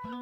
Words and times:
Komið 0.00 0.12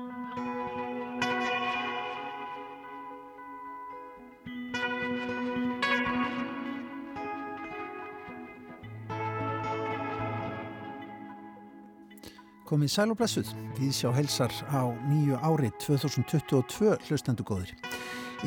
sæl 12.91 13.13
og 13.13 13.21
blessuð, 13.21 13.53
við 13.79 13.93
sjá 13.95 14.11
helsar 14.19 14.51
á 14.75 14.91
nýju 15.07 15.39
ári 15.47 15.71
2022 15.79 16.99
hlustendu 17.07 17.47
góður. 17.47 17.71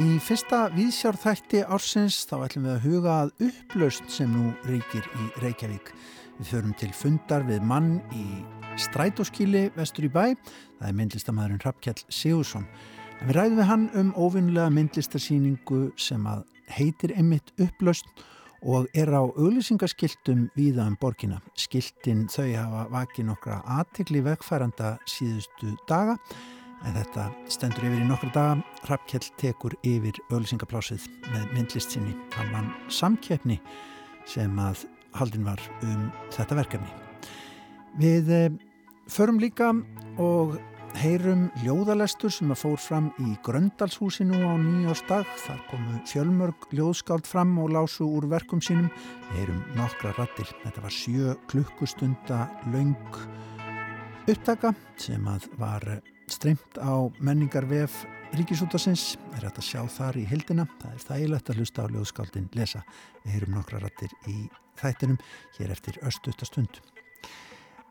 Í 0.03 0.19
fyrsta 0.19 0.65
viðsjár 0.75 1.15
þætti 1.15 1.63
ársins 1.63 2.25
þá 2.27 2.41
ætlum 2.41 2.67
við 2.67 2.75
að 2.75 2.89
huga 2.89 3.15
að 3.21 3.31
upplaust 3.47 4.11
sem 4.11 4.35
nú 4.35 4.51
reykir 4.67 5.07
í 5.15 5.31
Reykjavík. 5.45 5.95
Við 6.41 6.51
förum 6.51 6.75
til 6.75 6.91
fundar 6.91 7.47
við 7.47 7.63
mann 7.63 8.01
í 8.11 8.27
strætóskíli 8.79 9.69
vestur 9.75 10.07
í 10.07 10.11
bæ, 10.11 10.35
það 10.79 10.87
er 10.87 10.97
myndlistamæðurinn 10.99 11.63
Rappkjell 11.65 12.03
Sigursson. 12.07 12.67
En 13.21 13.29
við 13.29 13.37
ræðum 13.37 13.59
við 13.59 13.69
hann 13.69 13.87
um 13.99 14.13
ofinlega 14.17 14.73
myndlistarsýningu 14.73 15.81
sem 15.99 16.23
að 16.29 16.45
heitir 16.71 17.13
Emmitt 17.17 17.51
upplaust 17.61 18.07
og 18.61 18.87
er 18.93 19.09
á 19.09 19.21
auglýsingaskiltum 19.25 20.47
víða 20.57 20.87
um 20.87 20.97
borgina. 21.01 21.41
Skiltin 21.57 22.27
þau 22.29 22.47
hafa 22.53 22.87
vakið 22.93 23.29
nokkra 23.31 23.61
aðtikli 23.79 24.21
vegfæranda 24.25 24.95
síðustu 25.09 25.75
daga 25.89 26.17
en 26.85 26.97
þetta 26.97 27.27
stendur 27.49 27.89
yfir 27.89 28.05
í 28.05 28.09
nokkra 28.09 28.33
daga. 28.33 28.57
Rappkjell 28.89 29.27
tekur 29.41 29.77
yfir 29.81 30.17
auglýsingaplásið 30.29 31.07
með 31.29 31.47
myndlist 31.55 31.93
sinni. 31.93 32.15
Hann 32.37 32.53
vann 32.53 32.73
samkeppni 32.89 33.59
sem 34.29 34.57
að 34.61 34.85
haldin 35.17 35.47
var 35.47 35.61
um 35.85 36.11
þetta 36.31 36.61
verkefni. 36.63 37.10
Við 37.99 38.29
eh, 38.31 38.51
förum 39.11 39.39
líka 39.41 39.73
og 40.21 40.55
heyrum 40.99 41.47
ljóðalestur 41.63 42.31
sem 42.33 42.51
að 42.51 42.61
fór 42.63 42.79
fram 42.81 43.09
í 43.23 43.33
Gröndalshúsinu 43.45 44.39
á 44.43 44.53
nýjástag. 44.59 45.27
Þar 45.45 45.61
komu 45.69 45.99
fjölmörg 46.07 46.67
ljóðskáld 46.75 47.27
fram 47.27 47.57
og 47.63 47.71
lásu 47.75 48.07
úr 48.07 48.27
verkum 48.31 48.61
sínum. 48.63 48.89
Við 49.31 49.41
heyrum 49.41 49.61
nokkra 49.77 50.13
rattir. 50.17 50.49
Þetta 50.63 50.85
var 50.85 50.95
sjö 50.95 51.35
klukkustunda 51.51 52.45
laung 52.71 52.95
upptaka 54.29 54.73
sem 55.01 55.27
að 55.27 55.47
var 55.59 55.85
streymt 56.31 56.79
á 56.79 57.11
menningarvef 57.19 58.03
Ríkisútasins. 58.31 59.17
Það 59.31 59.37
er 59.41 59.47
hægt 59.49 59.59
að 59.59 59.67
sjá 59.67 59.81
þar 59.91 60.21
í 60.21 60.25
hildina. 60.29 60.67
Það 60.79 60.93
er 60.93 61.05
þægilegt 61.09 61.51
að 61.51 61.59
hlusta 61.59 61.83
á 61.83 61.91
ljóðskáldin 61.91 62.49
lesa. 62.55 62.85
Við 63.25 63.35
heyrum 63.35 63.57
nokkra 63.57 63.83
rattir 63.83 64.15
í 64.31 64.37
þættinum 64.79 65.19
hér 65.57 65.75
eftir 65.75 65.99
östutastund. 66.07 66.79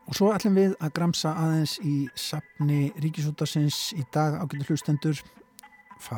Og 0.09 0.17
svo 0.17 0.31
ætlum 0.33 0.57
við 0.57 0.73
að 0.81 0.93
gramsa 0.97 1.33
aðeins 1.37 1.77
í 1.85 1.95
sapni 2.17 2.89
Ríkisútarsins 3.03 3.91
í 3.97 4.03
dag 4.13 4.39
ágættu 4.41 4.71
hlustendur 4.71 5.21
fá 6.01 6.17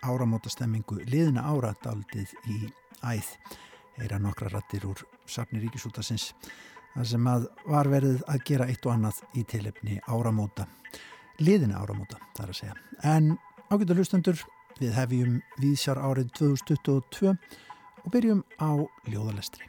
áramótastemmingu 0.00 1.02
liðina 1.04 1.44
ára 1.44 1.74
daldið 1.84 2.32
í 2.48 2.58
æð. 3.04 3.28
Heyra 4.00 4.18
nokkra 4.22 4.48
rattir 4.54 4.86
úr 4.88 5.04
sapni 5.28 5.60
Ríkisútarsins 5.60 6.30
þar 6.94 7.08
sem 7.12 7.28
að 7.30 7.48
var 7.68 7.90
verið 7.92 8.22
að 8.26 8.44
gera 8.48 8.68
eitt 8.70 8.86
og 8.88 8.96
annað 8.96 9.20
í 9.36 9.44
tilefni 9.46 10.00
áramóta 10.08 10.66
liðina 11.40 11.80
áramóta 11.80 12.18
þar 12.36 12.52
að 12.52 12.58
segja. 12.62 12.78
En 13.04 13.34
ágættu 13.70 13.96
hlustendur 13.96 14.40
við 14.80 14.96
hefjum 14.96 15.40
viðsjar 15.60 16.00
árið 16.00 16.32
2022 16.40 17.34
og 17.34 18.14
byrjum 18.14 18.42
á 18.56 18.80
ljóðalestri 19.08 19.68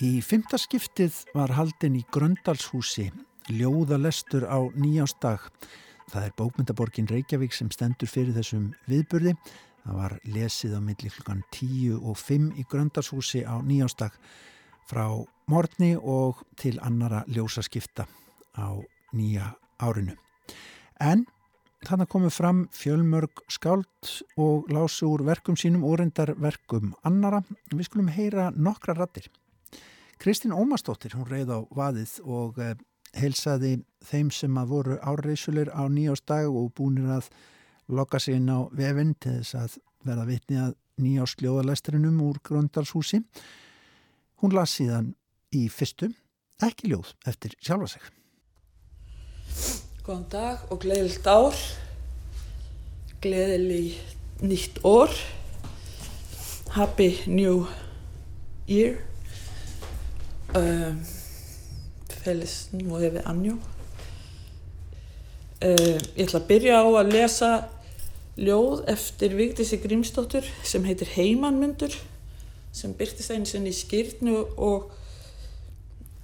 Í 0.00 0.22
fymta 0.24 0.56
skiptið 0.56 1.12
var 1.36 1.50
haldin 1.52 1.98
í 1.98 2.06
Gröndalshúsi 2.08 3.10
ljóðalestur 3.52 4.46
á 4.48 4.56
nýjástag. 4.72 5.42
Það 6.08 6.24
er 6.24 6.36
bókmyndaborgin 6.38 7.08
Reykjavík 7.10 7.52
sem 7.52 7.68
stendur 7.68 8.08
fyrir 8.08 8.32
þessum 8.32 8.70
viðburði. 8.88 9.34
Það 9.84 9.98
var 9.98 10.14
lesið 10.24 10.76
á 10.76 10.80
milli 10.80 11.10
klukkan 11.12 11.42
10 11.52 11.98
og 12.00 12.16
5 12.16 12.46
í 12.56 12.64
Gröndalshúsi 12.72 13.42
á 13.44 13.60
nýjástag 13.60 14.16
frá 14.88 15.04
morgni 15.52 15.90
og 16.00 16.40
til 16.56 16.78
annara 16.80 17.20
ljósaskipta 17.28 18.08
á 18.56 18.80
nýja 19.12 19.50
árinu. 19.84 20.16
En 20.96 21.26
þannig 21.84 22.08
komu 22.08 22.32
fram 22.32 22.64
fjölmörg 22.72 23.44
skáld 23.52 24.16
og 24.40 24.72
lásu 24.72 25.12
úr 25.12 25.26
verkum 25.28 25.60
sínum 25.60 25.84
og 25.84 26.00
reyndar 26.00 26.32
verkum 26.40 26.96
annara. 27.04 27.44
Við 27.68 27.90
skulum 27.90 28.08
heyra 28.08 28.48
nokkra 28.56 28.96
rattir. 28.96 29.28
Kristín 30.20 30.52
Ómarsdóttir, 30.52 31.14
hún 31.16 31.24
reið 31.24 31.48
á 31.48 31.58
vaðið 31.72 32.10
og 32.28 32.58
eh, 32.60 32.74
heilsaði 33.16 33.78
þeim 34.04 34.28
sem 34.28 34.58
að 34.60 34.74
voru 34.74 34.98
árreisulir 35.00 35.70
á 35.72 35.88
nýjástag 35.88 36.50
og 36.52 36.74
búinir 36.76 37.08
að 37.14 37.30
lokka 37.88 38.20
sig 38.20 38.36
inn 38.36 38.52
á 38.52 38.68
vefinn 38.68 39.14
til 39.16 39.38
þess 39.38 39.56
að 39.56 39.78
verða 40.04 40.28
vitni 40.28 40.60
að 40.60 40.76
nýjásljóðalesturinnum 41.00 42.20
úr 42.26 42.36
Gröndalshúsi. 42.44 43.22
Hún 44.44 44.52
las 44.52 44.76
síðan 44.76 45.14
í 45.56 45.66
fyrstu, 45.72 46.12
ekki 46.60 46.92
ljóð, 46.92 47.14
eftir 47.24 47.56
sjálfa 47.56 47.94
sig. 47.94 48.04
Góðan 50.04 50.28
dag 50.36 50.68
og 50.68 50.84
gleðilt 50.84 51.24
ár, 51.24 51.56
gleðileg 53.24 54.44
nýtt 54.44 54.84
orð, 54.84 55.16
happy 56.76 57.14
new 57.24 57.64
year. 58.68 59.00
Uh, 60.54 60.96
Feliz 62.08 62.68
Nueve 62.72 63.22
Año. 63.24 63.52
Uh, 65.62 65.94
ég 66.18 66.26
ætla 66.26 66.40
að 66.40 66.48
byrja 66.48 66.80
á 66.82 66.86
að 66.90 67.12
lesa 67.14 67.50
ljóð 68.34 68.82
eftir 68.90 69.36
Vigdísi 69.38 69.78
Grímsdóttur 69.78 70.48
sem 70.66 70.82
heitir 70.88 71.06
Heimannmundur 71.14 71.94
sem 72.74 72.96
byrtist 72.98 73.30
einu 73.30 73.46
sinni 73.46 73.70
í 73.70 73.78
skýrnu 73.78 74.40
og 74.58 74.90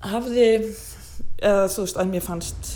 hafði, 0.02 0.74
eða 1.38 1.70
þú 1.70 1.86
veist 1.86 2.02
að 2.02 2.10
mér 2.10 2.26
fannst, 2.26 2.74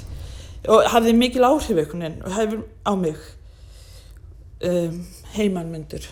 og 0.70 0.86
hafði 0.94 1.16
mikil 1.18 1.48
áhrif 1.48 1.74
einhvern 1.74 2.06
veginn 2.06 2.26
og 2.28 2.36
hefur 2.38 2.62
á 2.86 2.92
mig 2.94 3.24
um, 4.70 5.02
Heimannmundur. 5.34 6.06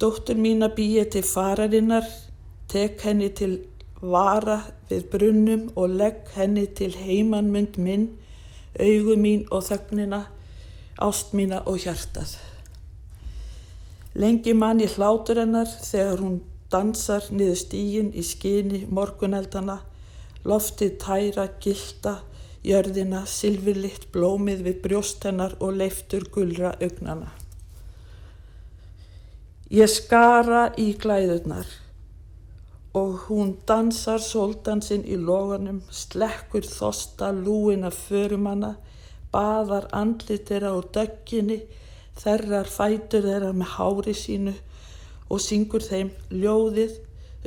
Dóttur 0.00 0.40
mín 0.40 0.64
að 0.64 0.78
býja 0.80 1.04
til 1.12 1.26
fararinnar 1.26 2.08
tek 2.68 3.00
henni 3.06 3.30
til 3.34 3.58
vara 4.00 4.60
við 4.90 5.06
brunnum 5.12 5.68
og 5.76 5.94
legg 6.00 6.28
henni 6.36 6.66
til 6.78 6.94
heimannmund 6.96 7.78
minn, 7.80 8.10
augu 8.80 9.16
mín 9.16 9.46
og 9.50 9.64
þögnina, 9.70 10.26
ást 11.00 11.32
mína 11.36 11.62
og 11.66 11.80
hjartað. 11.84 12.36
Lengi 14.16 14.54
mann 14.56 14.80
í 14.80 14.88
hlátur 14.88 15.40
hennar 15.42 15.68
þegar 15.68 16.22
hún 16.24 16.38
dansar 16.72 17.26
niður 17.30 17.58
stígin 17.60 18.12
í 18.16 18.24
skini 18.24 18.84
morguneldana, 18.88 19.80
loftið 20.46 20.96
tæra, 21.02 21.48
gilda, 21.60 22.20
jörðina, 22.66 23.24
silfurlitt 23.28 24.08
blómið 24.14 24.64
við 24.66 24.78
brjóst 24.84 25.26
hennar 25.28 25.56
og 25.60 25.76
leiftur 25.80 26.26
gullra 26.32 26.74
augnana. 26.80 27.32
Ég 29.70 29.90
skara 29.90 30.70
í 30.78 30.92
glæðurnar, 30.94 31.66
og 32.96 33.26
hún 33.26 33.50
dansar 33.68 34.22
sóldansinn 34.24 35.02
í 35.04 35.18
loganum, 35.20 35.82
slekkur 35.92 36.64
þosta 36.64 37.28
lúina 37.36 37.90
förumanna, 37.92 38.76
baðar 39.32 39.90
andlit 39.92 40.48
þeirra 40.48 40.72
úr 40.78 40.86
dögginni, 40.94 41.58
þerrar 42.16 42.70
fætur 42.72 43.26
þeirra 43.28 43.52
með 43.52 43.74
hári 43.74 44.14
sínu 44.16 44.54
og 45.28 45.42
syngur 45.44 45.84
þeim 45.84 46.14
ljóðið 46.32 46.96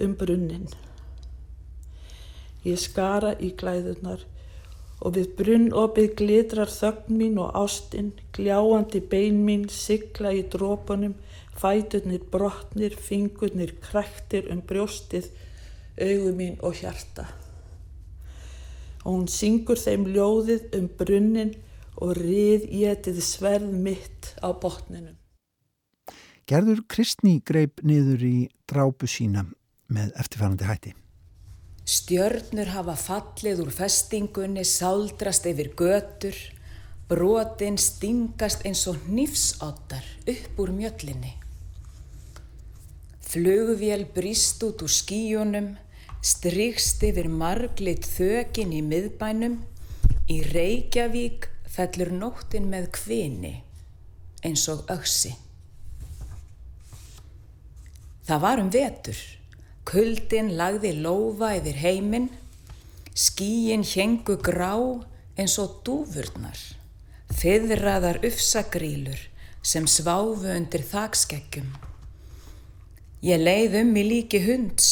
um 0.06 0.13
brunnin. 0.19 0.68
Ég 2.68 2.77
skara 2.77 3.33
í 3.39 3.50
glæðunar 3.57 4.27
og 5.00 5.15
við 5.15 5.31
brunnopið 5.39 6.09
glitrar 6.19 6.69
þögn 6.69 7.18
mín 7.21 7.38
og 7.41 7.56
ástinn, 7.56 8.12
gljáandi 8.35 9.00
bein 9.01 9.41
mín 9.47 9.65
sigla 9.71 10.33
í 10.35 10.44
drópunum, 10.51 11.15
fæturnir 11.59 12.23
brotnir, 12.31 12.95
fingurnir 12.95 13.75
kræktir 13.83 14.50
um 14.53 14.61
brjóstið, 14.65 15.29
augum 16.00 16.38
mín 16.39 16.59
og 16.63 16.79
hjarta. 16.79 17.27
Og 19.03 19.13
hún 19.13 19.27
syngur 19.31 19.79
þeim 19.79 20.07
ljóðið 20.13 20.75
um 20.79 20.88
brunnin 21.00 21.56
og 22.00 22.15
rið 22.19 22.67
getið 22.71 23.19
sverð 23.23 23.73
mitt 23.73 24.33
á 24.39 24.51
botninum. 24.56 25.17
Gerður 26.50 26.81
Kristni 26.89 27.39
greip 27.45 27.83
niður 27.85 28.23
í 28.25 28.38
drápu 28.69 29.07
sína 29.07 29.44
með 29.94 30.15
eftirfærandi 30.17 30.65
hætti. 30.65 30.95
Stjörnur 31.89 32.69
hafa 32.69 32.95
fallið 32.97 33.63
úr 33.63 33.69
festingunni, 33.73 34.63
sáldrast 34.65 35.47
yfir 35.50 35.71
götur, 35.77 36.38
brotin 37.09 37.79
stingast 37.81 38.65
eins 38.65 38.85
og 38.89 39.00
nýfsáttar 39.09 40.05
upp 40.29 40.59
úr 40.62 40.73
mjöllinni. 40.73 41.33
Flugvél 43.29 44.07
brist 44.09 44.63
út 44.65 44.81
úr 44.81 44.89
skíunum, 44.89 45.75
strykst 46.25 47.03
yfir 47.05 47.27
marglitt 47.29 48.07
þökin 48.09 48.71
í 48.73 48.79
miðbænum, 48.81 49.59
í 50.33 50.37
Reykjavík 50.49 51.45
fellur 51.69 52.09
nóttin 52.09 52.65
með 52.71 52.87
kvini 52.97 53.51
eins 54.41 54.63
og 54.73 54.89
öksi. 54.89 55.35
Það 58.25 58.41
var 58.45 58.61
um 58.63 58.71
vetur, 58.73 59.19
kuldin 59.85 60.49
lagði 60.57 60.95
lofa 60.97 61.51
yfir 61.59 61.77
heiminn, 61.83 62.31
skíin 63.13 63.85
hengu 63.91 64.39
grá 64.41 64.73
eins 65.37 65.59
og 65.61 65.83
dúfurnar, 65.85 66.57
fyðraðar 67.29 68.23
ufsagrílur 68.25 69.21
sem 69.61 69.85
sváfu 69.85 70.49
undir 70.55 70.81
þakskeggjum. 70.95 71.88
Ég 73.19 73.42
leið 73.42 73.74
um 73.81 73.89
í 74.00 74.04
líki 74.07 74.39
hunds, 74.45 74.86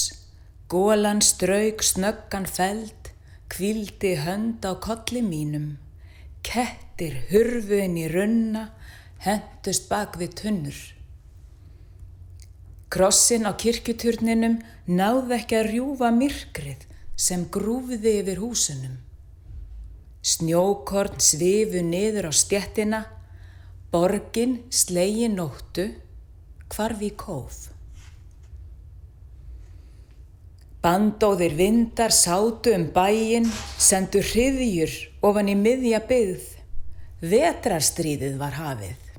gólan 0.68 1.21
strauk 1.24 1.79
snöggan 1.79 2.44
feld, 2.44 3.13
kvildi 3.47 4.18
hönd 4.19 4.65
á 4.68 4.75
kolli 4.83 5.21
mínum, 5.24 5.77
kettir 6.44 7.15
hurfu 7.29 7.79
inn 7.79 7.95
í 7.95 8.09
runna, 8.12 8.65
hendust 9.24 9.88
bak 9.88 10.18
við 10.19 10.33
tunnur. 10.41 10.81
Krossin 12.91 13.47
á 13.47 13.56
kirkjuturninum 13.56 14.59
náði 14.91 15.38
ekki 15.38 15.59
að 15.62 15.71
rjúfa 15.71 16.12
myrkrið 16.12 16.83
sem 17.15 17.47
grúfiði 17.47 18.18
yfir 18.25 18.44
húsunum. 18.44 19.00
Snjókorn 20.19 21.23
svifu 21.23 21.80
niður 21.80 22.27
á 22.27 22.33
stjettina, 22.35 23.01
borgin 23.88 24.59
slegi 24.68 25.31
nóttu, 25.31 25.94
hvarfi 26.75 27.15
kóf. 27.15 27.66
Bandóðir 30.87 31.51
vindar 31.59 32.13
sátu 32.15 32.71
um 32.71 32.85
bæin, 32.95 33.43
sendu 33.75 34.21
hriðjur 34.23 34.91
ofan 35.27 35.49
í 35.51 35.55
miðja 35.59 35.97
byggð. 36.07 36.45
Vetrarstríðið 37.27 38.37
var 38.39 38.53
hafið. 38.55 39.09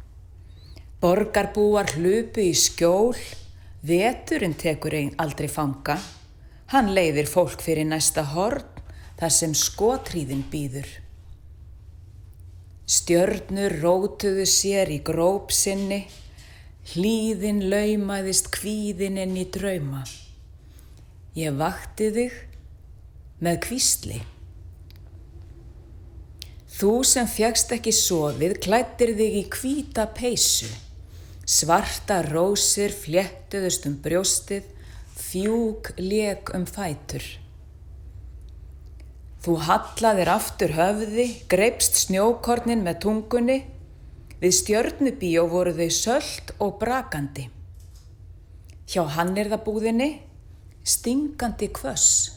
Borgarbúar 1.02 1.90
hlupu 1.92 2.40
í 2.40 2.54
skjól, 2.56 3.18
veturinn 3.84 4.56
tekur 4.56 4.96
einn 4.96 5.10
aldrei 5.20 5.50
fanga. 5.52 5.98
Hann 6.72 6.88
leiðir 6.96 7.28
fólk 7.28 7.60
fyrir 7.60 7.84
næsta 7.90 8.24
horn 8.30 8.64
þar 9.18 9.34
sem 9.36 9.52
skotríðin 9.52 10.46
býður. 10.48 10.88
Stjörnur 12.88 13.76
rótuðu 13.82 14.48
sér 14.48 14.88
í 14.88 15.02
grópsinni, 15.04 16.00
hlýðin 16.94 17.60
laumaðist 17.68 18.48
kvíðin 18.56 19.20
inn 19.20 19.36
í 19.36 19.44
drauma. 19.52 20.06
Ég 21.38 21.54
vakti 21.54 22.08
þig 22.10 22.34
með 23.44 23.58
kvísli. 23.62 24.16
Þú 26.78 26.90
sem 27.06 27.28
fjagst 27.30 27.70
ekki 27.76 27.92
sofið 27.94 28.56
klættir 28.64 29.12
þig 29.18 29.36
í 29.38 29.44
kvíta 29.52 30.08
peysu. 30.16 30.70
Svarta 31.46 32.20
rósir 32.26 32.90
fléttuðust 32.90 33.86
um 33.86 33.94
brjóstið, 34.02 34.66
fjúk 35.14 35.92
leg 36.02 36.50
um 36.58 36.66
fætur. 36.66 37.22
Þú 39.38 39.58
hallaðir 39.68 40.34
aftur 40.34 40.74
höfði, 40.74 41.30
greipst 41.46 42.02
snjókornin 42.02 42.82
með 42.82 43.04
tungunni. 43.06 43.60
Við 44.42 44.58
stjörnubíó 44.58 45.46
voru 45.50 45.70
þau 45.78 45.90
söllt 45.94 46.56
og 46.58 46.80
brakandi. 46.82 47.46
Hjá 48.90 49.04
hannirðabúðinni 49.14 50.16
stingandi 50.88 51.68
kvöss. 51.76 52.32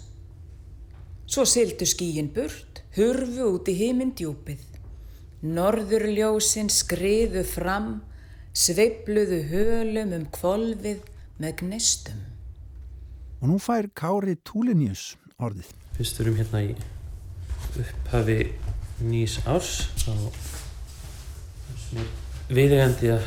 Svo 1.31 1.45
syldu 1.47 1.87
skíin 1.87 2.31
burt, 2.35 2.81
hurfu 2.97 3.47
út 3.55 3.71
í 3.71 3.77
himindjúpið. 3.79 4.65
Norðurljósin 5.41 6.69
skriðu 6.69 7.45
fram, 7.47 8.01
sveibluðu 8.51 9.39
hölum 9.49 10.11
um 10.17 10.25
kvolvið 10.35 11.05
með 11.41 11.55
gnestum. 11.63 12.19
Og 13.41 13.49
nú 13.49 13.57
fær 13.63 13.87
Kári 13.97 14.35
Túlinjus 14.45 15.15
orðið. 15.41 15.71
Fyrst 15.95 16.19
erum 16.21 16.37
hérna 16.37 16.61
í 16.67 16.75
upphafi 17.79 18.37
nýs 19.01 19.39
árs 19.49 19.87
þá 20.03 20.13
viðegandi 22.51 23.15
að 23.15 23.25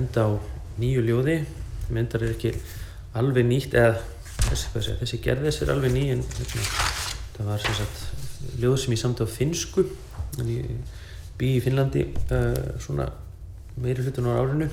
enda 0.00 0.26
á 0.26 0.30
nýju 0.80 1.04
ljóði. 1.04 1.36
Myndar 1.90 2.24
er 2.24 2.34
ekki 2.34 2.54
alveg 3.18 3.46
nýtt 3.46 3.74
eða 3.74 3.96
þessi, 4.46 4.94
þessi, 5.00 5.18
gerðis 5.24 5.60
er 5.64 5.72
alveg 5.74 5.94
ný 5.94 6.04
en 6.14 6.22
hérna, 6.22 6.66
það 7.36 7.50
var 7.50 7.64
sagt 7.64 8.04
ljóð 8.60 8.76
sem 8.82 8.94
ég 8.94 9.00
samt 9.02 9.22
á 9.22 9.26
finsku 9.28 9.84
en 10.38 10.52
ég 10.52 10.70
bý 11.40 11.56
í 11.56 11.64
Finnlandi 11.64 12.06
uh, 12.12 12.78
svona 12.82 13.08
meiri 13.80 14.04
hlutun 14.04 14.28
á 14.28 14.36
árinu. 14.36 14.68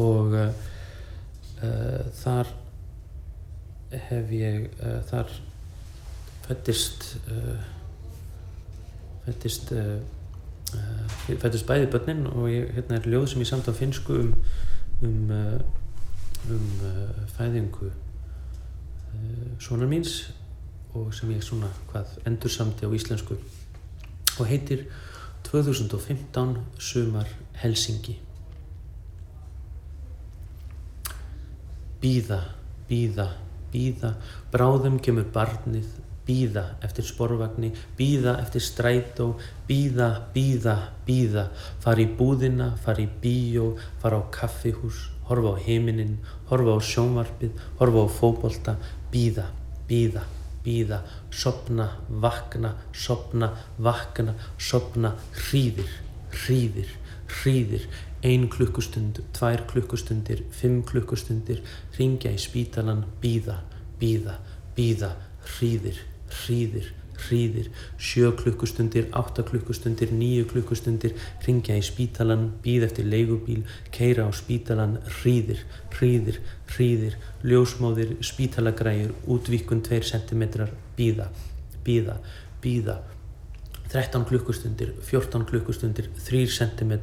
Og 0.00 0.32
uh, 0.32 0.48
uh, 1.60 2.02
þar 2.22 2.52
hef 3.92 4.30
ég 4.32 4.70
þar 5.10 5.28
fættist 6.46 7.10
fættist 9.26 9.74
fættist 11.28 11.68
bæði 11.68 11.90
börnin 11.92 12.24
og 12.30 12.48
ég, 12.48 12.70
hérna 12.72 12.96
er 12.96 13.10
ljóð 13.12 13.26
sem 13.34 13.44
ég 13.44 13.50
samt 13.50 13.68
á 13.68 13.76
finsku 13.76 14.16
um, 14.16 14.32
um 15.04 15.34
um 16.50 16.68
uh, 16.82 17.26
fæðingu 17.36 17.88
uh, 17.88 17.94
svona 19.62 19.86
míns 19.86 20.32
og 20.94 21.12
sem 21.14 21.30
ég 21.32 21.44
svona 21.44 21.70
hvað 21.90 22.18
endur 22.28 22.52
samti 22.52 22.84
á 22.84 22.90
íslensku 22.92 23.38
og 24.38 24.46
heitir 24.48 24.86
2015 25.46 26.58
Sumar 26.78 27.28
Helsingi 27.62 28.18
Bíða, 32.02 32.40
bíða, 32.88 33.28
bíða 33.70 34.16
bráðum 34.50 34.98
kemur 34.98 35.28
barnið 35.32 35.86
bíða 36.26 36.64
eftir 36.82 37.06
sporvagni 37.06 37.70
bíða 37.98 38.40
eftir 38.42 38.64
strætó 38.66 39.28
bíða, 39.68 40.10
bíða, 40.34 40.76
bíða 41.06 41.48
fara 41.82 42.02
í 42.02 42.10
búðina, 42.18 42.72
fara 42.82 43.06
í 43.06 43.08
bíó 43.22 43.76
fara 44.02 44.18
á 44.18 44.22
kaffihús 44.34 45.11
horfa 45.28 45.54
á 45.54 45.62
heiminin, 45.64 46.18
horfa 46.50 46.76
á 46.76 46.80
sjónvarpið, 46.82 47.58
horfa 47.80 48.04
á 48.04 48.08
fókbólta, 48.18 48.76
býða, 49.12 49.46
býða, 49.88 50.24
býða, 50.64 51.02
sopna, 51.30 51.88
vakna, 52.08 52.74
sopna, 52.92 53.52
vakna, 53.78 54.34
sopna, 54.58 55.14
hríðir, 55.34 55.90
hríðir, 56.32 56.94
hríðir, 57.40 57.86
ein 58.22 58.48
klukkustund, 58.48 59.20
tvær 59.34 59.66
klukkustundir, 59.70 60.44
fimm 60.54 60.82
klukkustundir, 60.86 61.62
ringja 61.98 62.30
í 62.30 62.40
spítalan, 62.40 63.04
býða, 63.22 63.58
býða, 64.00 64.38
býða, 64.76 65.14
hríðir, 65.56 65.98
hríðir, 66.42 66.92
hríðir, 67.26 67.68
sjö 67.98 68.32
klukkustundir, 68.38 69.08
átta 69.16 69.44
klukkustundir, 69.46 70.12
nýju 70.16 70.48
klukkustundir, 70.50 71.14
ringja 71.46 71.76
í 71.78 71.84
spítalan, 71.86 72.48
býð 72.64 72.88
eftir 72.88 73.08
leigubíl, 73.08 73.62
keira 73.94 74.26
á 74.26 74.30
spítalan, 74.34 74.98
hríðir, 75.20 75.64
hríðir, 75.94 76.42
hríðir, 76.74 77.16
ljósmáðir, 77.46 78.16
spítalagrægir, 78.24 79.14
útvíkun 79.26 79.82
2 79.86 80.02
cm, 80.12 80.68
býða, 80.98 81.30
býða, 81.86 82.20
býða, 82.62 83.00
13 83.92 84.24
klukkustundir, 84.24 84.94
14 85.04 85.44
klukkustundir, 85.50 86.08
3 86.24 86.46
cm, 86.48 86.94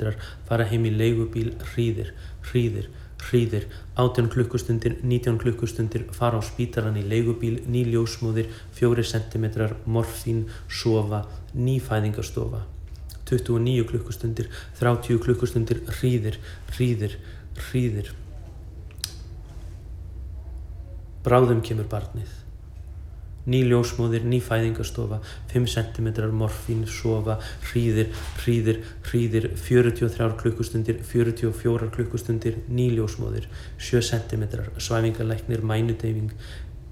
fara 0.49 0.65
heim 0.71 0.87
í 0.89 0.95
leigubíl, 0.95 1.51
hríðir, 1.73 2.15
hríðir, 2.49 2.89
hríðir, 3.27 3.67
18 3.95 4.29
klukkustundir, 4.33 4.97
19 5.03 5.37
klukkustundir, 5.41 6.07
fara 6.15 6.39
á 6.39 6.41
spítalan 6.43 6.97
í 6.99 7.03
leigubíl, 7.03 7.59
ný 7.67 7.83
ljósmóðir, 7.91 8.49
4 8.79 9.05
cm, 9.11 9.45
morfín, 9.85 10.47
sofa, 10.67 11.25
ný 11.53 11.79
fæðingastofa. 11.83 12.63
29 13.29 13.85
klukkustundir, 13.91 14.49
30 14.79 15.21
klukkustundir, 15.21 15.83
hríðir, 15.99 16.39
hríðir, 16.73 17.19
hríðir. 17.69 18.13
Bráðum 21.23 21.61
kemur 21.61 21.89
barnið 21.91 22.38
ný 23.49 23.63
ljósmóðir, 23.65 24.25
ný 24.29 24.39
fæðingastofa, 24.45 25.19
5 25.51 25.67
cm 25.73 26.29
morfín, 26.37 26.85
sofa, 26.87 27.39
hríðir, 27.69 28.13
hríðir, 28.43 28.81
hríðir, 29.09 29.49
43 29.57 30.37
klukkustundir, 30.39 31.01
44 31.03 31.91
klukkustundir, 31.95 32.61
ný 32.69 32.89
ljósmóðir, 32.95 33.49
7 33.77 34.05
cm, 34.05 34.47
svæfingalæknir, 34.77 35.65
mænudeyfing. 35.65 36.33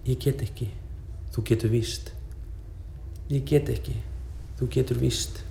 Ég 0.08 0.22
get 0.24 0.44
ekki, 0.46 0.72
þú 1.36 1.48
getur 1.52 1.74
víst. 1.74 2.14
Ég 3.30 3.44
get 3.46 3.70
ekki, 3.70 4.00
þú 4.60 4.72
getur 4.72 5.04
víst. 5.04 5.47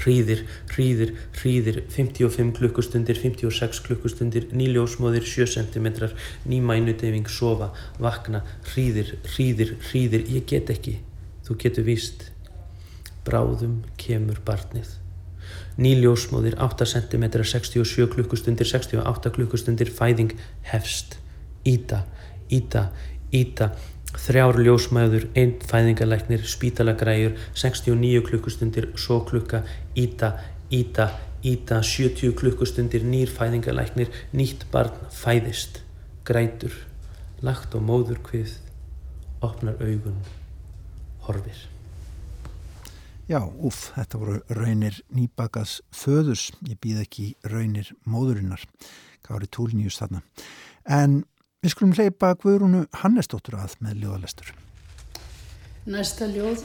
Hríðir, 0.00 0.44
hríðir, 0.72 1.12
hríðir, 1.38 1.80
55 1.92 2.52
klukkustundir, 2.58 3.18
56 3.18 3.80
klukkustundir, 3.86 4.48
nýljósmóðir, 4.56 5.26
7 5.26 5.66
cm, 5.72 5.88
ný 6.46 6.60
mænudeyfing, 6.64 7.28
sofa, 7.30 7.72
vakna, 8.02 8.42
hríðir, 8.72 9.16
hríðir, 9.32 9.76
hríðir, 9.88 10.28
ég 10.36 10.46
get 10.48 10.72
ekki, 10.74 10.98
þú 11.46 11.58
getur 11.64 11.88
víst. 11.88 12.30
Bráðum 13.26 13.80
kemur 13.98 14.38
barnið. 14.46 14.92
Nýljósmóðir, 15.80 16.56
8 16.62 16.86
cm, 16.88 17.26
67 17.42 18.08
klukkustundir, 18.14 18.68
68 18.68 19.34
klukkustundir, 19.34 19.90
fæðing, 19.92 20.36
hefst, 20.70 21.18
íta, 21.66 22.04
íta, 22.48 22.88
íta, 23.34 23.72
þrjár 24.20 24.58
ljósmæður, 24.64 25.28
einn 25.36 25.54
fæðingalæknir, 25.66 26.44
spítalagræjur, 26.48 27.36
69 27.54 28.24
klukkustundir, 28.26 28.90
svo 28.98 29.20
klukka, 29.28 29.62
íta, 29.98 30.32
íta, 30.72 31.10
íta, 31.44 31.82
70 31.84 32.34
klukkustundir, 32.38 33.04
nýr 33.06 33.30
fæðingalæknir, 33.32 34.10
nýtt 34.36 34.66
barn 34.72 34.96
fæðist, 35.14 35.82
grætur, 36.26 36.74
lagt 37.44 37.76
á 37.76 37.78
móður 37.78 38.20
hvið, 38.26 38.58
opnar 39.44 39.78
augun, 39.80 40.20
horfir. 41.28 41.66
Já, 43.26 43.40
uff, 43.42 43.90
þetta 43.96 44.18
voru 44.22 44.36
raunir 44.54 45.00
nýbakas 45.10 45.80
föðus, 45.90 46.52
ég 46.62 46.78
býð 46.78 47.02
ekki 47.02 47.32
raunir 47.50 47.90
móðurinnar, 48.06 48.62
Gári 49.26 49.48
Túlníus 49.50 49.98
þarna. 49.98 50.20
En 50.86 51.24
Við 51.66 51.72
skulum 51.72 51.94
hleypa 51.98 52.28
Guðrúnu 52.38 52.80
Hannesdóttur 52.94 53.56
að 53.58 53.72
með 53.82 54.04
ljóðalestur. 54.04 54.50
Næsta 55.90 56.28
ljóð 56.30 56.60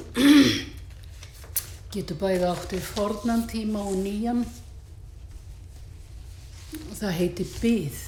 getur 1.95 2.19
bæði 2.21 2.45
áttið 2.51 2.83
fornan 2.85 3.41
tíma 3.49 3.81
og 3.81 3.95
nýjan. 3.97 4.43
Það 6.99 7.17
heiti 7.17 7.47
Byð. 7.55 8.03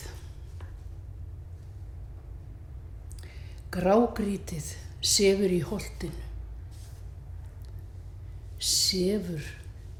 Grágrítið 3.73 4.69
sefur 5.01 5.57
í 5.57 5.59
holdinu. 5.65 6.29
Sefur 8.61 9.51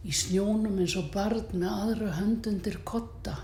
í 0.06 0.14
snjónum 0.22 0.78
eins 0.78 0.94
og 1.02 1.10
barn 1.18 1.50
með 1.58 1.70
aðra 1.74 2.16
höndundir 2.22 2.84
kotta. 2.86 3.40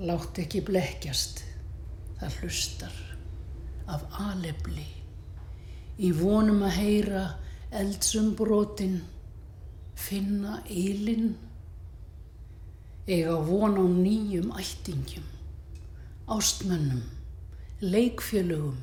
Látt 0.00 0.40
ekki 0.40 0.64
blekkjast 0.72 1.50
það 2.22 2.36
hlustar 2.40 2.98
af 3.90 4.02
alebli. 4.22 4.86
Í 5.98 6.12
vonum 6.14 6.62
að 6.66 6.76
heyra 6.78 7.22
eldsumbrotin 7.74 9.00
finna 9.98 10.60
eilin 10.70 11.32
eiga 13.08 13.34
von 13.48 13.74
á 13.74 13.84
nýjum 13.90 14.52
ættingjum 14.54 15.26
ástmönnum 16.36 17.02
leikfjölugum 17.82 18.78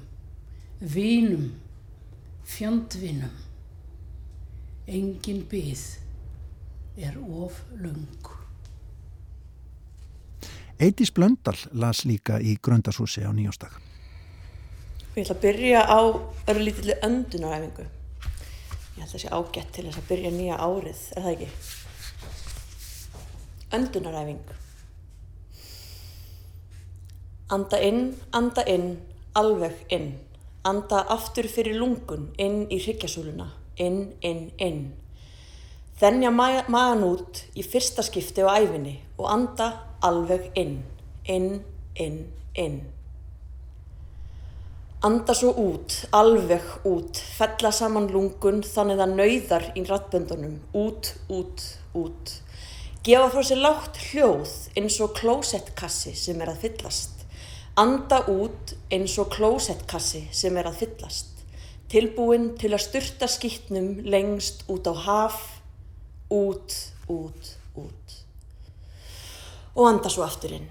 vínum 0.96 1.48
fjandvinum. 2.44 3.36
Engin 4.88 5.46
byð 5.50 5.86
er 6.98 7.16
of 7.46 7.64
lung 7.78 8.39
Eitís 10.80 11.12
Blöndal 11.12 11.58
las 11.76 12.06
líka 12.08 12.38
í 12.40 12.54
Gröndashúsi 12.64 13.20
á 13.28 13.36
nýjóstak. 13.36 13.74
Ég 15.12 15.26
ætla 15.26 15.36
að 15.36 15.42
byrja 15.44 15.82
á 15.84 16.00
örlítilli 16.48 16.96
öndunaræfingu. 17.04 17.84
Ég 18.96 19.04
ætla 19.04 19.18
að 19.18 19.24
sé 19.26 19.28
ágætt 19.28 19.74
til 19.76 19.84
þess 19.90 20.00
að 20.00 20.08
byrja 20.08 20.32
nýja 20.32 20.56
árið, 20.56 21.02
er 21.18 21.26
það 21.26 21.34
ekki? 21.34 21.50
Öndunaræfing. 23.76 24.54
Anda 27.52 27.82
inn, 27.84 28.02
anda 28.32 28.64
inn, 28.64 28.88
alveg 29.36 29.84
inn. 29.92 30.14
Anda 30.64 31.04
aftur 31.12 31.52
fyrir 31.52 31.76
lungun, 31.76 32.32
inn 32.40 32.70
í 32.72 32.80
hryggjasúluna. 32.80 33.50
Inn, 33.84 34.14
inn, 34.24 34.48
inn. 34.56 34.82
Þennja 36.00 36.32
magan 36.32 37.04
út 37.04 37.44
í 37.60 37.68
fyrsta 37.68 38.00
skipti 38.08 38.48
á 38.48 38.56
æfinni 38.56 38.96
og 39.20 39.28
anda 39.28 39.89
alveg 40.02 40.50
inn, 40.56 40.80
inn, 41.28 41.60
inn, 41.96 42.24
inn. 42.54 42.80
Anda 45.04 45.34
svo 45.36 45.54
út, 45.56 45.96
alveg 46.12 46.66
út, 46.88 47.20
fella 47.38 47.72
saman 47.72 48.10
lungun 48.12 48.60
þannig 48.68 49.00
að 49.00 49.16
nauðar 49.16 49.66
í 49.80 49.86
rattböndunum, 49.88 50.58
út, 50.76 51.14
út, 51.32 51.64
út. 51.96 52.34
Gefa 53.08 53.30
frá 53.32 53.46
sér 53.48 53.62
lágt 53.64 54.00
hljóð 54.10 54.52
eins 54.80 55.00
og 55.04 55.16
klósettkassi 55.20 56.16
sem 56.20 56.44
er 56.44 56.52
að 56.52 56.66
fyllast. 56.66 57.24
Anda 57.80 58.26
út 58.28 58.76
eins 58.92 59.16
og 59.24 59.32
klósettkassi 59.38 60.26
sem 60.36 60.60
er 60.60 60.68
að 60.68 60.82
fyllast. 60.84 61.46
Tilbúin 61.90 62.52
til 62.60 62.76
að 62.76 62.84
styrta 62.90 63.32
skýtnum 63.32 64.02
lengst 64.04 64.68
út 64.70 64.92
á 64.92 64.94
haf, 65.08 65.46
út, 66.28 66.76
út, 67.08 67.56
út 67.80 68.19
og 69.80 69.88
anda 69.88 70.12
svo 70.12 70.26
aftur 70.28 70.58
inn. 70.58 70.68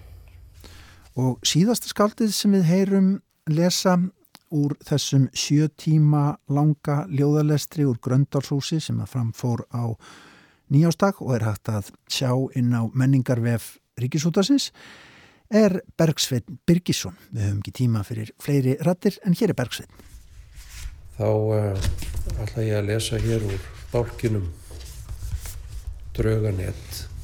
Og 1.18 1.40
síðasta 1.46 1.90
skaldið 1.90 2.30
sem 2.36 2.54
við 2.54 2.68
heyrum 2.68 3.10
lesa 3.50 3.96
úr 4.54 4.76
þessum 4.84 5.26
sjö 5.36 5.68
tíma 5.80 6.38
langa 6.52 7.02
ljóðalestri 7.10 7.86
úr 7.88 7.98
Gröndalshúsi 8.04 8.78
sem 8.80 9.00
að 9.02 9.12
framfór 9.16 9.64
á 9.72 9.92
nýjástak 10.72 11.22
og 11.24 11.34
er 11.36 11.46
hægt 11.48 11.72
að 11.72 11.90
sjá 12.12 12.30
inn 12.56 12.72
á 12.76 12.84
menningarvef 12.92 13.76
Ríkisútasins 13.98 14.70
er 15.48 15.80
Bergsveitn 15.98 16.60
Birgisson. 16.68 17.16
Við 17.32 17.48
höfum 17.48 17.60
ekki 17.62 17.76
tíma 17.80 18.04
fyrir 18.04 18.32
fleiri 18.40 18.76
rattir 18.84 19.16
en 19.24 19.36
hér 19.36 19.52
er 19.54 19.58
Bergsveitn. 19.58 20.06
Þá 21.18 21.28
uh, 21.28 21.86
ætla 22.44 22.66
ég 22.66 22.78
að 22.78 22.90
lesa 22.92 23.20
hér 23.20 23.44
úr 23.48 23.68
bálkinum 23.90 24.50
Drauganett 26.14 27.17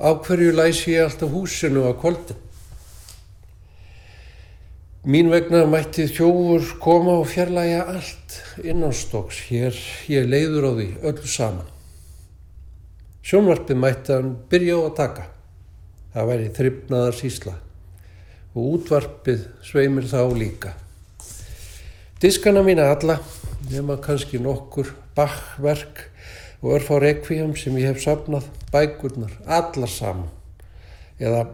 Á 0.00 0.16
hverju 0.16 0.54
læsi 0.56 0.94
ég 0.96 1.04
alltaf 1.04 1.28
húsinu 1.28 1.84
á 1.84 1.92
kvöldin? 1.92 2.38
Mín 5.04 5.28
vegna 5.28 5.66
mætti 5.68 6.06
þjófur 6.08 6.78
koma 6.80 7.18
og 7.20 7.28
fjarlæga 7.28 7.82
allt 7.92 8.38
innanstokks. 8.64 9.42
Hér 9.48 9.76
ég 10.08 10.24
leiður 10.28 10.68
á 10.68 10.72
því 10.76 10.88
öllu 11.04 11.28
saman. 11.28 11.68
Sjónvarpið 13.20 13.80
mætti 13.80 14.16
hann 14.16 14.34
byrja 14.48 14.76
á 14.76 14.80
að 14.88 14.96
taka. 14.96 15.24
Það 16.14 16.30
væri 16.32 16.48
þryfnaðar 16.56 17.18
sísla 17.20 17.54
og 18.56 18.62
útvarpið 18.74 19.44
sveimir 19.62 20.08
þá 20.08 20.22
líka. 20.32 20.72
Diskana 22.20 22.64
mína 22.64 22.88
alla, 22.92 23.20
nema 23.68 24.00
kannski 24.00 24.40
nokkur 24.40 24.90
bakverk 25.16 26.08
og 26.62 26.76
örfá 26.76 26.98
rekvíum 27.00 27.54
sem 27.56 27.76
ég 27.80 27.88
hef 27.88 28.02
sapnað, 28.04 28.48
bækurnar, 28.72 29.32
allar 29.46 29.88
saman. 29.88 30.28
Eða 31.20 31.46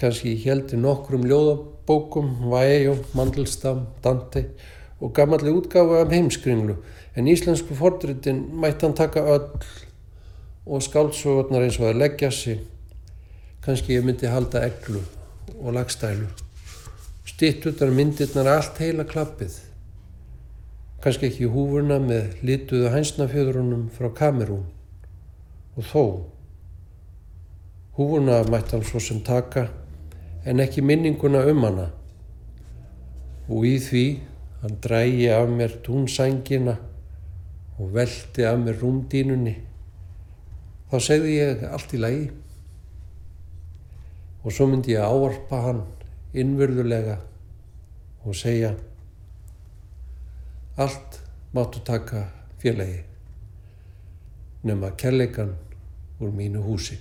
kannski 0.00 0.34
ég 0.34 0.44
heldi 0.50 0.76
nokkrum 0.80 1.24
ljóðabókum, 1.28 2.30
Væjó, 2.52 2.98
Mandelstam, 3.16 3.86
Dante 4.04 4.44
og 5.00 5.14
gammalli 5.16 5.52
útgáfu 5.52 5.96
af 6.00 6.12
heimskringlu. 6.12 6.76
En 7.16 7.28
íslensku 7.28 7.74
fordritin 7.74 8.44
mætti 8.60 8.86
hann 8.86 8.96
taka 8.96 9.20
öll 9.20 9.48
og 10.66 10.82
skáldsögurnar 10.82 11.64
eins 11.64 11.80
og 11.80 11.92
að 11.92 12.00
leggja 12.02 12.30
sig. 12.30 12.60
Kannski 13.64 13.96
ég 13.96 14.04
myndi 14.04 14.28
halda 14.28 14.64
eglu 14.66 15.00
og 15.60 15.72
lagstælu. 15.72 16.26
Stitt 17.24 17.66
utan 17.66 17.94
myndirnar 17.96 18.50
allt 18.58 18.78
heila 18.78 19.04
klappið 19.08 19.63
kannski 21.04 21.28
ekki 21.28 21.50
húfurna 21.52 21.98
með 22.00 22.38
lituðu 22.48 22.88
hænsnafjöðrunum 22.94 23.88
frá 23.92 24.08
Kamerún. 24.16 24.62
Og 25.76 25.84
þó. 25.84 26.04
Húfurna 27.98 28.38
mætti 28.48 28.72
hann 28.72 28.86
svo 28.88 29.02
sem 29.04 29.18
taka 29.20 29.66
en 30.48 30.62
ekki 30.64 30.80
minninguna 30.80 31.42
um 31.50 31.60
hana. 31.66 31.90
Og 33.52 33.66
í 33.68 33.74
því 33.84 34.04
hann 34.62 34.80
drægi 34.80 35.28
af 35.34 35.52
mér 35.52 35.76
túnsængina 35.84 36.78
og 37.76 37.92
veldi 37.92 38.48
af 38.48 38.56
mér 38.64 38.80
rúmdínunni. 38.80 39.54
Þá 40.88 40.96
segði 41.10 41.36
ég 41.36 41.68
allt 41.68 41.92
í 41.92 42.00
lagi. 42.00 42.24
Og 44.40 44.56
svo 44.56 44.70
myndi 44.72 44.96
ég 44.96 45.04
áarpa 45.04 45.60
hann 45.68 45.84
innvörðulega 46.32 47.20
og 48.24 48.40
segja 48.40 48.72
Allt 50.76 51.22
máttu 51.50 51.78
taka 51.78 52.32
félagi 52.56 53.04
nema 54.60 54.94
kellegan 54.94 55.58
úr 56.18 56.30
mínu 56.30 56.62
húsi. 56.62 57.00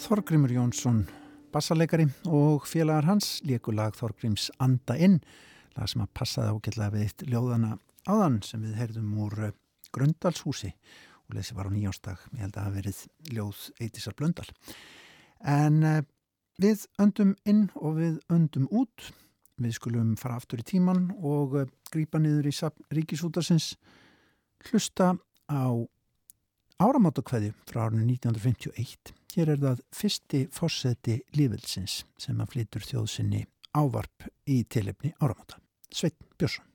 Þorgrimur 0.00 0.52
Jónsson 0.54 1.02
bassarleikari 1.52 2.06
og 2.30 2.64
félagar 2.68 3.04
hans 3.04 3.40
leikur 3.44 3.74
lag 3.76 3.92
Þorgrims 3.98 4.46
Anda 4.62 4.96
inn 4.96 5.18
lag 5.76 5.90
sem 5.90 6.00
að 6.00 6.14
passaði 6.16 6.54
ágætlega 6.54 6.94
við 6.94 7.04
eitt 7.04 7.24
ljóðana 7.28 7.74
áðan 8.08 8.38
sem 8.46 8.62
við 8.64 8.78
heyrðum 8.80 9.10
úr 9.26 9.36
eh, 9.50 9.52
Grundalshúsi 9.92 10.70
og 11.26 11.36
lesi 11.36 11.56
var 11.58 11.68
á 11.68 11.74
nýjástag, 11.74 12.24
ég 12.32 12.46
held 12.46 12.56
að 12.56 12.66
hafi 12.68 12.78
verið 12.78 13.02
ljóð 13.34 13.62
Eitísar 13.82 14.16
Blöndal. 14.16 14.48
En 15.44 15.78
uh, 15.84 16.00
við 16.62 16.86
öndum 17.02 17.36
inn 17.44 17.62
og 17.76 18.00
við 18.00 18.18
öndum 18.32 18.66
út. 18.70 19.12
Við 19.60 19.76
skulum 19.76 20.16
fara 20.18 20.40
aftur 20.40 20.62
í 20.62 20.66
tíman 20.72 21.10
og 21.20 21.56
uh, 21.60 21.70
grípa 21.92 22.22
niður 22.22 22.50
í 22.50 22.54
Ríkisútarsins 22.96 23.74
hlusta 24.70 25.14
á 25.50 25.64
áramáttakveði 26.80 27.52
frá 27.68 27.88
árinu 27.88 28.06
1951 28.08 29.19
Hér 29.30 29.52
er 29.52 29.60
það 29.62 29.80
fyrsti 29.94 30.38
fórseti 30.50 31.12
lífelsins 31.38 32.00
sem 32.18 32.38
að 32.42 32.54
flytur 32.54 32.82
þjóðsynni 32.82 33.44
ávarp 33.78 34.24
í 34.50 34.56
tilefni 34.66 35.12
áramáta. 35.22 35.60
Sveit 35.94 36.16
Björnsson. 36.34 36.66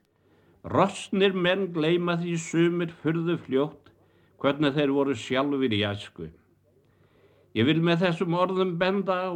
Rossnir 0.72 1.36
menn 1.36 1.66
gleima 1.76 2.16
því 2.22 2.36
sumir 2.40 2.94
fyrðu 3.02 3.36
fljótt 3.44 3.92
hvernig 4.40 4.72
þeir 4.78 4.94
voru 4.96 5.18
sjálfur 5.20 5.76
í 5.76 5.82
æsku. 5.90 6.30
Ég 7.60 7.68
vil 7.68 7.84
með 7.84 8.06
þessum 8.06 8.40
orðum 8.40 8.74
benda 8.80 9.20
á 9.28 9.34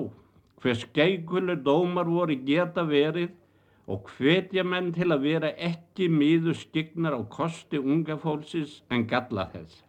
hver 0.64 0.80
skeikulir 0.80 1.60
dómar 1.68 2.08
voru 2.08 2.40
geta 2.48 2.88
verið 2.88 3.36
og 3.92 4.08
hvetja 4.16 4.64
menn 4.64 4.94
til 4.96 5.12
að 5.12 5.28
vera 5.28 5.52
ekki 5.70 6.08
miður 6.08 6.56
skignar 6.56 7.20
á 7.20 7.22
kosti 7.28 7.84
unga 7.84 8.16
fólksins 8.24 8.80
en 8.88 9.08
galla 9.12 9.50
þess 9.52 9.84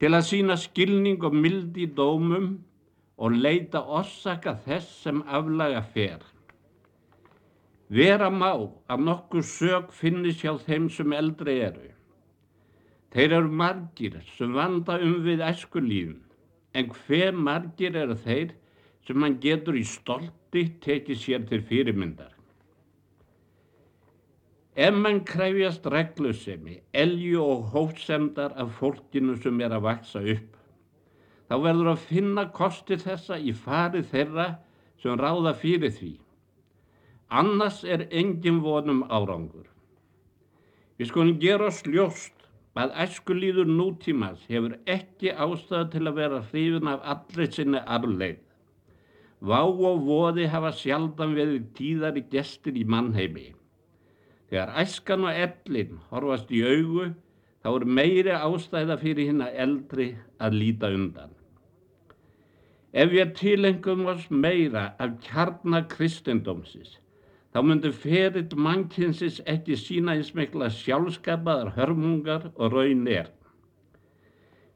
til 0.00 0.12
að 0.12 0.26
sína 0.28 0.56
skilning 0.60 1.24
og 1.24 1.34
mildi 1.34 1.86
í 1.86 1.92
dómum 1.98 2.56
og 3.16 3.36
leita 3.36 3.80
orsaka 3.80 4.56
þess 4.66 5.02
sem 5.06 5.22
aflaga 5.24 5.82
fer. 5.94 6.20
Vera 7.88 8.28
má 8.34 8.52
að 8.90 9.04
nokkuð 9.08 9.46
sög 9.46 9.92
finnist 9.94 10.42
hjá 10.42 10.56
þeim 10.66 10.90
sem 10.90 11.12
eldri 11.16 11.58
eru. 11.68 11.90
Þeir 13.14 13.38
eru 13.38 13.52
margir 13.62 14.18
sem 14.36 14.52
vanda 14.52 14.98
um 15.00 15.20
við 15.24 15.44
æskulífum, 15.46 16.18
en 16.76 16.90
hver 17.06 17.32
margir 17.32 17.96
eru 17.96 18.18
þeir 18.26 18.52
sem 19.06 19.22
hann 19.22 19.38
getur 19.40 19.78
í 19.78 19.84
stolti 19.86 20.66
tekið 20.82 21.22
sér 21.22 21.46
til 21.48 21.62
fyrirmyndar. 21.64 22.35
Ef 24.76 24.92
mann 24.92 25.22
kræfjast 25.24 25.86
reglusemi, 25.88 26.74
elju 26.92 27.40
og 27.40 27.62
hófsemdar 27.72 28.52
af 28.60 28.74
fólkinu 28.76 29.38
sem 29.40 29.60
er 29.64 29.72
að 29.72 29.86
vaksa 29.86 30.20
upp, 30.34 30.58
þá 31.48 31.54
verður 31.64 31.88
að 31.94 32.04
finna 32.10 32.44
kosti 32.58 32.98
þessa 33.00 33.38
í 33.40 33.54
farið 33.56 34.10
þeirra 34.12 34.46
sem 35.00 35.16
ráða 35.16 35.54
fyrir 35.62 35.96
því. 35.96 36.12
Annars 37.40 37.80
er 37.88 38.04
engin 38.10 38.60
vonum 38.68 39.02
árangur. 39.08 39.64
Við 41.00 41.08
skulum 41.08 41.40
gera 41.40 41.72
oss 41.72 41.80
ljóst 41.88 42.36
að 42.76 42.92
æskulíður 43.06 43.72
nútímas 43.72 44.44
hefur 44.52 44.76
ekki 44.84 45.32
ástæðu 45.32 45.92
til 45.94 46.04
að 46.04 46.18
vera 46.20 46.46
hrifin 46.50 46.92
af 46.92 47.12
allir 47.16 47.52
sinni 47.52 47.80
arleið. 47.80 48.42
Vá 49.40 49.62
og 49.64 50.04
voði 50.04 50.50
hafa 50.52 50.76
sjaldan 50.76 51.32
verið 51.36 51.70
tíðari 51.78 52.28
gestir 52.28 52.76
í 52.76 52.84
mannheimi. 52.84 53.54
Þegar 54.50 54.74
æskan 54.82 55.24
og 55.26 55.40
ellin 55.44 55.96
horfast 56.10 56.52
í 56.54 56.60
augu 56.62 57.08
þá 57.64 57.70
er 57.72 57.86
meiri 57.98 58.34
ástæða 58.36 58.96
fyrir 59.00 59.32
hinn 59.32 59.42
að 59.42 59.56
eldri 59.64 60.06
að 60.38 60.60
líta 60.60 60.92
undan. 60.94 61.32
Ef 62.96 63.10
við 63.12 63.32
tilengum 63.40 64.06
oss 64.12 64.28
meira 64.30 64.92
af 65.02 65.16
kjarnar 65.24 65.88
kristendómsis 65.90 66.94
þá 67.56 67.58
myndur 67.64 67.94
ferill 67.96 68.54
mannkynnsis 68.60 69.40
ekki 69.48 69.76
sína 69.80 70.14
eins 70.14 70.34
mikla 70.36 70.68
sjálfskapaðar 70.76 71.72
hörmungar 71.76 72.50
og 72.54 72.74
raun 72.76 73.06
er. 73.08 73.30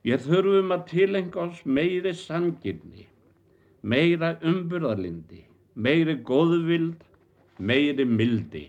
Við 0.01 0.27
þurfum 0.27 0.73
að 0.73 0.87
tilenga 0.89 1.43
oss 1.45 1.63
meiri 1.79 2.15
sangirni, 2.17 3.05
meira 3.85 4.33
umburðarlindi, 4.41 5.43
meiri 5.77 6.17
góðvild, 6.25 7.03
meiri 7.61 8.07
mildi. 8.09 8.65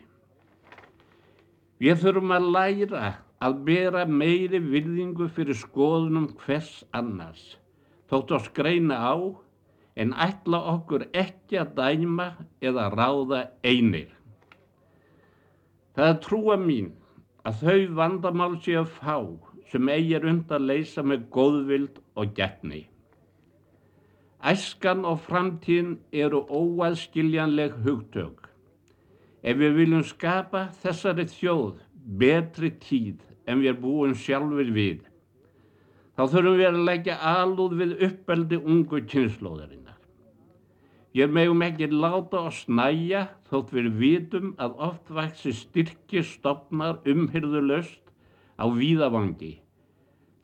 Við 1.82 2.04
þurfum 2.04 2.34
að 2.36 2.48
læra 2.54 3.06
að 3.42 3.62
bera 3.66 4.02
meiri 4.06 4.60
virðingu 4.62 5.26
fyrir 5.34 5.58
skoðunum 5.58 6.28
hvers 6.44 6.84
annars, 6.94 7.56
þótt 8.06 8.36
að 8.38 8.44
skreina 8.52 9.00
á 9.02 9.18
en 9.98 10.14
ætla 10.14 10.60
okkur 10.76 11.08
ekki 11.18 11.58
að 11.58 11.72
dæma 11.80 12.28
eða 12.62 12.86
ráða 12.94 13.42
einir. 13.66 14.12
Það 15.98 16.12
er 16.12 16.20
trúa 16.28 16.58
mín 16.62 16.92
að 17.50 17.66
þau 17.66 17.80
vandamál 17.98 18.54
séu 18.62 18.84
að 18.84 18.94
fá 19.00 19.18
sem 19.72 19.90
eigir 19.90 20.28
und 20.30 20.54
að 20.54 20.68
leysa 20.70 21.02
með 21.02 21.26
góðvild 21.34 21.98
og 22.14 22.36
getni. 22.38 22.86
Æskan 24.42 25.02
og 25.06 25.20
framtíðin 25.26 25.98
eru 26.14 26.44
óaðskiljanleg 26.46 27.76
hugtök. 27.86 28.41
Ef 29.42 29.58
við 29.58 29.78
viljum 29.80 30.04
skapa 30.06 30.68
þessari 30.84 31.26
þjóð 31.32 31.80
betri 32.22 32.70
tíð 32.82 33.22
en 33.50 33.64
við 33.64 33.80
búum 33.82 34.14
sjálfur 34.18 34.70
við, 34.76 35.00
þá 36.14 36.24
þurfum 36.30 36.60
við 36.60 36.68
að 36.68 36.82
leggja 36.90 37.16
alúð 37.32 37.78
við 37.80 37.96
uppeldi 38.08 38.60
ungu 38.62 39.02
kynnslóðarinnar. 39.10 39.98
Ég 41.18 41.34
meðum 41.34 41.66
ekki 41.66 41.90
láta 41.92 42.46
oss 42.48 42.62
næja 42.70 43.26
þótt 43.50 43.74
við 43.76 43.90
vitum 44.00 44.54
að 44.62 44.78
oft 44.88 45.10
vaksi 45.12 45.52
styrki 45.58 46.22
stopnar 46.24 47.02
umhyrðulöst 47.04 48.14
á 48.62 48.66
víðavangi 48.72 49.58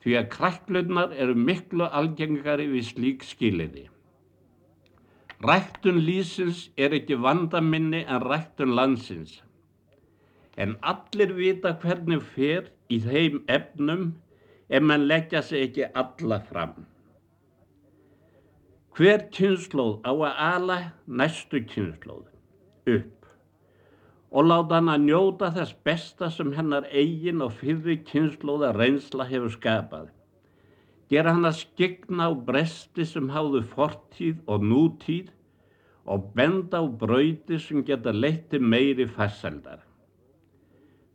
því 0.02 0.18
að 0.18 0.28
krakklunnar 0.34 1.14
eru 1.16 1.38
miklu 1.38 1.86
algengari 1.86 2.68
við 2.70 2.84
slík 2.90 3.24
skiliði. 3.26 3.86
Ræktun 5.38 6.00
lísins 6.02 6.64
er 6.76 6.94
ekki 6.96 7.14
vandaminni 7.22 8.00
en 8.02 8.22
ræktun 8.22 8.74
landsins. 8.74 9.36
En 10.56 10.74
allir 10.82 11.34
vita 11.36 11.76
hvernig 11.78 12.24
fer 12.34 12.72
í 12.90 12.98
þeim 13.04 13.44
efnum 13.46 14.08
ef 14.68 14.82
mann 14.82 15.06
leggja 15.06 15.42
sig 15.42 15.68
ekki 15.68 15.86
alla 15.94 16.40
fram. 16.48 16.74
Hver 18.98 19.28
kynnslóð 19.30 20.00
á 20.02 20.10
að 20.10 20.42
ala 20.48 20.78
næstu 21.06 21.62
kynnslóð 21.70 22.26
upp 22.96 23.14
og 24.34 24.44
láta 24.44 24.80
hann 24.80 24.90
að 24.92 25.04
njóta 25.06 25.52
þess 25.54 25.76
besta 25.86 26.28
sem 26.34 26.50
hennar 26.56 26.90
eigin 26.90 27.44
og 27.46 27.54
fyrri 27.60 28.00
kynnslóða 28.10 28.74
reynsla 28.74 29.28
hefur 29.30 29.54
skapað 29.54 30.10
gera 31.08 31.32
hann 31.34 31.48
að 31.48 31.62
skegna 31.62 32.28
á 32.28 32.32
bresti 32.48 33.06
sem 33.08 33.30
háðu 33.32 33.62
fortíð 33.72 34.40
og 34.46 34.64
nútíð 34.64 35.30
og 36.08 36.30
benda 36.36 36.80
á 36.80 36.84
brauti 36.84 37.58
sem 37.60 37.84
geta 37.84 38.12
leitti 38.12 38.60
meiri 38.60 39.08
fasseldar. 39.08 39.80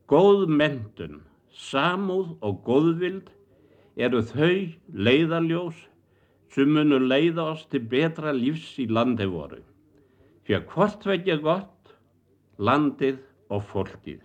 Góð 0.10 0.46
mentun, 0.50 1.22
samúð 1.50 2.36
og 2.46 2.62
góðvild 2.66 3.30
eru 3.98 4.22
þau 4.34 4.74
leiðaljós 4.94 5.78
sem 6.54 6.70
munur 6.70 7.02
leiða 7.02 7.50
oss 7.54 7.66
til 7.70 7.82
betra 7.90 8.34
lífs 8.34 8.76
í 8.82 8.88
landi 8.90 9.26
voru. 9.30 9.62
Fyrir 10.46 10.66
hvort 10.74 11.06
vekja 11.08 11.38
gott, 11.42 11.94
landið 12.58 13.22
og 13.54 13.64
fólkið. 13.72 14.22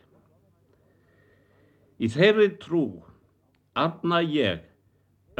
Í 1.98 2.06
þeirri 2.12 2.50
trú 2.62 2.82
afna 3.78 4.20
ég 4.22 4.67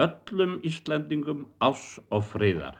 öllum 0.05 0.59
Íslandingum 0.69 1.47
ás 1.71 1.99
og 2.11 2.27
friðar. 2.33 2.79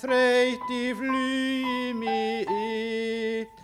Þraut 0.00 0.70
í 0.72 0.84
flugi 0.96 1.92
mitt 1.98 3.58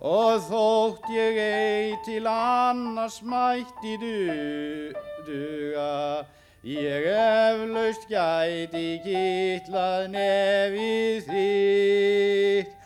og 0.00 0.42
þótt 0.48 1.08
ég 1.12 1.38
ei 1.40 1.94
til 2.04 2.26
annars 2.28 3.20
mætti 3.24 3.96
du, 4.00 4.92
duga, 5.26 6.24
ég 6.64 7.08
eflaust 7.12 8.06
gæti 8.08 9.00
kittlað 9.04 10.08
nefið 10.14 11.30
þitt. 11.30 12.76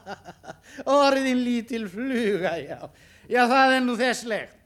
Orðin 1.00 1.42
lítil 1.44 1.86
fluga, 1.90 2.56
já, 2.58 2.80
já 3.30 3.42
það 3.46 3.76
er 3.76 3.84
nú 3.86 3.98
þesslegt. 3.98 4.56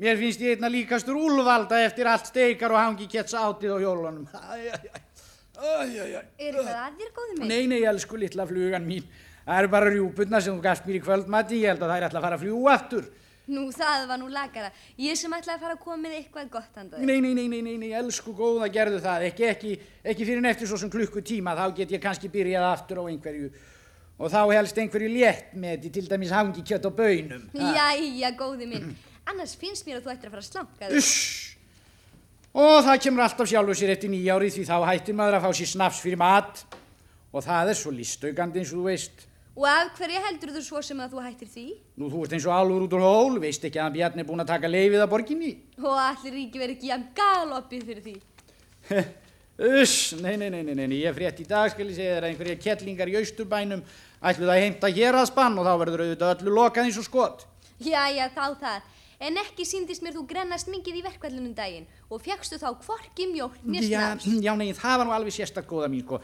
Mér 0.00 0.16
finnst 0.16 0.40
ég 0.40 0.56
einna 0.56 0.70
líkastur 0.72 1.18
úlvalda 1.18 1.82
eftir 1.84 2.08
allt 2.08 2.30
steikar 2.30 2.72
og 2.72 2.80
hangi 2.80 3.06
ketts 3.10 3.36
átið 3.36 3.76
á 3.76 3.78
hjólunum. 3.82 4.26
Er 5.60 6.54
eitthvað 6.54 6.74
að 6.74 7.00
þér, 7.00 7.10
góði 7.16 7.38
minn? 7.38 7.50
Nei, 7.50 7.66
nei, 7.70 7.80
elsku 7.90 8.20
litla 8.20 8.46
flugan 8.48 8.86
mín. 8.88 9.08
Það 9.44 9.62
eru 9.62 9.72
bara 9.72 9.90
rjúpurna 9.90 10.40
sem 10.44 10.54
þú 10.54 10.62
gafst 10.64 10.86
mér 10.86 10.98
í 10.98 11.02
kvöldmati. 11.04 11.58
Ég 11.64 11.74
held 11.74 11.82
að 11.82 11.90
það 11.90 11.98
er 11.98 12.06
alltaf 12.06 12.20
að 12.20 12.26
fara 12.26 12.38
að 12.38 12.44
fljúa 12.44 12.74
aftur. 12.76 13.08
Nú, 13.50 13.64
það 13.74 14.04
var 14.06 14.20
nú 14.20 14.28
lagara. 14.30 14.70
Ég 15.00 15.18
sem 15.18 15.32
ætlaði 15.34 15.56
að 15.56 15.64
fara 15.64 15.74
að 15.74 15.82
koma 15.82 15.98
með 16.04 16.16
eitthvað 16.20 16.50
gott 16.52 16.78
handaði. 16.78 17.08
Nei, 17.08 17.18
nei, 17.24 17.32
nei, 17.34 17.48
nei, 17.50 17.60
nei, 17.66 17.76
nei, 17.82 17.90
elsku 17.98 18.34
góða, 18.36 18.68
gerðu 18.70 19.00
það. 19.02 19.26
Ekki, 19.30 19.46
ekki, 19.48 19.72
ekki 20.12 20.28
fyrir 20.28 20.44
neftur 20.44 20.70
svo 20.70 20.78
sem 20.78 20.92
klukkutíma. 20.92 21.56
Þá 21.58 21.76
get 21.80 21.94
ég 21.96 22.04
kannski 22.04 22.30
byrjað 22.30 22.68
aftur 22.68 23.02
á 23.02 23.04
einhverju. 23.10 23.50
Og 24.20 24.30
þá 24.30 24.40
helst 24.52 24.78
einhverju 24.78 25.10
létt 25.10 25.54
með 25.58 25.86
því 25.86 25.92
til 25.96 26.06
dæmis 26.12 26.34
hangi 26.36 26.62
kjött 26.70 26.86
og 26.86 26.98
bönum. 27.00 27.48
Jæja, 27.56 28.30
góði 28.38 28.70
minn. 28.70 28.92
Annars 29.30 29.56
finnst 29.58 29.88
mér 29.88 29.98
að 29.98 30.06
þú 30.06 30.14
ættir 30.14 30.30
að 30.30 30.36
fara 30.36 30.44
að 30.44 30.50
slanka 30.52 30.92
þig. 30.92 31.49
Og 32.50 32.82
það 32.82 33.02
kemur 33.04 33.22
alltaf 33.22 33.46
sjálfur 33.46 33.78
sér 33.78 33.92
eftir 33.94 34.10
nýjárið 34.10 34.56
því 34.56 34.62
þá 34.66 34.76
hættir 34.88 35.14
maður 35.14 35.36
að 35.38 35.44
fá 35.44 35.50
sér 35.54 35.68
snaps 35.70 36.00
fyrir 36.02 36.18
mat. 36.18 36.64
Og 37.30 37.44
það 37.46 37.70
er 37.70 37.78
svo 37.78 37.92
listaukandi 37.94 38.58
eins 38.58 38.72
og 38.74 38.80
þú 38.80 38.86
veist. 38.88 39.26
Og 39.54 39.66
af 39.70 39.92
hverju 39.98 40.22
heldur 40.24 40.52
þú 40.56 40.62
svo 40.66 40.82
sem 40.82 40.98
að 40.98 41.14
þú 41.14 41.22
hættir 41.28 41.50
því? 41.52 41.64
Nú, 42.00 42.10
þú 42.10 42.24
ert 42.24 42.34
eins 42.34 42.48
og 42.48 42.54
alvur 42.56 42.86
út 42.86 42.96
úr 42.96 43.04
hól, 43.06 43.38
veist 43.42 43.64
ekki 43.66 43.78
að 43.82 43.96
Bjarni 43.98 44.24
er 44.24 44.26
búinn 44.26 44.42
að 44.42 44.50
taka 44.50 44.70
leifið 44.70 45.04
að 45.04 45.10
borginni? 45.12 45.50
Og 45.78 45.94
allir 45.94 46.36
ríki 46.38 46.62
verið 46.62 46.76
ekki 46.78 46.90
jæm 46.90 47.06
galoppið 47.18 47.88
fyrir 47.90 48.06
því. 48.08 48.14
Uss, 49.80 49.96
nei, 50.16 50.34
nei, 50.40 50.48
nei, 50.48 50.62
nei, 50.64 50.86
nei, 50.88 51.00
ég 51.04 51.14
frétt 51.14 51.42
í 51.42 51.46
dag, 51.46 51.68
skal 51.70 51.84
ég 51.84 51.98
segja 51.98 52.14
þér, 52.16 52.24
að 52.24 52.30
einhverja 52.30 52.60
kettlingar 52.64 53.10
í 53.12 53.18
austurbænum 53.20 53.82
ætluð 54.30 54.54
að 54.54 54.62
heimta 54.64 54.90
hér 54.96 55.18
að 55.20 55.28
spann 55.28 55.58
og 55.60 55.68
þá 55.68 55.74
verður 55.82 56.04
auðvitað 56.06 56.32
öllu 56.38 56.54
lokað 56.56 56.88
eins 56.88 56.98
og 57.02 57.06
skot. 57.06 57.44
Jæja, 57.84 58.30
þá 58.32 58.46
það. 58.62 58.88
En 59.20 59.36
ekki 59.36 59.66
síndist 59.68 60.00
mér 60.00 60.14
þú 60.16 60.22
grennast 60.30 60.70
mikið 60.72 60.96
í 60.96 61.02
verkvallunum 61.04 61.52
daginn 61.52 61.84
og 62.08 62.22
fegstu 62.24 62.56
þá 62.56 62.70
kvorki 62.80 63.26
mjólk 63.28 63.58
mér 63.68 63.84
Já, 63.84 64.04
já, 64.16 64.52
nei, 64.56 64.70
það 64.72 64.94
var 65.02 65.08
nú 65.08 65.12
alveg 65.12 65.34
sérstak 65.36 65.66
góða 65.68 65.90
mín, 65.92 66.06
sko. 66.06 66.22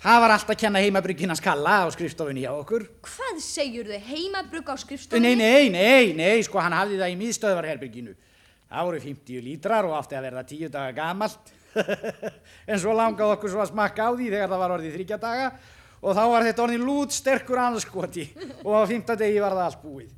Það 0.00 0.20
var 0.24 0.32
allt 0.32 0.52
að 0.54 0.60
kenna 0.62 0.80
heimabryggina 0.80 1.36
skalla 1.36 1.74
á 1.84 1.92
skrifstofunni 1.92 2.46
hjá 2.46 2.54
okkur. 2.54 2.86
Hvað 3.04 3.42
segjur 3.44 3.90
þau 3.92 4.00
heimabrugg 4.08 4.72
á 4.72 4.76
skrifstofunni? 4.80 5.34
Nei, 5.36 5.68
nei, 5.68 5.68
nei, 5.74 6.14
nei, 6.16 6.46
sko, 6.46 6.62
hann 6.64 6.76
hafði 6.78 6.96
það 7.02 7.12
í 7.12 7.18
miðstöðvarherbyrginu. 7.20 8.14
Það 8.70 8.88
voru 8.88 9.02
50 9.04 9.44
lítrar 9.44 9.88
og 9.90 9.98
átti 9.98 10.16
að 10.16 10.26
verða 10.30 10.44
10 10.54 10.72
daga 10.78 10.94
gamalt. 10.96 11.52
en 12.70 12.80
svo 12.80 12.94
langaði 12.96 13.34
okkur 13.34 13.52
svo 13.52 13.60
að 13.66 13.74
smakka 13.74 14.08
á 14.08 14.10
því 14.16 14.30
þegar 14.30 14.48
það 14.48 14.62
var 14.64 14.74
orðið 14.78 14.96
þryggja 14.96 15.20
daga 15.22 15.50
og 16.00 16.16
þá 16.16 16.22
var 16.32 16.46
þetta 16.48 16.64
orðið 16.64 16.86
lút 16.88 17.14
sterkur 17.14 17.60
anskoti 17.62 18.24
og 18.64 18.72
á 18.80 18.82
5. 18.88 19.12
degi 19.20 19.44
var 19.44 19.58
það 19.58 19.66
allt 19.68 19.84
búið. 19.84 20.16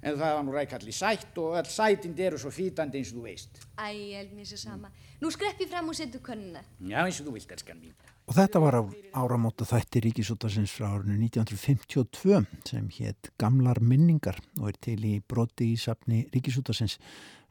En 0.00 0.16
það 0.16 0.34
var 0.36 0.44
nú 0.46 0.54
rækalli 0.54 0.92
sætt 0.96 1.38
og 1.42 1.58
öll 1.60 1.68
sætind 1.68 2.20
eru 2.24 2.38
svo 2.40 2.52
fýtandi 2.54 3.00
eins 3.00 3.10
og 3.12 3.18
þú 3.18 3.24
veist. 3.26 3.60
Æ, 3.76 3.88
ég 3.92 4.14
held 4.16 4.32
mér 4.38 4.48
sér 4.48 4.62
sama. 4.62 4.88
Nú 5.20 5.28
skreppi 5.32 5.66
fram 5.68 5.90
og 5.92 5.96
setu 5.98 6.22
könnuna. 6.24 6.62
Já, 6.80 7.02
eins 7.04 7.20
og 7.20 7.28
þú 7.28 7.34
vilt, 7.36 7.52
elskan 7.52 7.82
mín. 7.82 7.92
Og 8.30 8.36
þetta 8.38 8.60
var 8.62 8.76
á 8.78 8.82
áramóta 9.20 9.66
þætti 9.66 10.04
Ríkisútasins 10.06 10.72
frá 10.72 10.86
árinu 10.94 11.16
1952 11.18 12.44
sem 12.68 12.86
hétt 12.96 13.32
Gamlar 13.40 13.80
minningar 13.82 14.38
og 14.60 14.68
er 14.70 14.78
til 14.80 15.00
í 15.04 15.16
broti 15.20 15.72
í 15.74 15.78
safni 15.80 16.22
Ríkisútasins. 16.32 16.96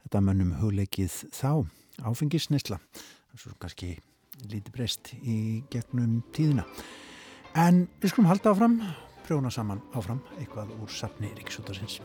Þetta 0.06 0.22
mönnum 0.24 0.54
hugleikið 0.56 1.18
þá, 1.36 1.68
áfengisnesla. 2.02 2.80
Er 2.80 3.42
svo 3.42 3.52
kannski 3.60 3.92
lítið 4.48 4.72
breyst 4.72 5.12
í 5.20 5.60
gegnum 5.70 6.22
tíðina. 6.32 6.64
En 7.54 7.84
við 8.00 8.14
skulum 8.14 8.30
halda 8.30 8.54
áfram, 8.54 8.80
prjóna 9.26 9.52
saman 9.52 9.84
áfram 9.92 10.24
eitthvað 10.38 10.72
úr 10.80 10.90
safni 10.90 11.30
Ríkisútasins. 11.36 12.00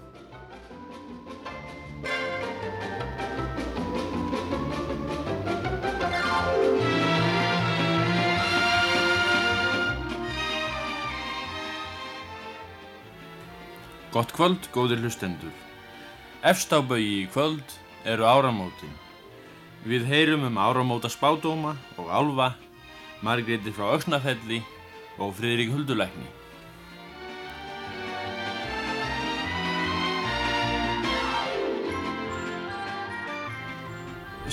Gott 14.16 14.32
kvöld, 14.32 14.70
góðir 14.72 15.02
hlustendur. 15.04 15.52
Efst 16.40 16.72
á 16.72 16.80
baugi 16.80 17.26
í 17.26 17.28
kvöld 17.28 17.74
eru 18.08 18.24
áramótin. 18.24 18.94
Við 19.84 20.08
heyrum 20.08 20.46
um 20.48 20.56
áramóta 20.56 21.12
spádóma 21.12 21.74
og 22.00 22.08
álfa, 22.08 22.54
Margréti 23.20 23.76
frá 23.76 23.92
Öksnafelli 23.98 24.62
og 25.20 25.36
Friðrik 25.36 25.76
Huldulækni. 25.76 26.35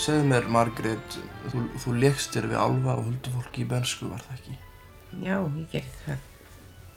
Segðu 0.02 0.22
mér, 0.26 0.46
Margrét, 0.50 1.16
þú, 1.52 1.60
þú 1.78 1.92
leggst 2.02 2.34
þér 2.34 2.48
við 2.50 2.58
álfa 2.58 2.94
og 2.98 3.04
huldufólki 3.06 3.62
í 3.62 3.66
bensku, 3.70 4.08
var 4.10 4.24
það 4.26 4.38
ekki? 4.40 4.54
Já, 5.22 5.36
ég 5.38 5.68
gerði 5.70 6.00
það. 6.06 6.24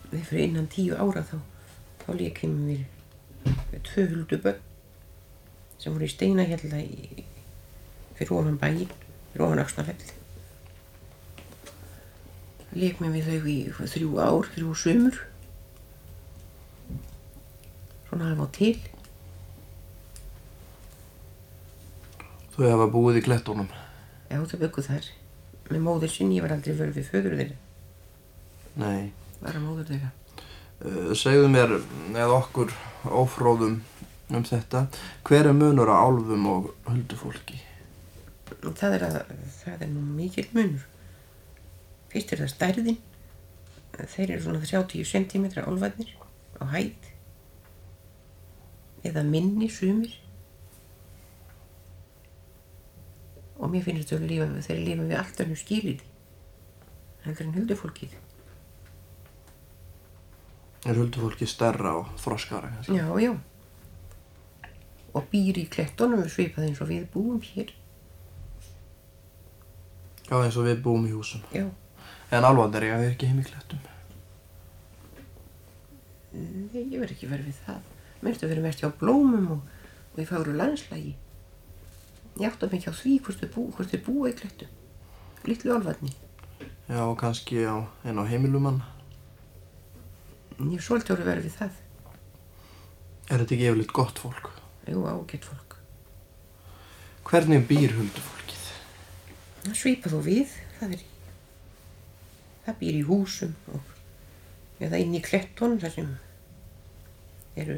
Við 0.10 0.24
fyrir 0.30 0.46
innan 0.48 0.70
tíu 0.74 0.96
ára 0.98 1.22
þá, 1.28 1.36
þá 2.02 2.08
leik 2.18 2.42
ég 2.42 2.56
mér 2.56 3.52
við 3.70 3.84
tvö 3.92 4.08
hulduböld 4.10 4.64
sem 5.78 5.94
voru 5.94 6.08
í 6.08 6.14
steinahjalla 6.16 6.82
í, 6.82 7.28
fyrir 8.18 8.34
ofan 8.40 8.58
bæinn, 8.64 8.98
fyrir 9.36 9.46
ofan 9.52 9.62
Öxnafell. 9.68 10.10
Leik 12.74 13.06
mér 13.06 13.14
við 13.20 13.30
þau 13.30 13.54
í 13.54 13.58
þrjú 13.94 14.12
ár, 14.18 14.52
þrjú 14.58 14.76
sömur. 14.82 15.22
Svona 18.10 18.34
alveg 18.34 18.50
á 18.50 18.58
til. 18.58 18.95
Þau 22.56 22.70
hafa 22.72 22.88
búið 22.88 23.20
í 23.20 23.26
klettunum. 23.26 23.68
Já, 24.30 24.38
þau 24.40 24.60
bygguð 24.62 24.86
þar. 24.88 25.08
Með 25.68 25.82
móður 25.84 26.12
sinni, 26.14 26.38
ég 26.38 26.46
var 26.46 26.54
aldrei 26.56 26.76
verið 26.78 27.00
við 27.02 27.10
föður 27.10 27.36
þeirra. 27.42 27.58
Nei. 28.80 29.12
Bara 29.42 29.60
móður 29.60 29.90
þeirra. 29.90 30.12
Uh, 30.80 31.12
segðu 31.20 31.50
mér, 31.52 31.76
eða 32.14 32.38
okkur 32.38 32.72
ófróðum 33.12 33.82
um 34.32 34.48
þetta, 34.48 34.86
hver 35.28 35.52
er 35.52 35.58
munur 35.58 35.92
á 35.92 36.00
álfum 36.00 36.48
og 36.50 36.72
huldufólki? 36.88 37.60
Það 38.66 38.98
er, 38.98 39.06
að, 39.10 39.20
það 39.60 39.86
er 39.86 39.92
nú 39.92 40.08
mikill 40.16 40.48
munur. 40.56 40.88
Fyrst 42.14 42.32
er 42.32 42.46
það 42.46 42.54
stærðin. 42.56 43.02
Þeir 43.96 44.30
eru 44.30 44.44
svona 44.48 44.64
30 44.64 45.08
cm 45.12 45.50
álfarnir 45.60 46.16
á 46.60 46.64
hæð. 46.72 47.10
Eða 49.06 49.28
minni 49.28 49.68
sumir. 49.68 50.16
Og 53.66 53.72
mér 53.74 53.82
finnst 53.82 54.12
þau 54.12 54.20
að 54.20 54.28
lifa, 54.30 54.48
þeir 54.68 54.82
lifa 54.86 55.08
við 55.10 55.18
allt 55.18 55.40
önnu 55.42 55.56
skilið. 55.58 56.02
Heldur 57.26 57.48
en 57.48 57.56
huldufólkið. 57.56 58.12
Er 60.86 61.00
huldufólki 61.00 61.48
stærra 61.50 61.96
og 61.98 62.12
þroskara? 62.22 62.70
Já, 62.94 63.08
já. 63.18 63.32
Og 65.18 65.26
býr 65.32 65.58
í 65.58 65.66
klettunum 65.72 66.22
svipað 66.30 66.68
eins 66.68 66.84
og 66.86 66.92
við 66.92 67.08
búum 67.10 67.42
hér. 67.42 67.74
Já, 70.30 70.38
eins 70.44 70.60
og 70.62 70.70
við 70.70 70.86
búum 70.86 71.10
í 71.10 71.16
húsum. 71.16 71.42
Já. 71.56 71.66
En 72.30 72.46
alvandir 72.46 72.86
ég 72.86 72.94
að 72.94 73.06
við 73.08 73.12
ekki 73.16 73.32
heim 73.32 73.42
í 73.42 73.50
klettum. 73.50 73.82
Nei, 76.36 76.84
ég 76.84 77.00
verð 77.00 77.16
ekki 77.16 77.34
verið 77.34 77.50
við 77.50 77.60
það. 77.66 77.92
Mér 78.22 78.36
ertu 78.36 78.54
verið 78.54 78.66
mest 78.70 78.86
hjá 78.86 78.90
blómum 79.02 79.54
og, 79.58 79.78
og 80.14 80.22
í 80.22 80.30
fagru 80.30 80.54
landslægi. 80.54 81.16
Ég 82.36 82.50
átti 82.50 82.68
mig 82.72 82.82
ekki 82.82 82.92
á 82.92 82.96
því 83.00 83.14
hvort 83.24 83.42
þau 83.42 83.52
bú, 83.54 83.64
búa 84.08 84.32
í 84.32 84.36
klettum. 84.36 84.72
Littlu 85.46 85.76
álfarni. 85.76 86.12
Já, 86.90 87.00
og 87.06 87.18
kannski 87.22 87.64
á, 87.64 87.88
en 88.04 88.20
á 88.20 88.24
heimilumann. 88.28 88.84
Ég 90.60 90.78
er 90.78 90.86
svolítið 90.86 91.16
orðið 91.16 91.32
verið 91.32 91.48
við 91.48 91.58
það. 91.62 91.82
Er 93.26 93.42
þetta 93.42 93.56
ekki 93.56 93.68
yfirleitt 93.70 93.96
gott 93.96 94.22
fólk? 94.22 94.52
Jú, 94.86 95.02
ágætt 95.08 95.48
fólk. 95.48 95.80
Hvernig 97.26 97.66
býr 97.70 97.96
huldufólkið? 97.98 98.70
Það 99.66 99.78
svipar 99.80 100.14
þú 100.14 100.22
við. 100.28 100.56
Það 100.76 100.98
er 100.98 101.06
það 102.66 102.80
býr 102.82 102.98
í 103.00 103.04
húsum 103.06 103.54
og 103.74 103.92
eða 104.84 105.00
inn 105.02 105.16
í 105.16 105.22
klettunum 105.24 105.82
þar 105.82 105.94
sem 105.94 106.08
eru 107.62 107.78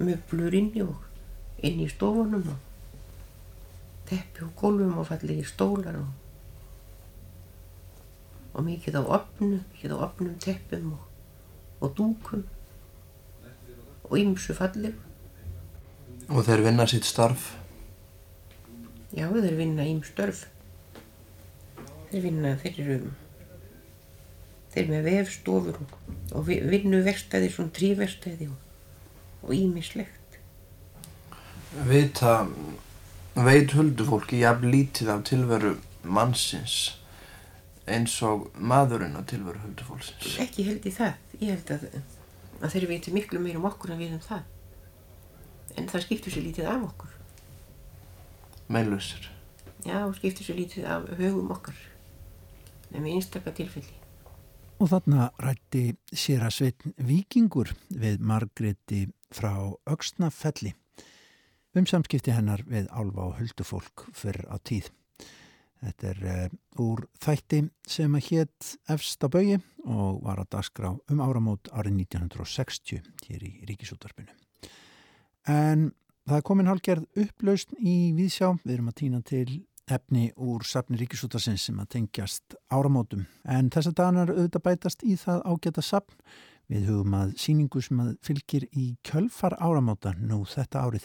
möblur 0.00 0.56
inni 0.56 0.82
og 0.84 1.64
inn 1.64 1.82
í 1.84 1.88
stofunum 1.90 2.48
og 2.54 2.65
teppi 4.08 4.44
og 4.46 4.54
gólfum 4.58 4.98
og 5.00 5.08
fallið 5.10 5.42
í 5.42 5.48
stólar 5.48 5.98
og, 6.00 6.08
og 8.54 8.66
mikið 8.66 9.00
á 9.00 9.02
opnum, 9.18 9.60
mikið 9.74 9.94
á 9.94 9.98
opnum 10.08 10.38
teppum 10.42 10.92
og, 10.96 11.04
og 11.80 11.96
dúkum. 11.98 12.46
og 14.06 14.18
ymsu 14.18 14.54
falleg. 14.54 14.94
Og 16.28 16.44
þeir 16.46 16.62
vinna 16.62 16.86
sitt 16.86 17.06
starf? 17.06 17.54
Já, 19.16 19.26
þeir 19.30 19.56
vinna 19.58 19.86
ymstörf. 19.86 20.44
Þeir 22.10 22.22
vinna, 22.22 22.52
þeir 22.62 22.80
eru, 22.82 22.98
þeir 24.74 24.82
eru 24.82 24.92
með 24.92 25.08
vefstofur 25.10 25.80
og, 25.82 25.94
og 26.36 26.46
vinnuverstæði, 26.46 27.50
svona 27.54 27.74
tríverstæði 27.74 28.50
og 28.50 29.54
ímislegt. 29.56 30.38
Vita, 31.86 32.38
veit 33.36 33.74
huldufólki 33.76 34.38
jafn 34.40 34.70
lítið 34.72 35.10
af 35.12 35.24
tilveru 35.28 35.74
mannsins 36.08 36.96
eins 37.86 38.14
og 38.24 38.46
maðurinn 38.56 39.16
af 39.18 39.26
tilveru 39.28 39.60
huldufólksins? 39.60 40.38
Ekki 40.40 40.64
held 40.66 40.86
ég 40.88 40.94
það. 40.96 41.18
Ég 41.36 41.50
held 41.52 41.72
að, 41.74 41.84
að 42.62 42.72
þeir 42.72 42.86
veitir 42.90 43.14
miklu 43.14 43.42
meir 43.42 43.58
um 43.60 43.68
okkur 43.68 43.92
en 43.92 44.00
við 44.00 44.14
um 44.16 44.22
það. 44.24 44.46
En 45.76 45.90
það 45.92 46.06
skiptur 46.06 46.32
sér 46.32 46.46
lítið 46.46 46.70
af 46.72 46.86
okkur. 46.88 47.12
Meinlausir? 48.72 49.28
Já, 49.84 50.00
skiptur 50.16 50.48
sér 50.48 50.58
lítið 50.62 50.88
af 50.96 51.06
högum 51.20 51.52
okkar. 51.52 51.76
Nefnum 52.88 53.12
einstakka 53.12 53.52
tilfelli. 53.52 54.00
Og 54.80 54.90
þarna 54.92 55.28
rætti 55.40 55.84
sér 56.16 56.48
að 56.48 56.56
sveitn 56.56 56.96
vikingur 57.04 57.70
við 57.92 58.24
Margreti 58.24 59.04
frá 59.34 59.52
Öksnafelli 59.88 60.72
um 61.80 61.88
samskipti 61.88 62.32
hennar 62.34 62.62
við 62.68 62.88
álfa 62.90 63.28
og 63.28 63.36
huldufólk 63.40 64.06
fyrir 64.16 64.46
á 64.48 64.56
tíð. 64.64 64.88
Þetta 65.84 66.08
er 66.08 66.22
uh, 66.24 66.56
úr 66.82 67.04
þætti 67.22 67.60
sem 67.86 68.16
að 68.16 68.30
hétt 68.30 68.72
efst 68.92 69.22
á 69.22 69.28
baui 69.28 69.58
og 69.84 70.22
var 70.24 70.40
að 70.40 70.50
dagskrá 70.56 70.94
um 70.96 71.22
áramót 71.22 71.68
árið 71.72 72.00
1960 72.06 73.04
hér 73.28 73.44
í 73.44 73.52
Ríkisúttarpinu. 73.68 74.32
En 75.46 75.90
það 76.26 76.40
er 76.40 76.46
komin 76.48 76.70
hálgerð 76.70 77.22
upplaust 77.22 77.76
í 77.78 77.96
Víðsjá. 78.16 78.56
Við 78.64 78.78
erum 78.78 78.90
að 78.90 78.98
týna 79.02 79.22
til 79.26 79.60
efni 79.86 80.30
úr 80.42 80.64
safni 80.66 80.98
Ríkisútarsins 80.98 81.68
sem 81.68 81.78
að 81.78 81.92
tengjast 81.98 82.56
áramótum. 82.72 83.28
En 83.44 83.70
þess 83.70 83.92
að 83.92 83.98
danar 84.00 84.32
auðvitað 84.32 84.66
bætast 84.66 85.04
í 85.06 85.14
það 85.20 85.44
ágæta 85.46 85.84
safn. 85.84 86.16
Við 86.66 86.88
hugum 86.90 87.14
að 87.14 87.36
síningu 87.38 87.78
sem 87.84 88.00
að 88.02 88.14
fylgir 88.26 88.64
í 88.74 88.96
kjölfar 89.06 89.54
áramóta 89.62 90.16
nú 90.18 90.40
þetta 90.50 90.82
árið. 90.88 91.04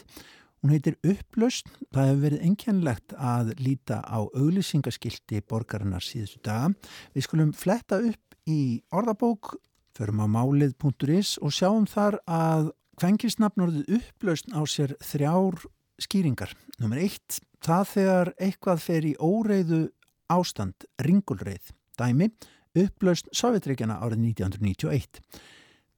Hún 0.62 0.70
heitir 0.76 0.94
Upplaust. 1.02 1.66
Það 1.90 2.08
hefur 2.08 2.20
verið 2.22 2.42
engjannlegt 2.46 3.14
að 3.18 3.48
líta 3.58 3.98
á 4.06 4.22
auglýsingaskilti 4.22 5.40
borgarinnar 5.50 6.04
síðustu 6.06 6.38
daga. 6.46 6.70
Við 7.16 7.26
skulum 7.26 7.50
fletta 7.50 7.98
upp 7.98 8.36
í 8.46 8.78
orðabók, 8.94 9.56
förum 9.98 10.22
á 10.22 10.26
málið.is 10.30 11.34
og 11.42 11.50
sjáum 11.56 11.90
þar 11.90 12.20
að 12.30 12.70
kvengisnafnorðið 13.02 13.90
upplaust 13.98 14.54
á 14.54 14.62
sér 14.62 14.94
þrjár 15.02 15.66
skýringar. 15.98 16.54
Númer 16.78 17.02
eitt, 17.08 17.42
það 17.58 17.84
þegar 17.96 18.32
eitthvað 18.38 18.86
fer 18.86 19.10
í 19.10 19.16
óreiðu 19.18 19.84
ástand, 20.30 20.86
ringulreið. 21.02 21.74
Dæmi, 21.98 22.30
upplaust 22.78 23.26
Sovjetreikjana 23.34 23.98
árið 23.98 24.28
1991. 24.30 25.22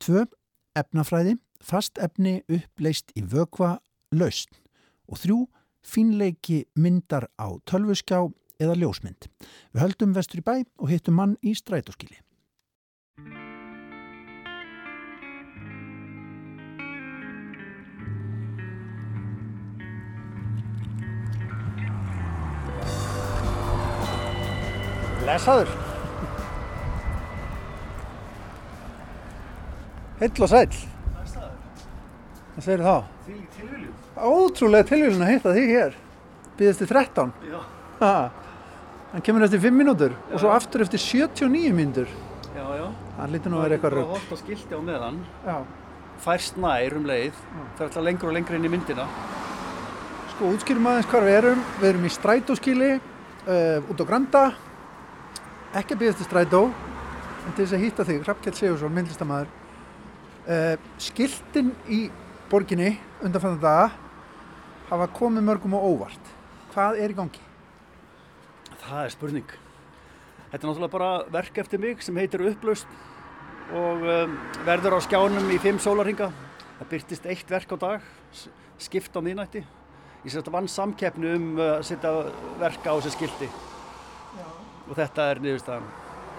Tvö, 0.01 0.25
efnafræði, 0.73 1.37
fast 1.61 2.01
efni 2.01 2.41
uppleist 2.49 3.13
í 3.13 3.29
vögva 3.29 3.77
laust 4.19 4.61
og 5.11 5.21
þrjú 5.21 5.39
finleiki 5.85 6.65
myndar 6.81 7.29
á 7.37 7.49
tölvuskjá 7.69 8.25
eða 8.63 8.77
ljósmynd. 8.79 9.29
Við 9.75 9.83
höldum 9.83 10.15
vestur 10.17 10.41
í 10.41 10.47
bæ 10.47 10.55
og 10.79 10.91
hittum 10.93 11.19
mann 11.19 11.37
í 11.43 11.55
strætóskili. 11.59 12.21
Lesaður. 25.25 25.71
Heill 30.21 30.45
og 30.45 30.53
sæl. 30.53 30.69
Hvað 32.55 32.63
segir 32.63 32.85
þá? 32.85 33.14
Því 33.25 33.37
tilviljum. 33.57 33.93
Ótrúlega 34.21 34.89
tilviljun 34.91 35.25
að 35.25 35.31
hitta 35.33 35.53
þig 35.57 35.71
hér. 35.73 35.95
Býðist 36.59 36.83
þið 36.83 36.91
13? 36.93 37.31
Já. 37.49 37.61
Ha. 38.01 38.17
Hann 39.15 39.25
kemur 39.25 39.47
eftir 39.47 39.63
5 39.63 39.79
mínútur 39.79 40.13
og 40.29 40.43
svo 40.43 40.51
aftur 40.53 40.85
eftir 40.85 41.01
79 41.01 41.73
mínútur. 41.73 42.11
Já, 42.55 42.67
já. 42.77 42.85
Það 43.17 43.33
lítur 43.33 43.53
nú 43.53 43.59
að 43.59 43.65
vera 43.65 43.79
eitthvað 43.79 43.97
rögg. 43.97 44.11
Það 44.11 44.19
er 44.19 44.21
hótt 44.21 44.35
á 44.35 44.43
skilti 44.43 44.77
á 44.77 44.81
meðan. 44.91 45.19
Já. 45.47 45.57
Færst 46.25 46.61
nær 46.61 46.97
um 46.99 47.09
leið. 47.09 47.41
Það 47.55 47.81
er 47.81 47.89
alltaf 47.89 48.07
lengur 48.09 48.31
og 48.31 48.37
lengur 48.37 48.59
inn 48.59 48.69
í 48.69 48.73
myndina. 48.75 49.07
Sko, 50.35 50.51
útskýrum 50.51 50.89
aðeins 50.91 51.09
hvað 51.11 51.29
við 51.29 51.39
erum. 51.39 51.65
Við 51.81 51.89
erum 51.93 52.07
í 52.07 52.13
strætóskili, 52.13 52.91
uh, 53.47 53.91
út 53.91 54.03
á 54.03 54.05
Granda. 54.09 54.45
Ekki 55.75 55.97
að 55.97 56.03
býðast 56.05 56.23
í 56.23 56.29
strætó, 56.29 56.63
en 56.69 57.55
til 57.55 57.65
þess 57.65 57.75
að 57.75 57.85
hýtta 57.87 58.07
þig, 58.07 58.21
Hrafkjell 58.27 58.55
Sigursson, 58.59 58.95
myndlistamæður. 58.95 59.55
Uh, 60.45 60.75
skiltin 61.03 61.73
í 61.89 62.05
borginni 62.51 62.95
undanfannan 63.25 63.61
daga 63.63 63.91
hafa 64.91 65.09
komið 65.17 65.47
mörgum 65.47 65.77
á 65.77 65.81
óvart. 65.81 66.33
Hvað 66.75 67.01
er 67.01 67.13
í 67.13 67.17
gangi? 67.17 67.43
Það 68.85 69.01
er 69.01 69.15
spurning. 69.15 69.55
Þetta 70.51 70.61
er 70.61 70.69
náttúrulega 70.69 70.93
bara 70.93 71.13
verk 71.35 71.61
eftir 71.63 71.81
mig 71.83 72.03
sem 72.05 72.19
heitir 72.21 72.45
Upplaust 72.51 72.91
og 73.75 74.05
um, 74.05 74.35
verður 74.67 74.99
á 74.99 75.07
skjánum 75.07 75.49
í 75.55 75.61
fimm 75.63 75.81
sólarhinga. 75.81 76.29
Það 76.79 76.91
byrtist 76.91 77.27
eitt 77.31 77.51
verk 77.51 77.73
á 77.73 77.77
dag, 77.81 78.05
skipt 78.83 79.17
á 79.17 79.21
miðnætti. 79.25 79.65
Ég 80.25 80.33
sérst 80.33 80.51
að 80.51 80.57
vann 80.59 80.69
samkeppni 80.71 81.33
um 81.39 81.49
uh, 81.57 81.79
að 81.79 81.89
setja 81.89 82.13
verk 82.61 82.87
á 82.87 82.93
þessi 82.93 83.15
skilti. 83.17 83.49
Og 84.85 84.93
þetta 84.99 85.31
er 85.33 85.41
niðurstaðan. 85.41 85.89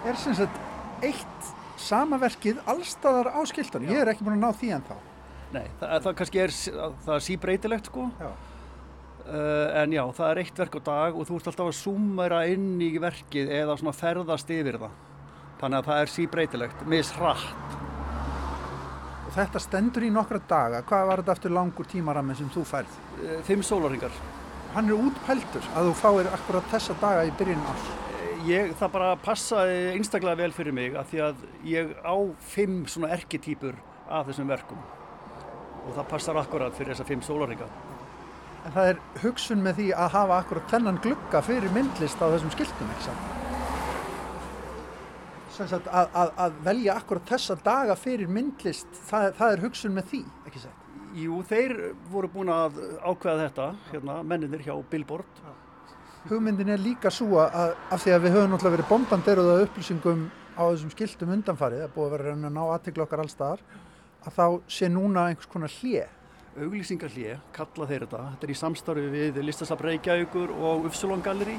Er 0.05 0.21
sem 0.21 0.37
sagt 0.37 0.61
eitt 1.03 1.51
sama 1.81 2.19
verkið 2.21 2.61
allstaðar 2.69 3.33
á 3.33 3.41
skiltunum? 3.49 3.89
Ég 3.89 4.03
er 4.03 4.13
ekki 4.13 4.25
búin 4.27 4.37
að 4.37 4.45
ná 4.45 4.59
því 4.59 4.73
ennþá. 4.77 5.01
Nei, 5.53 5.65
það, 5.79 5.95
það 6.05 6.17
kannski 6.19 6.41
er, 6.41 6.53
það 7.05 7.15
er 7.15 7.25
síbreytilegt 7.29 7.89
sko. 7.91 8.10
Já. 8.19 8.29
Uh, 9.25 9.71
en 9.81 9.93
já, 9.95 10.03
það 10.13 10.27
er 10.31 10.39
eitt 10.43 10.60
verk 10.62 10.75
á 10.77 10.81
dag 10.86 11.15
og 11.17 11.25
þú 11.25 11.39
ert 11.39 11.47
alltaf 11.49 11.69
að 11.71 11.77
súmera 11.79 12.43
inn 12.53 12.75
í 12.84 12.91
verkið 13.01 13.49
eða 13.58 13.77
svona 13.79 13.95
ferðast 13.97 14.51
yfir 14.53 14.77
það. 14.84 14.99
Þannig 15.62 15.79
að 15.79 15.88
það 15.89 16.01
er 16.01 16.12
síbreytilegt, 16.13 16.84
misrætt. 16.91 17.45
Og 19.25 19.31
þetta 19.34 19.62
stendur 19.63 20.05
í 20.05 20.12
nokkra 20.13 20.41
daga. 20.45 20.84
Hvað 20.86 21.10
var 21.10 21.23
þetta 21.23 21.36
eftir 21.39 21.55
langur 21.58 21.89
tímarammi 21.89 22.36
sem 22.38 22.51
þú 22.53 22.65
færð? 22.69 22.99
Uh, 23.17 23.39
fimm 23.47 23.65
sólarhingar. 23.65 24.19
Hann 24.75 24.91
er 24.91 25.08
útpæltur 25.08 25.69
að 25.73 25.89
þú 25.89 25.95
fáir 26.03 26.29
akkurat 26.36 26.69
þessa 26.73 26.97
daga 27.01 27.23
í 27.25 27.34
byrjun 27.39 27.65
árs. 27.71 27.88
Ég, 28.45 28.75
það 28.77 28.93
bara 28.93 29.15
passaði 29.25 29.79
einstaklega 29.95 30.38
vel 30.43 30.51
fyrir 30.53 30.75
mig 30.77 30.93
af 30.99 31.10
því 31.10 31.23
að 31.31 31.41
ég 31.65 31.95
á 32.05 32.13
fimm 32.51 32.84
svona 32.86 33.10
erketýpur 33.15 33.73
af 34.05 34.29
þessum 34.29 34.53
verkum 34.53 34.84
og 35.85 35.93
það 35.93 36.09
passar 36.11 36.41
akkurat 36.41 36.75
fyrir 36.75 36.93
þessa 36.93 37.07
fimm 37.07 37.23
sólarhinga. 37.25 37.69
En 38.65 38.73
það 38.73 38.91
er 38.91 39.01
hugsun 39.21 39.61
með 39.61 39.79
því 39.79 39.87
að 39.93 40.13
hafa 40.17 40.37
akkurat 40.41 40.71
þennan 40.73 41.01
glugga 41.03 41.41
fyrir 41.45 41.73
myndlist 41.73 42.21
á 42.21 42.25
þessum 42.33 42.53
skiltum, 42.55 42.93
ekki 42.95 43.09
sagt 43.09 43.35
að, 45.55 46.09
að, 46.11 46.31
að 46.45 46.55
velja 46.65 46.95
akkurat 46.99 47.29
þessa 47.29 47.55
daga 47.63 47.95
fyrir 47.99 48.31
myndlist, 48.31 48.89
það, 49.07 49.29
það 49.37 49.53
er 49.53 49.63
hugsun 49.63 49.93
með 49.95 50.09
því, 50.11 50.21
ekki 50.49 50.63
satt? 50.63 50.81
Jú, 51.15 51.37
þeir 51.47 51.75
voru 52.11 52.29
búin 52.33 52.51
að 52.51 52.81
ákveða 53.05 53.45
þetta, 53.45 53.67
hérna, 53.93 54.17
menninir 54.27 54.65
hjá 54.65 54.73
Billboard. 54.91 55.43
Hugmyndin 56.25 56.73
er 56.73 56.81
líka 56.81 57.11
svo 57.13 57.39
að 57.43 57.75
af 57.93 58.01
því 58.01 58.15
að 58.15 58.23
við 58.25 58.35
höfum 58.35 58.51
náttúrulega 58.51 58.75
verið 58.75 58.89
bombanderuð 58.89 59.51
af 59.53 59.65
upplýsingum 59.67 60.25
á 60.57 60.63
þessum 60.65 60.91
skiltum 60.91 61.33
undanfarið, 61.37 61.85
það 61.85 61.93
búið 61.95 62.07
að 62.07 62.15
vera 62.15 62.33
að 62.35 62.45
ná 62.57 62.63
aðtikla 62.65 63.05
okkar 63.05 63.23
allstaðar, 63.23 63.63
að 64.25 64.38
þá 64.38 64.45
sé 64.77 64.89
núna 64.89 65.29
einhvers 65.29 65.49
konar 65.51 65.73
hlje. 65.79 66.05
Auglýsingarhlje, 66.55 67.38
kalla 67.55 67.88
þeir 67.89 68.05
þetta. 68.05 68.23
Þetta 68.31 68.47
er 68.47 68.53
í 68.53 68.57
samstarfi 68.59 69.07
við 69.11 69.39
Listasafn 69.43 69.88
Reykjavíkur 69.89 70.53
og 70.55 70.88
Ufsulon 70.89 71.23
Gallery 71.25 71.57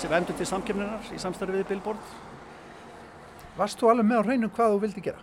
sem 0.00 0.12
endur 0.12 0.36
til 0.38 0.48
samkemninar 0.50 1.12
í 1.14 1.20
samstarfi 1.22 1.60
við 1.60 1.68
Billboard. 1.70 2.14
Varst 3.54 3.78
þú 3.78 3.92
alveg 3.92 4.08
með 4.10 4.20
á 4.20 4.26
hreinu 4.26 4.50
hvað 4.50 4.74
þú 4.74 4.80
vildi 4.82 5.04
gera? 5.04 5.22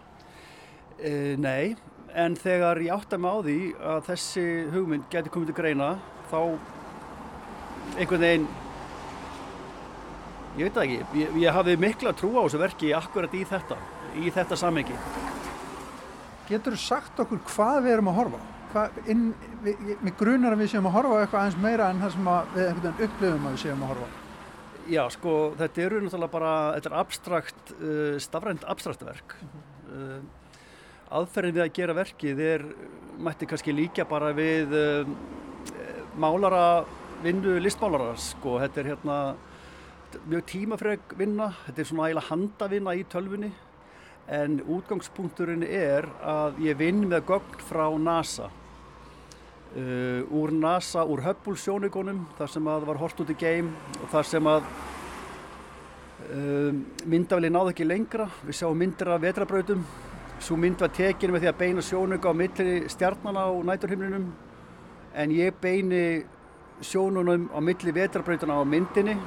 E, 1.02 1.12
nei, 1.42 1.76
en 2.16 2.36
þegar 2.40 2.80
ég 2.86 2.94
átta 2.96 3.20
mig 3.20 3.32
á 3.32 3.38
því 3.44 3.58
að 3.94 4.06
þessi 4.08 4.46
hugmynd 4.72 5.08
geti 5.12 5.32
komið 5.34 5.52
til 5.52 5.58
greina 5.60 5.90
þá 6.32 6.40
einhvern 7.98 8.24
veginn 8.24 8.48
ég 10.60 10.68
veit 10.68 10.76
það 10.76 10.86
ekki, 10.86 11.20
ég, 11.20 11.36
ég 11.44 11.58
hafði 11.58 11.78
mikla 11.80 12.16
trú 12.16 12.32
á 12.36 12.44
þessu 12.44 12.62
verki 12.62 12.94
akkurat 12.96 13.36
í 13.36 13.44
þetta 13.48 13.80
í 14.20 14.32
þetta 14.32 14.60
samhengi 14.60 14.98
Getur 16.52 16.76
þú 16.76 16.82
sagt 16.84 17.20
okkur 17.24 17.40
hvað 17.48 17.78
við 17.86 17.94
erum 17.96 18.10
að 18.12 18.18
horfa? 18.18 18.40
Hvað, 18.72 18.98
inn, 19.12 19.22
við, 19.64 19.86
mig 20.04 20.16
grunar 20.20 20.56
að 20.56 20.64
við 20.64 20.74
séum 20.74 20.88
að 20.90 20.96
horfa 20.98 21.22
eitthvað 21.22 21.46
aðeins 21.46 21.62
meira 21.64 21.88
en 21.92 22.02
það 22.02 22.14
sem 22.16 22.28
við 22.56 22.68
veginn 22.68 23.06
upplifum 23.08 23.48
að 23.48 23.56
við 23.56 23.62
séum 23.64 23.86
að 23.86 23.92
horfa. 23.94 24.10
Já, 24.92 25.02
sko, 25.14 25.36
þetta 25.60 25.84
eru 25.86 26.02
náttúrulega 26.02 26.34
bara, 26.34 26.54
þetta 26.76 26.90
er 26.92 26.98
abstrakt, 27.00 27.74
uh, 27.78 28.16
stafrænt 28.24 28.66
abstrakt 28.74 29.06
verk. 29.08 29.36
uh, 29.92 30.20
aðferðin 31.22 31.58
við 31.58 31.66
að 31.66 31.74
gera 31.78 31.96
verkið 31.96 32.44
er, 32.48 32.66
mætti 33.22 33.48
kannski 33.48 33.76
líka 33.76 34.08
bara 34.08 34.32
við 34.36 34.76
um, 34.80 35.16
málara 36.20 36.84
vinnu 37.24 37.58
listmálara 37.64 38.16
sko, 38.20 38.58
þetta 38.64 38.82
er 38.82 38.94
hérna 38.94 39.18
mjög 40.28 40.48
tímafreg 40.52 41.14
vinna, 41.20 41.52
þetta 41.68 41.84
er 41.84 41.92
svona 41.92 42.08
eiginlega 42.10 42.32
handavinna 42.32 42.96
í 43.00 43.04
tölfunni 43.12 43.52
en 44.28 44.60
útgangspunkturinn 44.62 45.64
er 45.66 46.08
að 46.22 46.62
ég 46.68 46.78
vinn 46.80 47.06
með 47.10 47.26
gögn 47.32 47.64
frá 47.68 47.86
NASA. 47.98 48.50
Uh, 49.72 50.28
úr 50.36 50.52
NASA, 50.52 51.06
úr 51.08 51.24
Hubble 51.24 51.56
sjónugunum 51.56 52.26
þar 52.38 52.50
sem 52.52 52.66
að 52.68 52.88
var 52.90 53.00
hort 53.00 53.22
út 53.24 53.30
í 53.32 53.38
geim 53.40 53.70
og 54.02 54.10
þar 54.12 54.28
sem 54.28 54.50
að 54.52 54.66
um, 56.28 56.82
myndavili 57.08 57.52
náði 57.54 57.74
ekki 57.76 57.88
lengra. 57.88 58.28
Við 58.44 58.60
sjáum 58.60 58.82
myndir 58.82 59.14
af 59.14 59.24
vetrabrautum 59.24 59.86
svo 60.42 60.58
mynd 60.58 60.82
var 60.82 60.90
tekin 60.94 61.32
með 61.32 61.44
því 61.44 61.50
að 61.52 61.60
beina 61.60 61.84
sjónuga 61.86 62.32
á 62.32 62.34
milli 62.34 62.78
stjarnana 62.90 63.46
á 63.46 63.52
næturhimninum. 63.72 64.30
En 65.14 65.34
ég 65.36 65.54
beini 65.62 66.24
sjónunum 66.82 67.50
á 67.54 67.60
milli 67.62 67.94
vetrabrautuna 67.94 68.58
á 68.58 68.64
myndinni 68.66 69.18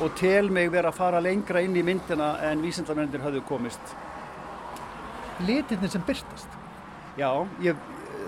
og 0.00 0.14
tel 0.16 0.48
mig 0.50 0.70
vera 0.72 0.88
að 0.88 0.96
fara 0.96 1.20
lengra 1.20 1.60
inn 1.60 1.76
í 1.76 1.84
myndina 1.84 2.38
en 2.48 2.64
vísindamennir 2.64 3.20
höfðu 3.20 3.44
komist. 3.48 3.94
Litirnir 5.46 5.90
sem 5.92 6.04
byrtast? 6.06 6.60
Já, 7.18 7.28
ég, 7.64 7.78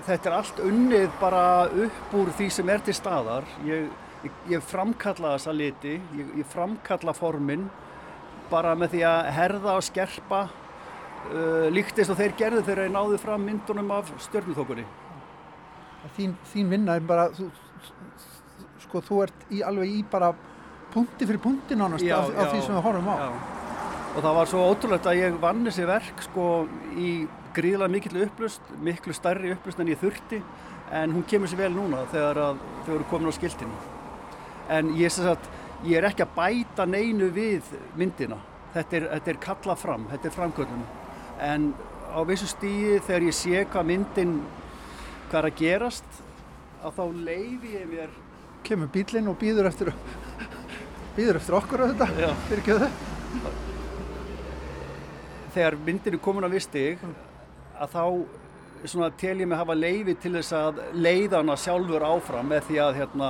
þetta 0.07 0.31
er 0.31 0.37
allt 0.39 0.61
unnið 0.65 1.07
bara 1.21 1.45
upp 1.87 2.17
úr 2.19 2.33
því 2.37 2.51
sem 2.53 2.73
er 2.73 2.85
til 2.85 2.97
staðar. 2.97 3.47
Ég, 3.69 3.89
ég, 4.27 4.43
ég 4.53 4.67
framkalla 4.67 5.37
þessa 5.37 5.55
liti, 5.57 5.97
ég 6.21 6.45
framkalla 6.53 7.15
formin 7.17 7.69
bara 8.51 8.75
með 8.77 8.97
því 8.97 9.03
að 9.09 9.31
herða 9.39 9.79
og 9.79 9.87
skerpa 9.87 10.43
uh, 10.45 11.69
líktist 11.73 12.13
og 12.13 12.21
þeir 12.21 12.37
gerðu 12.39 12.65
þegar 12.67 12.85
þeir 12.85 12.95
náðu 12.99 13.21
fram 13.23 13.47
myndunum 13.49 13.93
af 13.97 14.13
stjörnuþokunni. 14.27 14.87
Þín, 16.19 16.35
þín 16.53 16.73
vinna 16.75 16.99
er 16.99 17.07
bara, 17.09 17.31
þú, 17.33 17.49
sko, 18.85 19.01
þú 19.07 19.23
ert 19.25 19.47
í, 19.49 19.63
alveg 19.65 19.97
í 19.97 20.03
bara 20.11 20.35
punkti 20.93 21.27
fyrir 21.27 21.41
punkti 21.43 21.79
nánast 21.79 22.05
já, 22.05 22.19
af, 22.21 22.29
af 22.37 22.53
því 22.53 22.65
sem 22.67 22.77
við 22.77 22.85
horfum 22.85 23.09
á. 23.09 23.17
Já. 23.17 23.64
Og 24.15 24.21
það 24.23 24.37
var 24.37 24.47
svo 24.51 24.67
ótrúlegt 24.71 25.07
að 25.11 25.19
ég 25.19 25.37
vann 25.43 25.65
þessi 25.67 25.87
verk 25.89 26.21
sko 26.23 26.45
í 26.95 27.27
gríðlega 27.55 27.91
mikill 27.91 28.21
upplust, 28.23 28.69
miklu 28.83 29.15
starri 29.17 29.51
upplust 29.55 29.81
en 29.83 29.91
ég 29.91 29.99
þurfti 29.99 30.39
en 30.95 31.15
hún 31.17 31.25
kemur 31.27 31.51
sér 31.51 31.65
vel 31.65 31.73
núna 31.75 32.05
þegar 32.13 32.41
þau 32.87 32.93
eru 32.95 33.07
komin 33.11 33.31
á 33.31 33.35
skiltinu. 33.35 33.79
En 34.71 34.93
ég, 34.99 35.11
sagt, 35.11 35.49
ég 35.83 35.99
er 35.99 36.07
ekki 36.07 36.23
að 36.23 36.37
bæta 36.37 36.87
neinu 36.87 37.31
við 37.35 37.73
myndina. 37.99 38.39
Þetta 38.75 38.99
er, 39.01 39.09
þetta 39.17 39.33
er 39.33 39.41
kalla 39.49 39.77
fram, 39.79 40.07
þetta 40.13 40.31
er 40.31 40.37
framkvöldun. 40.37 40.87
En 41.43 41.67
á 42.15 42.21
vissu 42.29 42.47
stíði 42.51 43.01
þegar 43.09 43.29
ég 43.29 43.39
sé 43.39 43.65
hvað 43.75 43.91
myndin, 43.91 44.39
hvað 45.27 45.41
er 45.41 45.51
að 45.51 45.59
gerast, 45.65 46.23
að 46.85 47.01
þá 47.01 47.05
leiði 47.27 47.75
ég 47.81 47.91
mér... 47.91 48.15
Kemur 48.65 48.89
bílinn 48.95 49.29
og 49.29 49.37
býður 49.43 49.69
eftir 49.69 49.91
býður 51.15 51.39
eftir 51.43 51.59
okkur 51.59 51.85
á 51.85 51.87
þetta 51.93 52.33
fyrir 52.49 52.67
kjöðu 52.71 53.64
þegar 55.55 55.77
myndin 55.87 56.17
er 56.17 56.23
komin 56.23 56.47
á 56.47 56.51
vistig 56.51 57.03
að 57.75 57.95
þá 57.95 58.05
svona, 58.91 59.11
tel 59.19 59.37
ég 59.41 59.49
mig 59.49 59.59
hafa 59.59 59.77
leiði 59.77 60.17
til 60.21 60.35
þess 60.37 60.55
að 60.59 60.81
leiðana 60.97 61.57
sjálfur 61.59 62.05
áfram 62.07 62.51
með 62.51 62.67
því 62.69 62.81
að 62.85 62.99
hérna 63.01 63.29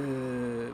uh, 0.00 0.70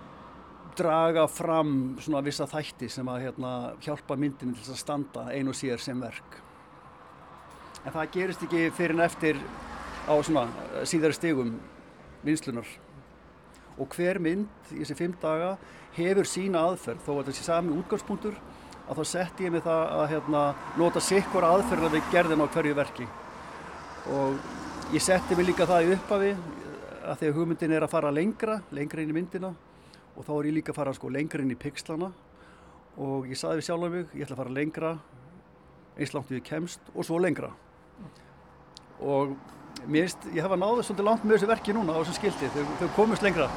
draga 0.79 1.27
fram 1.29 1.73
svona 2.01 2.23
vissa 2.25 2.47
þætti 2.49 2.89
sem 2.93 3.09
að 3.11 3.27
hérna 3.27 3.55
hjálpa 3.85 4.17
myndin 4.17 4.55
til 4.57 4.71
að 4.73 4.81
standa 4.81 5.27
einu 5.35 5.55
sér 5.57 5.83
sem 5.83 5.99
verk. 6.01 6.39
En 7.85 7.93
það 7.93 8.15
gerist 8.15 8.47
ekki 8.47 8.69
fyrir 8.77 8.97
en 8.97 9.05
eftir 9.05 9.41
á 10.09 10.15
svona 10.25 10.47
síðari 10.89 11.17
stegum 11.17 11.53
vinslunar 12.25 12.69
og 13.81 13.95
hver 13.97 14.21
mynd 14.21 14.73
í 14.75 14.83
þessi 14.83 14.97
fimm 14.99 15.15
daga 15.21 15.55
hefur 15.97 16.29
sína 16.29 16.65
aðferð 16.69 17.05
þó 17.05 17.13
að 17.13 17.21
þetta 17.23 17.37
sé 17.39 17.47
sami 17.47 17.77
útgangspunktur 17.77 18.37
að 18.91 18.99
þá 18.99 19.05
sett 19.07 19.41
ég 19.45 19.53
mig 19.55 19.63
það 19.63 19.83
að 19.97 20.09
hérna, 20.11 20.41
nota 20.81 21.03
sikkur 21.05 21.47
aðferð 21.47 21.87
að 21.87 21.97
við 21.97 22.09
gerðum 22.11 22.43
á 22.43 22.47
hverju 22.51 22.75
verki. 22.75 23.07
Og 24.11 24.95
ég 24.95 25.05
setti 25.05 25.37
mig 25.39 25.47
líka 25.47 25.69
það 25.71 25.87
í 25.87 25.93
upphafi 25.95 26.33
að 27.11 27.23
að 27.29 27.37
hugmyndin 27.37 27.75
er 27.77 27.87
að 27.87 27.93
fara 27.93 28.11
lengra 28.13 28.59
lengra 28.75 29.03
inn 29.03 29.13
í 29.13 29.17
myndina 29.17 29.53
og 30.17 30.27
þá 30.27 30.33
er 30.35 30.49
ég 30.51 30.57
líka 30.59 30.75
að 30.75 30.81
fara 30.81 30.95
sko, 30.95 31.09
lengra 31.09 31.43
inn 31.45 31.55
í 31.55 31.59
pixlana. 31.59 32.11
Og 33.01 33.31
ég 33.31 33.39
saði 33.39 33.61
við 33.61 33.69
sjálf 33.69 33.87
um 33.87 33.95
mig 33.95 34.11
ég 34.13 34.27
ætla 34.27 34.37
að 34.37 34.43
fara 34.43 34.57
lengra 34.59 34.93
eins 35.97 36.15
langt 36.17 36.33
við 36.33 36.43
kemst 36.51 36.93
og 36.95 37.07
svo 37.07 37.21
lengra. 37.23 37.53
Og 39.01 39.37
mér 39.87 40.09
finnst 40.09 40.27
ég 40.35 40.43
hafa 40.45 40.59
náðu 40.59 40.83
svolítið 40.85 41.07
langt 41.07 41.25
með 41.25 41.39
þessu 41.39 41.51
verki 41.55 41.77
núna 41.77 41.95
á 41.95 42.03
þessu 42.03 42.19
skildi 42.19 42.51
þau, 42.57 42.65
þau 42.83 42.89
komist 42.99 43.25
lengra. 43.25 43.49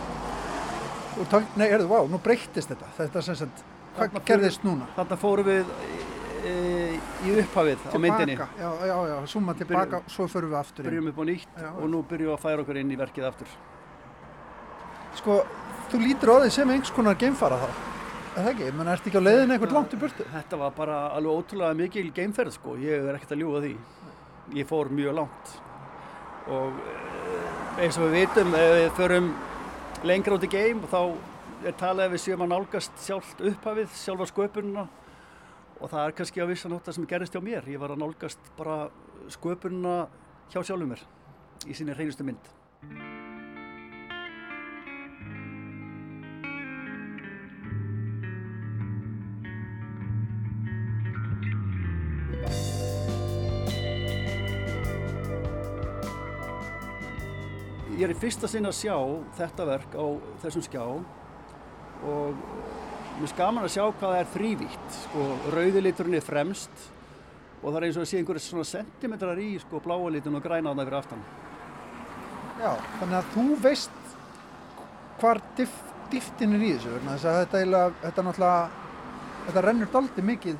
Nei, 1.58 1.68
erðu, 1.68 1.90
vá, 1.90 2.00
nú 2.10 2.22
breyttist 2.22 2.72
þetta. 2.72 2.90
Þetta 2.98 3.22
sem 3.26 3.38
sagt, 3.44 3.66
hvað 3.98 4.26
gerðist 4.28 4.66
núna? 4.66 4.88
Þannig 4.98 5.22
fórum 5.22 5.48
við 5.48 5.72
e, 6.44 6.56
í 7.28 7.36
upphafið 7.44 7.86
á 7.88 7.98
myndinni. 8.02 8.38
Já, 8.38 8.70
já, 8.89 8.96
já, 9.12 9.16
suma 9.30 9.56
tilbaka, 9.58 10.02
Byrjum, 10.02 10.14
svo 10.16 10.28
förum 10.32 10.54
við 10.54 10.60
aftur 10.60 10.84
inn. 10.84 10.89
Byrjum 10.89 11.10
upp 11.12 11.22
á 11.22 11.26
nýtt 11.30 11.64
já, 11.64 11.70
og 11.72 11.89
nú 11.94 12.04
byrjum 12.10 12.32
við 12.32 12.36
að 12.36 12.44
færa 12.44 12.66
okkur 12.66 12.82
inn 12.82 12.94
í 12.94 13.00
verkið 13.00 13.28
aftur. 13.30 13.56
Sko, 15.20 15.39
þú 15.91 16.04
lítir 16.04 16.34
á 16.34 16.36
því 16.44 16.54
sem 16.58 16.74
einhvers 16.74 16.96
konar 16.96 17.20
geimfara 17.22 17.60
þá. 17.62 17.68
Það 18.34 18.48
ekki, 18.50 18.70
menn 18.74 18.89
ertu 18.89 19.12
ekki 19.12 19.22
á 19.22 19.28
leiðin 19.28 19.54
eitthvað 19.54 19.76
langt 19.78 19.94
í 19.94 20.00
burtu? 20.02 20.26
Þetta 20.34 20.58
var 20.64 20.72
bara 20.74 21.02
alveg 21.14 21.44
ótrúlega 21.44 21.78
mikil 21.78 22.08
geimferð 22.16 22.56
sko, 22.56 22.78
ég 22.82 23.06
er 23.06 23.20
ekkert 23.20 23.36
að 23.36 23.44
ljúa 23.44 23.62
því. 23.62 23.76
Ég 24.58 24.68
fór 24.70 24.89
mjög 24.89 25.20
langt 25.20 25.54
og 26.52 26.80
eh, 26.84 27.84
eins 27.86 27.98
og 28.00 28.10
við 28.10 28.18
vitum, 28.18 28.56
ef 28.58 28.74
við 28.74 28.89
förum 28.98 29.30
lengra 30.04 30.36
út 30.36 30.44
í 30.44 30.50
geim 30.52 30.82
og 30.84 30.91
þá 30.91 31.00
er 31.70 31.76
talað 31.80 32.09
ef 32.09 32.14
við 32.16 32.22
séum 32.26 32.41
að 32.43 32.49
nálgast 32.51 32.97
sjálft 32.99 33.41
upphafið, 33.47 33.93
sjálfa 33.95 34.28
sköpununa 34.28 34.84
og 35.80 35.91
það 35.91 36.01
er 36.03 36.16
kannski 36.18 36.43
á 36.43 36.47
vissan 36.49 36.76
hótt 36.76 36.89
það 36.89 36.97
sem 36.97 37.07
gerist 37.07 37.38
hjá 37.38 37.43
mér. 37.43 37.70
Ég 37.72 37.80
var 37.80 37.93
að 37.93 38.03
nálgast 38.03 38.51
bara 38.57 38.78
sköpununa 39.32 39.95
hjá 40.51 40.59
sjálfum 40.59 40.91
mér 40.91 41.05
í 41.68 41.78
sinni 41.78 41.95
hreinustu 41.95 42.28
mynd. 42.28 42.51
ég 57.93 58.09
er 58.09 58.11
í 58.11 58.20
fyrsta 58.20 58.49
sinn 58.49 58.66
að 58.68 58.74
sjá 58.82 58.95
þetta 59.38 59.66
verk 59.70 59.93
á 59.95 60.05
þessum 60.41 60.64
skjá 60.66 60.82
og 62.10 62.41
mér 63.20 63.30
er 63.30 63.38
gaman 63.38 63.68
að 63.68 63.74
sjá 63.76 63.84
hvað 63.86 64.10
það 64.10 64.20
er 64.20 64.30
þrývítt 64.34 64.97
sko, 64.97 65.26
rauðiliturinn 65.54 66.18
er 66.18 66.26
fremst 66.26 66.86
og 67.62 67.70
það 67.70 67.78
er 67.80 67.86
eins 67.88 67.97
og 67.97 68.04
að 68.04 68.10
sé 68.12 68.20
einhverju 68.20 68.43
svona 68.43 68.68
sentimetrar 68.68 69.39
í 69.39 69.49
sko 69.62 69.82
bláa 69.84 70.12
litun 70.12 70.39
og 70.39 70.43
græna 70.43 70.74
á 70.74 70.76
það 70.76 70.84
fyrir 70.84 70.99
aftan. 70.99 71.26
Já, 72.64 72.72
þannig 72.99 73.18
að 73.20 73.30
þú 73.36 73.45
veist 73.64 74.16
hvar 75.22 75.41
dif, 75.58 75.78
diftin 76.12 76.58
er 76.58 76.66
í 76.66 76.74
þessu 76.76 76.97
þess 77.06 77.30
að 77.30 77.39
þetta, 77.41 77.62
eiginlega, 77.62 77.93
þetta 78.04 78.26
náttúrulega 78.28 78.64
þetta 79.45 79.64
rennur 79.68 79.93
daldi 79.93 80.26
mikið 80.32 80.60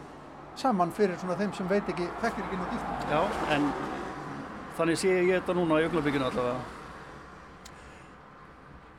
saman 0.60 0.94
fyrir 0.94 1.20
svona 1.20 1.38
þeim 1.40 1.58
sem 1.58 1.70
veit 1.70 1.90
ekki 1.90 2.08
þekkir 2.22 2.48
ekki 2.48 2.62
ná 2.62 2.66
diftin. 2.72 3.12
Já, 3.12 3.22
en 3.56 3.68
þannig 4.78 5.02
sé 5.02 5.12
ég 5.18 5.36
þetta 5.36 5.58
núna 5.58 5.82
í 5.82 5.90
öglabygginu 5.90 6.30
allavega 6.30 6.83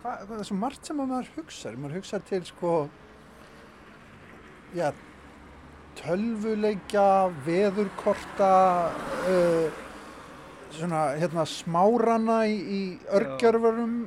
það, 0.05 0.27
það 0.29 0.39
er 0.39 0.49
svo 0.51 0.59
margt 0.61 0.89
sem 0.89 1.01
maður 1.01 1.31
hugsaður, 1.39 1.81
maður 1.83 1.99
hugsaður 1.99 2.27
til 2.31 2.43
sko 2.49 2.73
já, 4.75 4.89
tölvuleikja, 6.01 7.07
veðurkorta 7.47 8.51
uh, 9.31 9.81
svona 10.75 11.07
hérna 11.21 11.47
smárana 11.47 12.43
í, 12.51 12.57
í 12.59 12.81
örgjörfurum 13.15 14.01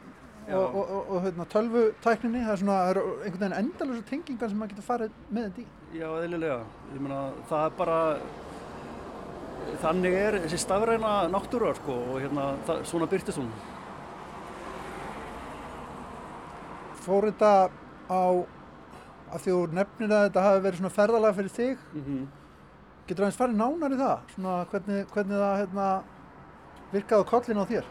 og, 0.47 0.65
og, 0.65 0.81
og, 0.81 1.13
og 1.15 1.23
hérna, 1.25 1.45
tölvutækninni, 1.51 2.43
það 2.43 2.53
er 2.53 2.61
svona 2.63 2.81
er 2.89 2.99
einhvern 3.03 3.39
veginn 3.41 3.57
endalösa 3.61 4.09
tengingar 4.09 4.51
sem 4.51 4.59
maður 4.59 4.75
getur 4.75 4.87
farið 4.87 5.15
með 5.29 5.47
þetta 5.47 5.63
í. 5.63 5.69
Já, 5.97 6.07
eðlilega, 6.19 6.59
ég 6.93 7.01
meina 7.03 7.23
það 7.49 7.65
er 7.69 7.79
bara 7.79 8.01
þannig 9.81 10.15
er 10.19 10.37
þessi 10.43 10.59
stafræna 10.61 11.15
náttúrar 11.31 11.79
sko 11.79 11.97
og 12.11 12.21
hérna 12.23 12.51
það, 12.67 12.85
svona 12.91 13.09
byrtist 13.11 13.41
hún. 13.41 13.49
Fór 17.07 17.29
þetta 17.29 17.51
á 18.11 18.23
að 19.27 19.43
því 19.43 19.55
úr 19.57 19.73
nefnir 19.75 20.13
að 20.13 20.25
þetta 20.27 20.45
hafi 20.45 20.63
verið 20.65 20.81
svona 20.81 20.95
ferðalega 20.97 21.37
fyrir 21.37 21.53
þig 21.57 21.83
mm 21.93 22.03
-hmm. 22.05 22.23
getur 23.07 23.23
það 23.23 23.29
eins 23.29 23.41
farið 23.41 23.59
nánar 23.61 23.95
í 23.95 23.99
það? 24.01 24.17
Svona 24.35 24.55
hvernig, 24.71 25.05
hvernig 25.13 25.43
það 25.43 25.59
hérna, 25.61 25.87
virkaði 26.91 27.29
kollin 27.31 27.61
á 27.63 27.65
þér? 27.71 27.85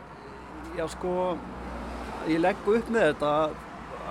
Já 0.76 0.86
sko 0.88 1.12
ég 2.28 2.40
legg 2.40 2.68
upp 2.68 2.88
með 2.90 3.06
þetta 3.12 3.34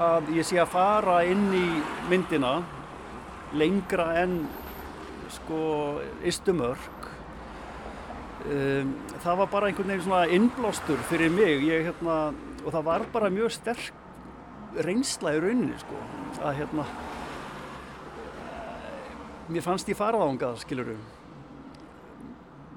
að 0.06 0.30
ég 0.36 0.46
sé 0.46 0.60
að 0.60 0.74
fara 0.74 1.24
inn 1.24 1.54
í 1.54 1.68
myndina 2.10 2.64
lengra 3.54 4.14
en 4.22 4.48
sko 5.30 6.02
istumörk 6.24 7.10
um, 8.46 8.96
það 9.24 9.38
var 9.42 9.52
bara 9.52 9.68
einhvern 9.68 9.94
veginn 9.94 10.06
svona 10.06 10.26
innblástur 10.28 11.00
fyrir 11.10 11.32
mig. 11.34 11.64
Ég, 11.66 11.86
hérna, 11.90 12.34
og 12.66 12.74
það 12.74 12.84
var 12.90 13.06
bara 13.14 13.30
mjög 13.34 13.52
sterk 13.52 14.05
reynsla 14.84 15.36
í 15.36 15.42
rauninni 15.44 15.78
sko, 15.80 16.00
að 16.42 16.58
hérna 16.62 16.88
mér 19.48 19.64
fannst 19.66 19.90
ég 19.92 20.00
farað 20.00 20.26
ángað 20.30 20.58
skiluru 20.64 20.98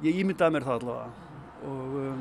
ég 0.05 0.21
ímyndaði 0.21 0.55
mér 0.55 0.69
það 0.69 0.79
allavega 0.83 1.09
og 1.69 1.97
um, 2.03 2.21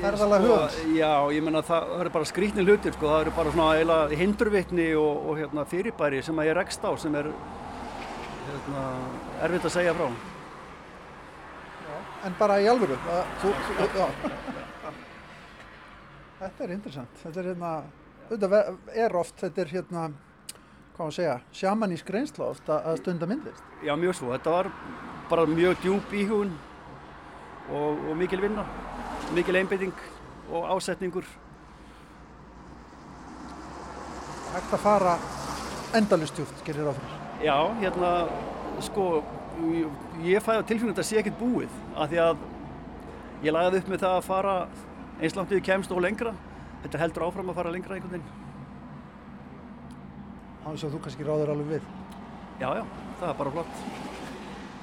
Ferðalag 0.00 0.44
hugans. 0.46 0.76
Sko, 0.78 0.92
já, 0.96 1.12
ég 1.34 1.44
menna 1.44 1.60
það, 1.66 1.90
eru 2.00 2.12
bara 2.14 2.28
skrítni 2.28 2.64
hlutir 2.64 2.94
sko, 2.96 3.08
það 3.10 3.24
eru 3.24 3.32
bara 3.36 3.52
svona 3.52 3.74
eiginlega 3.76 4.20
hindurvitni 4.20 4.86
og, 4.96 5.26
og 5.28 5.40
hérna, 5.40 5.64
fyrirbæri 5.68 6.22
sem 6.24 6.40
að 6.40 6.48
ég 6.48 6.56
rekst 6.56 6.86
á 6.88 6.90
sem 7.00 7.18
er 7.20 7.28
hérna, 8.46 8.84
erfitt 9.44 9.68
að 9.68 9.74
segja 9.76 9.96
frá. 9.98 10.08
En 12.28 12.36
bara 12.40 12.56
í 12.60 12.68
alvöru, 12.68 12.96
að, 13.12 13.36
þú, 13.42 13.52
já. 13.96 14.08
Þetta 16.40 16.64
er 16.64 16.72
interessant. 16.72 17.18
Þetta 17.22 17.40
er 17.42 17.48
hérna, 17.50 17.70
þetta 18.30 18.60
er 19.04 19.16
oft, 19.20 19.36
þetta 19.42 19.60
er 19.64 19.72
hérna, 19.74 20.04
hvað 20.94 21.02
maður 21.04 21.16
segja, 21.18 21.34
sjamanísk 21.60 22.12
reynsla 22.14 22.46
oft 22.54 22.70
að 22.72 22.96
stunda 23.02 23.28
myndlist. 23.28 23.62
Já, 23.84 23.92
mjög 24.00 24.16
svo. 24.16 24.30
Þetta 24.34 24.54
var 24.54 24.70
bara 25.30 25.44
mjög 25.50 25.76
djúb 25.84 26.14
íhugun 26.16 26.54
og, 27.70 28.00
og 28.10 28.16
mikil 28.18 28.40
vinna, 28.42 28.64
mikil 29.36 29.60
einbeiting 29.60 29.92
og 30.50 30.64
ásetningur. 30.74 31.28
Hægt 34.50 34.72
að 34.74 34.82
fara 34.82 35.12
endalustjúft, 35.94 36.64
gerir 36.66 36.88
fyrir. 36.90 37.18
Já, 37.44 37.56
hérna, 37.80 38.14
sko, 38.82 39.04
ég- 39.60 40.24
ég 40.26 40.42
fæði 40.42 40.64
á 40.64 40.68
tilfengjum 40.68 40.90
að 40.90 40.96
þetta 40.96 41.08
sé 41.10 41.20
ekkert 41.20 41.38
búið 41.38 41.76
af 41.96 42.10
því 42.10 42.18
að 42.24 42.42
ég 43.46 43.52
lagði 43.54 43.78
upp 43.84 43.88
með 43.92 44.02
það 44.04 44.16
að 44.16 44.26
fara 44.26 44.56
eins 45.20 45.36
langt 45.36 45.52
við 45.52 45.64
kemst 45.68 45.92
og 45.92 46.00
lengra. 46.04 46.32
Þetta 46.84 47.00
heldur 47.02 47.26
áfram 47.26 47.52
að 47.52 47.58
fara 47.60 47.74
lengra 47.74 47.96
einhvern 47.96 48.14
veginn. 48.16 48.48
Þess 50.64 50.86
að 50.86 50.94
þú 50.94 51.02
kannski 51.04 51.26
ráður 51.26 51.52
alveg 51.54 51.74
við. 51.74 51.90
Já, 52.60 52.68
já, 52.78 52.84
það 53.20 53.28
er 53.28 53.36
bara 53.42 53.52
flott. 53.56 53.84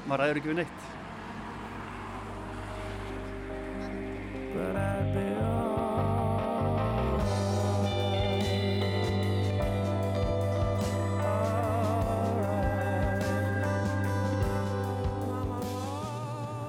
Maður 0.08 0.24
ræður 0.24 0.40
ekki 0.42 0.52
við 0.52 0.62
neitt. 0.62 0.86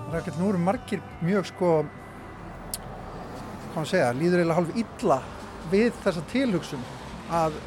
Rækjall, 0.09 0.39
nú 0.41 0.47
eru 0.51 0.59
margir 0.59 1.03
mjög 1.23 1.51
sko, 1.53 1.73
hvað 3.79 3.85
maður 3.85 3.95
segja, 3.95 4.15
líður 4.19 4.41
eiginlega 4.41 4.59
hálf 4.59 4.79
illa 4.83 5.17
við 5.71 5.99
þessa 6.03 6.23
tilhugsun 6.33 6.81
að 7.39 7.59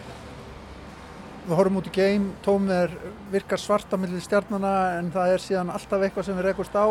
við 1.45 1.53
horfum 1.55 1.77
út 1.79 1.87
í 1.87 1.93
geim, 1.95 2.25
tómið 2.43 2.73
er 2.75 2.95
virkar 3.31 3.61
svart 3.61 3.93
á 3.95 3.97
millið 3.97 4.23
stjarnana 4.25 4.73
en 4.97 5.11
það 5.13 5.35
er 5.35 5.43
síðan 5.45 5.71
alltaf 5.71 6.03
eitthvað 6.03 6.27
sem 6.27 6.37
við 6.37 6.47
rekust 6.49 6.75
á 6.75 6.85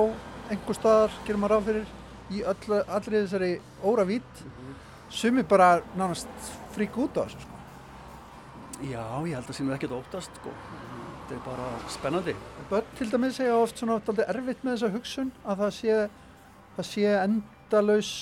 einhver 0.50 0.78
staðar, 0.78 1.16
gerum 1.26 1.44
maður 1.44 1.54
ráð 1.54 1.68
fyrir 1.68 1.90
í 2.30 2.42
öllu, 2.52 2.78
allri 2.88 3.20
þessari 3.20 3.50
óra 3.84 4.06
vít 4.08 4.42
sumi 5.10 5.44
bara 5.44 5.68
nánast 5.98 6.50
frík 6.74 6.96
út 6.96 7.20
á 7.20 7.26
þessu 7.26 7.44
sko. 7.44 7.58
Já, 8.80 9.04
ég 9.28 9.36
held 9.36 9.50
að 9.50 9.58
sínum 9.58 9.74
ekkert 9.76 9.98
óttast, 9.98 10.38
sko. 10.40 10.54
Þetta 11.28 11.36
er 11.36 11.42
bara 11.44 11.66
spennandi. 11.92 12.34
Börn 12.70 12.94
til 12.96 13.10
dæmis 13.12 13.36
segja 13.36 13.58
oft 13.60 13.76
svona 13.78 13.98
dálítið 14.00 14.32
erfitt 14.32 14.64
með 14.64 14.78
þessa 14.78 14.92
hugsun 14.94 15.34
að 15.44 15.60
það 15.64 15.74
sé, 15.76 15.98
það 16.78 16.88
sé 16.88 17.12
endalaus 17.18 18.14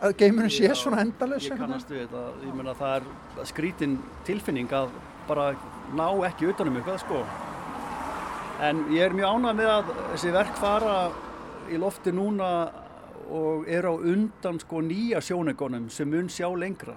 að 0.00 0.16
geimurinn 0.20 0.52
sé 0.52 0.70
svona 0.78 1.02
endalaus 1.04 1.46
Ég 1.48 1.58
kannast 1.60 1.90
við 1.92 2.06
þetta. 2.06 2.24
Ég 2.46 2.56
meina 2.56 2.74
það 2.78 2.96
er 2.96 3.48
skrítin 3.50 3.98
tilfinning 4.28 4.72
að 4.72 4.92
bara 5.28 5.50
ná 5.96 6.06
ekki 6.30 6.50
utanum 6.50 6.78
eitthvað, 6.80 7.02
sko. 7.04 7.24
En 8.64 8.86
ég 8.92 9.06
er 9.06 9.16
mjög 9.16 9.36
ánægð 9.36 9.60
með 9.60 9.74
að 9.74 9.92
þessi 9.98 10.32
verk 10.34 10.56
fara 10.60 10.96
í 11.70 11.78
lofti 11.80 12.12
núna 12.12 12.50
og 13.30 13.68
eru 13.70 13.94
á 13.94 13.96
undan 14.12 14.58
sko 14.60 14.82
nýja 14.84 15.20
sjónegonum 15.22 15.86
sem 15.92 16.08
mun 16.10 16.28
sjá 16.32 16.48
lengra. 16.58 16.96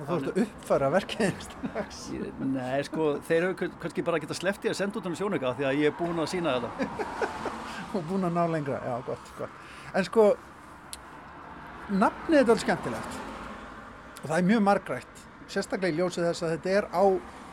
Þú 0.00 0.16
ert 0.16 0.28
að 0.30 0.38
uppfæra 0.44 0.88
verkið 0.94 1.40
strax. 1.44 1.98
Nei, 2.40 2.78
sko, 2.86 3.08
þeir 3.26 3.48
hefur 3.50 3.72
kannski 3.82 4.04
bara 4.06 4.20
getað 4.22 4.38
sleppt 4.38 4.64
í 4.64 4.70
að 4.70 4.78
senda 4.78 5.00
út 5.00 5.08
hann 5.08 5.18
sjónauka 5.18 5.52
því 5.58 5.66
að 5.68 5.80
ég 5.82 5.90
er 5.90 5.96
búinn 5.98 6.22
að 6.22 6.30
sína 6.32 6.54
þetta. 6.56 7.10
og 7.98 8.06
búin 8.08 8.28
að 8.28 8.38
ná 8.38 8.44
lengra, 8.54 8.78
já 8.86 8.94
gott, 9.08 9.34
gott. 9.36 9.58
En 9.90 10.06
sko, 10.06 10.30
nafnið 11.90 12.38
er 12.40 12.44
alveg 12.46 12.62
skemmtilegt 12.64 13.18
og 14.20 14.28
það 14.28 14.36
er 14.38 14.48
mjög 14.50 14.62
margrætt, 14.66 15.20
sérstaklega 15.50 15.94
í 15.94 15.98
ljósið 15.98 16.26
þess 16.28 16.44
að 16.46 16.52
þetta 16.54 16.74
er 16.78 16.88
á 16.92 17.04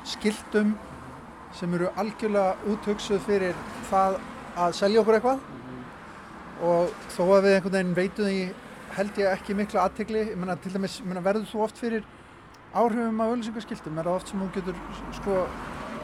skiltum 0.08 0.74
sem 1.58 1.74
eru 1.78 1.90
algjörlega 1.98 2.56
úthugsuð 2.74 3.22
fyrir 3.26 3.56
það 3.90 4.18
að 4.58 4.76
selja 4.78 5.02
okkur 5.02 5.18
eitthvað 5.18 5.40
og 6.68 6.94
þó 7.14 7.24
að 7.38 7.46
við 7.48 7.56
einhvern 7.56 7.76
veginn 7.78 7.96
veitum 7.98 8.28
því 8.28 8.42
held 8.98 9.20
ég 9.22 9.32
ekki 9.32 9.56
mikla 9.58 9.84
aðtegli, 9.88 10.22
ég 10.32 10.38
meina 10.42 10.56
til 10.58 10.72
dæmis, 10.74 11.00
ég 11.02 11.06
meina 11.10 11.22
verður 11.22 11.46
þú 11.52 11.64
oft 11.66 11.78
fyrir 11.82 12.06
áhrifum 12.74 13.20
af 13.22 13.32
auðlýsingaskiltum, 13.32 13.98
er 14.02 14.08
það 14.10 14.16
oft 14.20 14.32
sem 14.32 14.42
þú 14.42 14.48
getur 14.56 14.80
sko 15.20 15.36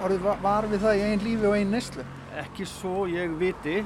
orðið 0.04 0.22
va- 0.28 0.38
var 0.44 0.68
við 0.70 0.84
það 0.84 1.00
í 1.00 1.06
einn 1.08 1.24
lífi 1.26 1.48
og 1.50 1.56
einn 1.58 1.72
neyslu? 1.74 2.06
Ekki 2.44 2.66
svo 2.70 3.06
ég 3.10 3.34
viti, 3.40 3.80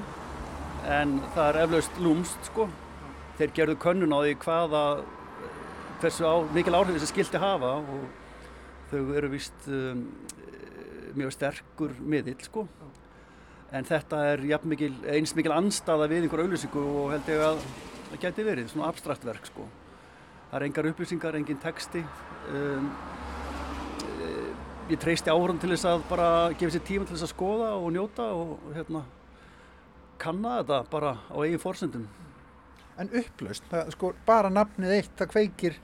en 0.87 1.17
það 1.35 1.47
er 1.49 1.59
eflaust 1.65 1.97
lúmst, 2.03 2.37
sko. 2.51 2.67
Þeir 3.37 3.53
gerðu 3.53 3.75
könnun 3.81 4.15
á 4.17 4.19
því 4.23 4.35
hvaða, 4.41 4.83
hversu 6.01 6.25
á, 6.25 6.35
mikil 6.55 6.73
áhrif 6.73 6.95
þessi 6.97 7.11
skilti 7.11 7.41
hafa 7.41 7.75
og 7.77 8.07
þau 8.89 9.01
eru 9.19 9.29
vist 9.29 9.67
um, 9.69 10.05
mjög 11.17 11.35
sterkur 11.35 11.93
miðill, 12.01 12.39
sko. 12.45 12.65
En 13.75 13.85
þetta 13.85 14.23
er 14.31 14.43
mikil, 14.65 14.93
eins 15.11 15.35
mikil 15.37 15.53
anstaða 15.53 16.07
við 16.09 16.25
einhver 16.25 16.45
auðlýsingu 16.45 16.81
og 16.81 17.11
held 17.13 17.29
ég 17.29 17.43
að 17.45 17.61
það 18.07 18.21
geti 18.23 18.47
verið, 18.47 18.71
svona 18.71 18.89
abstrakt 18.89 19.27
verk, 19.27 19.49
sko. 19.51 19.67
Það 20.49 20.59
er 20.59 20.67
engar 20.69 20.89
upplýsingar, 20.93 21.37
engin 21.37 21.61
texti. 21.61 22.03
Um, 22.55 22.91
ég 24.87 24.99
treysti 25.03 25.29
áhörðan 25.29 25.59
til 25.59 25.73
þess 25.73 25.89
að 25.89 26.05
bara 26.07 26.27
gefa 26.55 26.77
sér 26.77 26.87
tíma 26.87 27.05
til 27.05 27.17
þess 27.17 27.27
að 27.27 27.33
skoða 27.33 27.73
og 27.75 27.89
njóta 27.91 28.29
og 28.31 28.69
hérna 28.71 29.01
kanna 30.21 30.61
þetta 30.61 30.77
bara 30.89 31.17
á 31.27 31.37
eigin 31.43 31.61
forsendum. 31.61 32.05
En 32.97 33.09
upplaust, 33.13 33.65
það, 33.69 33.91
sko, 33.93 34.11
bara 34.25 34.49
nafnið 34.49 34.93
eitt, 34.95 35.11
það 35.19 35.29
kveikir 35.33 35.75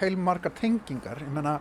heilmarga 0.00 0.50
tengingar. 0.56 1.20
Ég 1.24 1.32
menna, 1.32 1.54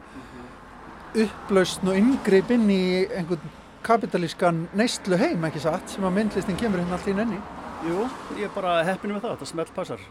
upplaust 1.23 1.85
og 1.87 1.95
inngrip 1.95 2.51
inn 2.51 2.67
í 2.73 2.83
einhvern 3.07 3.53
kapitalískan 3.85 4.65
neistlu 4.75 5.17
heim, 5.19 5.45
ekki 5.47 5.61
satt, 5.63 5.87
sem 5.93 6.03
að 6.03 6.17
myndlistin 6.17 6.59
kemur 6.59 6.83
hérna 6.83 6.97
allt 6.97 7.07
í 7.07 7.15
nenni. 7.15 7.39
Jú, 7.87 8.09
ég 8.35 8.49
er 8.49 8.55
bara 8.55 8.81
heppinu 8.83 9.15
með 9.15 9.23
það, 9.23 9.37
þetta 9.37 9.51
smelt 9.53 9.71
passar. 9.75 10.03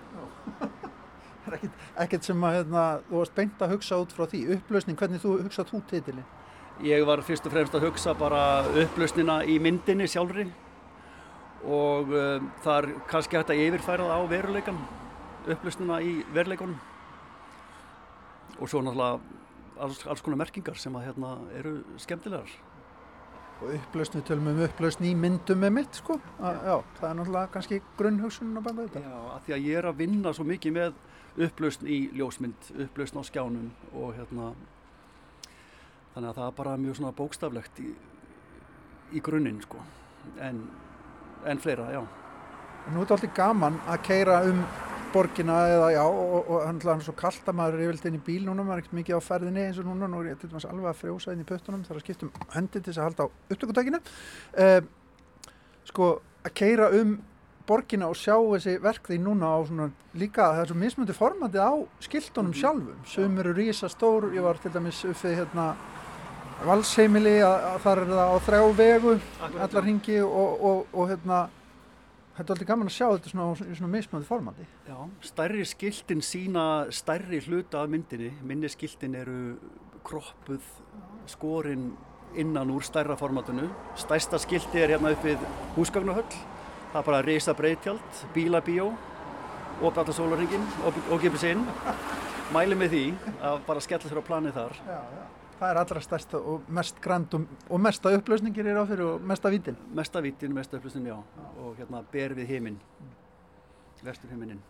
Það 1.48 1.54
er 1.54 1.62
ekkert, 1.62 1.84
ekkert 2.04 2.26
sem 2.26 2.42
að, 2.44 2.54
hérna, 2.58 2.80
þú 3.08 3.14
varst 3.16 3.34
beint 3.38 3.62
að 3.64 3.70
hugsa 3.72 3.98
út 4.02 4.10
frá 4.12 4.26
því. 4.28 4.40
Upplausning, 4.58 4.96
hvernig 5.00 5.22
þú 5.22 5.30
hugsað 5.46 5.70
þú 5.70 5.78
titilin? 5.88 6.26
Ég 6.84 7.04
var 7.08 7.22
fyrst 7.24 7.46
og 7.48 7.54
fremst 7.54 7.76
að 7.76 7.86
hugsa 7.86 8.12
bara 8.18 8.40
upplausnina 8.82 9.38
í 9.48 9.56
myndinni 9.62 10.08
sjálfri 10.12 10.44
og 11.64 12.12
um, 12.14 12.46
það 12.62 12.78
er 12.78 12.88
kannski 13.10 13.38
hægt 13.38 13.50
að 13.54 13.64
yfirfæra 13.64 14.06
það 14.06 14.22
á 14.22 14.30
veruleikan, 14.30 14.78
upplausnina 15.48 15.98
í 16.04 16.14
veruleikunum 16.34 16.78
og 18.58 18.70
svo 18.70 18.82
náttúrulega 18.82 19.18
alls, 19.84 20.00
alls 20.10 20.22
konar 20.24 20.40
merkingar 20.42 20.78
sem 20.78 20.94
að 20.98 21.06
hérna 21.08 21.34
eru 21.58 21.76
skemmtilegar. 22.02 22.50
Og 23.58 23.74
upplaust, 23.74 24.14
við 24.14 24.24
tölum 24.28 24.52
um 24.52 24.60
upplaust 24.62 25.00
í 25.02 25.12
myndum 25.18 25.58
með 25.62 25.72
mitt, 25.74 25.98
sko. 25.98 26.16
Að, 26.38 26.58
já, 26.62 26.74
það 26.98 27.08
er 27.08 27.16
náttúrulega 27.18 27.52
kannski 27.54 27.78
grunnhugsunin 27.98 28.58
á 28.58 28.62
baka 28.62 28.84
þetta. 28.86 29.02
Já, 29.02 29.20
af 29.34 29.46
því 29.46 29.54
að 29.56 29.66
ég 29.66 29.78
er 29.80 29.88
að 29.90 30.00
vinna 30.02 30.32
svo 30.34 30.46
mikið 30.46 30.74
með 30.76 30.98
upplausn 31.46 31.90
í 31.90 31.98
ljósmynd, 32.18 32.70
upplausn 32.86 33.18
á 33.18 33.22
skjánum 33.26 33.70
og 33.94 34.12
hérna 34.18 34.52
þannig 36.14 36.32
að 36.32 36.38
það 36.40 36.46
er 36.48 36.56
bara 36.58 36.76
mjög 36.82 36.98
svona 36.98 37.14
bókstaflegt 37.14 37.80
í, 37.84 37.92
í 39.14 39.22
grunninn 39.24 39.60
sko 39.62 39.82
en, 40.42 40.64
en 41.46 41.62
fleira, 41.62 41.88
já. 41.92 42.02
Nú 42.88 43.00
er 43.00 43.04
þetta 43.04 43.18
alltaf 43.18 43.34
gaman 43.36 43.80
að 43.86 44.04
keira 44.08 44.42
um 44.48 44.62
borgina 45.12 45.56
eða 45.72 45.88
já 45.94 46.02
og, 46.04 46.50
hann 46.66 46.80
er 46.82 47.02
svo 47.04 47.14
kallt 47.16 47.48
að 47.48 47.56
maður 47.56 47.78
er 47.78 47.84
yfirleitt 47.86 48.08
inn 48.10 48.18
í 48.18 48.24
bíl 48.24 48.42
núna, 48.44 48.64
maður 48.64 48.80
er 48.80 48.84
ekkert 48.84 48.98
mikið 48.98 49.20
á 49.20 49.22
ferðinni 49.24 49.64
eins 49.64 49.80
og 49.80 49.88
núna, 49.88 50.08
nú 50.10 50.20
er 50.20 50.32
ég 50.32 50.40
til 50.40 50.50
dæmis 50.50 50.68
alveg 50.68 50.90
að 50.90 51.00
frjósa 51.00 51.32
inn 51.32 51.44
í 51.44 51.48
puttunum 51.48 51.84
þar 51.86 52.00
að 52.00 52.04
skiptum 52.04 52.32
hendi 52.52 52.80
til 52.80 52.90
þess 52.90 53.00
að 53.00 53.08
halda 53.08 53.26
á 53.28 53.28
upptökutækinu. 53.54 54.00
Uh, 54.58 54.80
sko 55.88 56.10
að 56.44 56.54
keira 56.60 56.90
um 56.98 57.16
borgina 57.68 58.08
og 58.08 58.16
sjá 58.16 58.36
þessi 58.36 58.78
verkði 58.80 59.18
núna 59.20 59.52
á 59.52 59.58
svona 59.68 59.88
líka, 60.16 60.52
það 60.54 60.62
er 60.62 60.70
svo 60.70 60.78
mismundi 60.80 61.16
formandi 61.16 61.60
á 61.60 61.72
skiltunum 62.04 62.56
sjálfum, 62.56 63.00
sem 63.08 63.40
eru 63.42 63.52
rísa 63.56 63.90
stór, 63.92 64.30
ég 64.36 64.44
var 64.44 64.60
til 64.62 64.72
dæmis 64.72 65.02
uppið 65.08 65.42
hérna 65.42 65.72
valsheimili 66.66 67.36
að, 67.44 67.68
þar 67.84 68.02
er 68.02 68.10
það 68.12 68.32
á 68.34 68.36
þrjá 68.48 68.60
vegu 68.80 69.14
allar 69.46 69.86
ringi 69.86 70.18
og, 70.24 70.64
og, 70.70 70.82
og 70.92 71.08
hérna 71.12 71.38
þetta 72.36 72.44
er 72.44 72.54
alltaf 72.54 72.68
gaman 72.72 72.90
að 72.90 72.96
sjá 72.96 73.06
þetta 73.06 73.32
svona, 73.32 73.46
í 73.54 73.78
svona 73.78 73.92
mismöndi 73.94 74.28
formandi. 74.28 74.68
Já, 74.88 74.98
stærri 75.30 75.64
skiltin 75.68 76.22
sína 76.24 76.66
stærri 76.94 77.40
hluta 77.46 77.82
af 77.82 77.90
myndinni. 77.92 78.30
Minni 78.46 78.70
skiltin 78.70 79.16
eru 79.18 79.40
kroppuð 80.06 80.62
skorinn 81.30 81.90
innan 82.38 82.70
úr 82.70 82.84
stærra 82.86 83.16
formatinu. 83.18 83.66
Stærsta 83.98 84.38
skilti 84.42 84.82
er 84.82 84.94
hérna 84.94 85.14
upp 85.16 85.26
við 85.26 85.42
húsgagnahöll 85.76 86.28
það 86.92 87.00
er 87.00 87.06
bara 87.06 87.24
reysa 87.24 87.54
breytjald, 87.54 88.20
bílabíó 88.34 88.92
og 89.78 89.88
alltaf 89.88 90.16
sólaringin 90.16 90.64
og, 90.86 91.18
gefið 91.20 91.42
sinn 91.42 91.66
mæli 92.54 92.78
með 92.78 92.94
því 92.94 93.02
að 93.44 93.58
bara 93.66 93.82
skella 93.84 94.08
sér 94.08 94.22
á 94.24 94.28
planið 94.30 94.56
þar. 94.56 94.78
Já, 94.88 95.00
já. 95.18 95.37
Það 95.58 95.72
er 95.72 95.78
allra 95.80 96.00
stærsta 96.02 96.38
og 96.38 96.66
mest 96.70 97.00
grand 97.02 97.32
og, 97.34 97.46
og 97.66 97.80
mesta 97.82 98.12
upplausningir 98.14 98.66
er 98.70 98.78
á 98.78 98.86
fyrir 98.86 99.08
og 99.08 99.22
mesta 99.26 99.50
vítin. 99.50 99.78
Mesta 99.94 100.22
vítin, 100.22 100.52
mesta 100.54 100.78
upplausning, 100.78 101.08
já. 101.10 101.16
Og 101.58 101.72
hérna 101.80 102.04
ber 102.12 102.34
við 102.38 102.52
heiminn, 102.52 102.76
vestur 104.06 104.30
heiminin. 104.30 104.60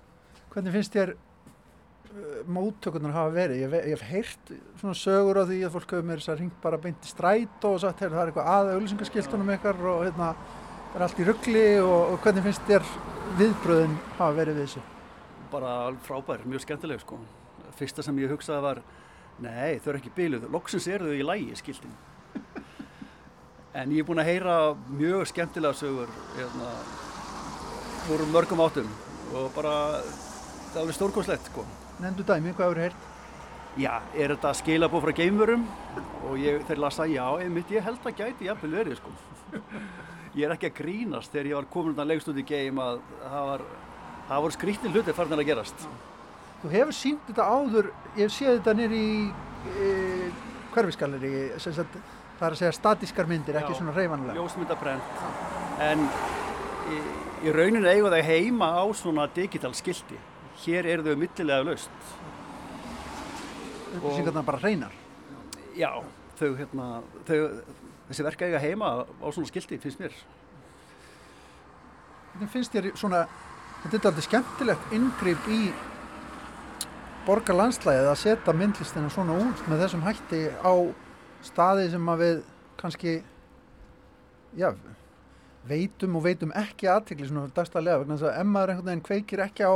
Hvernig 0.48 0.72
finnst 0.78 0.96
þér 0.96 1.12
uh, 1.12 2.38
móttökurnar 2.48 3.12
hafa 3.12 3.34
verið? 3.34 3.66
Ég, 3.66 3.76
ég 3.90 3.98
hef 3.98 4.06
heyrt 4.08 4.52
svona 4.80 4.96
sögur 4.96 5.42
á 5.42 5.44
því 5.50 5.58
að 5.68 5.76
fólk 5.76 5.92
hefur 5.92 6.08
með 6.08 6.22
þess 6.22 6.32
að 6.32 6.40
ringt 6.40 6.62
bara 6.62 6.80
beint 6.86 7.04
í 7.04 7.12
stræt 7.12 7.66
og 7.68 7.76
sagt 7.84 8.00
að 8.00 8.16
það 8.16 8.22
er 8.22 8.32
eitthvað 8.32 8.52
að 8.54 8.72
auðlýsingaskiltunum 8.76 9.52
ykkar 9.58 9.82
og 9.92 10.06
hérna 10.06 10.30
er 10.94 11.04
allt 11.04 11.20
í 11.20 11.26
ruggli 11.28 11.66
og, 11.82 12.14
og 12.14 12.22
hvernig 12.24 12.46
finnst 12.48 12.64
þér 12.70 12.88
viðbröðin 13.42 13.98
hafa 14.16 14.38
verið 14.40 14.56
við 14.56 14.70
þessu? 14.70 14.86
Bara 15.52 15.74
frábær, 16.08 16.48
mjög 16.48 16.64
skemmtileg 16.64 17.04
sko. 17.04 17.20
Fyrsta 17.76 18.00
sem 18.04 18.16
ég 18.24 18.32
hugsaði 18.32 18.64
var 18.64 18.80
Nei, 19.42 19.78
þau 19.78 19.92
eru 19.92 20.00
ekki 20.00 20.14
byluð. 20.16 20.48
Loksins 20.50 20.88
eru 20.90 21.10
þau 21.10 21.18
í 21.18 21.26
lægi, 21.26 21.58
skiltin. 21.62 21.98
En 23.78 23.92
ég 23.94 24.02
er 24.02 24.06
búinn 24.08 24.18
að 24.18 24.30
heyra 24.32 24.54
mjög 24.90 25.26
skemmtilega 25.28 25.76
sögur 25.76 26.08
hérna, 26.34 26.70
úr 28.10 28.24
mörgum 28.32 28.62
áttum 28.64 28.88
og 29.36 29.52
bara 29.54 29.74
það 30.00 30.72
er 30.72 30.80
alveg 30.82 30.96
stórkoslegt, 30.96 31.50
sko. 31.52 31.62
Nendu 32.02 32.24
dæmi, 32.26 32.54
hvað 32.56 32.72
hefur 32.72 32.80
heyrt? 32.82 33.06
Já, 33.78 33.92
er 34.16 34.32
þetta 34.34 34.54
skilabóð 34.58 35.04
frá 35.04 35.14
geimverum 35.20 35.68
og 36.26 36.40
ég, 36.40 36.64
þeir 36.66 36.82
lasa, 36.82 37.06
já, 37.12 37.22
einmitt, 37.44 37.70
ég 37.70 37.84
held 37.86 38.08
að 38.08 38.18
gæti 38.18 38.48
jafnvel 38.48 38.74
verið, 38.80 38.98
sko. 38.98 39.14
Ég 40.38 40.44
er 40.44 40.52
ekki 40.54 40.68
að 40.68 40.76
grínast 40.76 41.32
þegar 41.32 41.48
ég 41.48 41.56
var 41.56 41.66
komin 41.72 41.98
að 41.98 42.10
legst 42.10 42.28
út 42.30 42.36
í 42.38 42.44
geim 42.46 42.78
að 42.82 42.98
það 43.22 43.46
var, 43.48 43.62
það 44.28 44.42
voru 44.44 44.56
skrítið 44.56 44.96
hlutir 44.96 45.16
farin 45.16 45.38
að 45.38 45.48
gerast. 45.48 45.86
Þú 46.58 46.70
hefur 46.72 46.96
sínt 46.96 47.26
þetta 47.28 47.44
áður, 47.46 47.90
ég 48.18 48.32
séð 48.34 48.56
þetta 48.56 48.72
nýri 48.74 48.98
í 48.98 49.18
e, 49.78 49.90
hverfiskalleri, 50.74 51.32
það 51.62 51.84
er 52.40 52.48
að 52.48 52.58
segja 52.58 52.74
statískar 52.74 53.28
myndir, 53.30 53.54
Já, 53.54 53.62
ekki 53.62 53.76
svona 53.78 53.94
reyfanlega. 53.94 54.34
Ljósmyndabrent, 54.34 55.20
en 55.86 56.02
í, 56.90 56.98
í 57.46 57.52
rauninu 57.54 57.86
eiga 57.86 58.10
það 58.10 58.30
heima 58.32 58.72
á 58.74 58.84
svona 58.98 59.28
digital 59.36 59.70
skildi. 59.78 60.18
Hér 60.64 60.88
eru 60.90 61.06
þau 61.06 61.20
millilega 61.20 61.62
laust. 61.62 62.08
Upplýsingarna 63.94 64.42
bara 64.48 64.58
reynar? 64.62 64.96
Já, 65.78 65.92
þau, 66.40 66.48
hérna, 66.58 66.88
þau, 67.28 67.38
þessi 68.08 68.26
verka 68.26 68.48
eiga 68.50 68.62
heima 68.64 68.90
á 69.06 69.26
svona 69.30 69.46
skildi, 69.46 69.78
finnst 69.84 70.02
mér. 70.02 70.16
Hvernig 72.32 72.50
finnst 72.50 72.74
þér 72.74 72.90
svona, 72.98 73.22
þetta 73.84 73.94
er 73.94 74.10
alltaf 74.10 74.26
skemmtilegt 74.26 74.98
inngrip 74.98 75.46
í 75.54 75.60
borgarlandslæðið 77.28 78.08
að 78.08 78.20
setja 78.22 78.54
myndlistina 78.56 79.10
svona 79.12 79.36
út 79.36 79.66
með 79.68 79.82
þessum 79.84 80.04
hætti 80.06 80.46
á 80.64 80.72
staði 81.44 81.90
sem 81.92 82.08
að 82.08 82.22
við 82.22 82.38
kannski 82.80 83.12
já, 84.56 84.70
veitum 85.68 86.16
og 86.16 86.24
veitum 86.24 86.54
ekki 86.56 86.88
aðtikli 86.88 87.28
svona 87.28 87.52
dagstæðlega 87.56 88.02
vegna 88.02 88.16
þess 88.16 88.30
að 88.30 88.40
ef 88.40 88.48
maður 88.54 88.72
einhvern 88.72 88.90
veginn 88.90 89.04
kveikir 89.10 89.44
ekki 89.44 89.68
á 89.68 89.72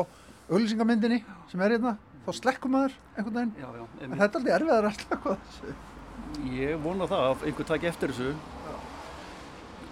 auðlýsingamyndinni 0.49 1.21
sem 1.51 1.65
er 1.67 1.77
hérna 1.77 1.95
þá 2.25 2.33
slekkum 2.39 2.73
maður 2.77 2.97
einhvern 3.17 3.37
veginn. 3.37 3.55
Já, 3.61 3.69
já, 3.77 3.85
en 4.01 4.17
þetta 4.17 4.25
er 4.25 4.41
aldrei 4.41 4.55
erfiðar 4.57 4.89
að 4.89 4.97
slekka 4.97 5.37
þessu. 5.45 5.77
Ég 6.57 6.83
vona 6.83 7.11
það 7.11 7.29
að 7.29 7.47
einhver 7.51 7.69
takk 7.69 7.89
eftir 7.93 8.17
þessu 8.17 8.33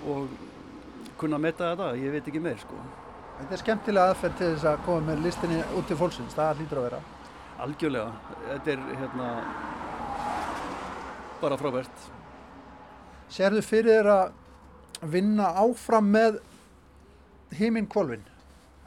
og 0.08 0.34
kunna 1.20 1.36
að 1.36 1.44
metta 1.44 1.72
þetta, 1.74 1.92
ég 2.00 2.16
veit 2.16 2.28
ekki 2.32 2.40
meir 2.40 2.60
sko. 2.62 2.80
Þetta 3.40 3.56
er 3.56 3.64
skemmtilega 3.66 4.12
aðferð 4.14 4.38
til 4.38 4.52
þess 4.54 4.68
að 4.70 4.84
koma 4.86 5.10
með 5.10 5.26
listinni 5.26 5.64
út 5.76 5.88
til 5.88 5.98
fólksins, 6.00 6.36
það 6.36 6.62
hlýtur 6.62 6.80
að 6.80 6.88
vera 6.88 7.00
Algjörlega, 7.60 8.12
þetta 8.46 8.72
er 8.72 8.84
hérna 8.96 9.28
bara 11.42 11.58
frábært. 11.60 12.04
Serðu 13.30 13.62
fyrir 13.64 13.98
þér 13.98 14.08
að 14.14 15.10
vinna 15.12 15.50
áfram 15.60 16.08
með 16.12 16.38
híminn 17.58 17.88
kvolvin? 17.90 18.24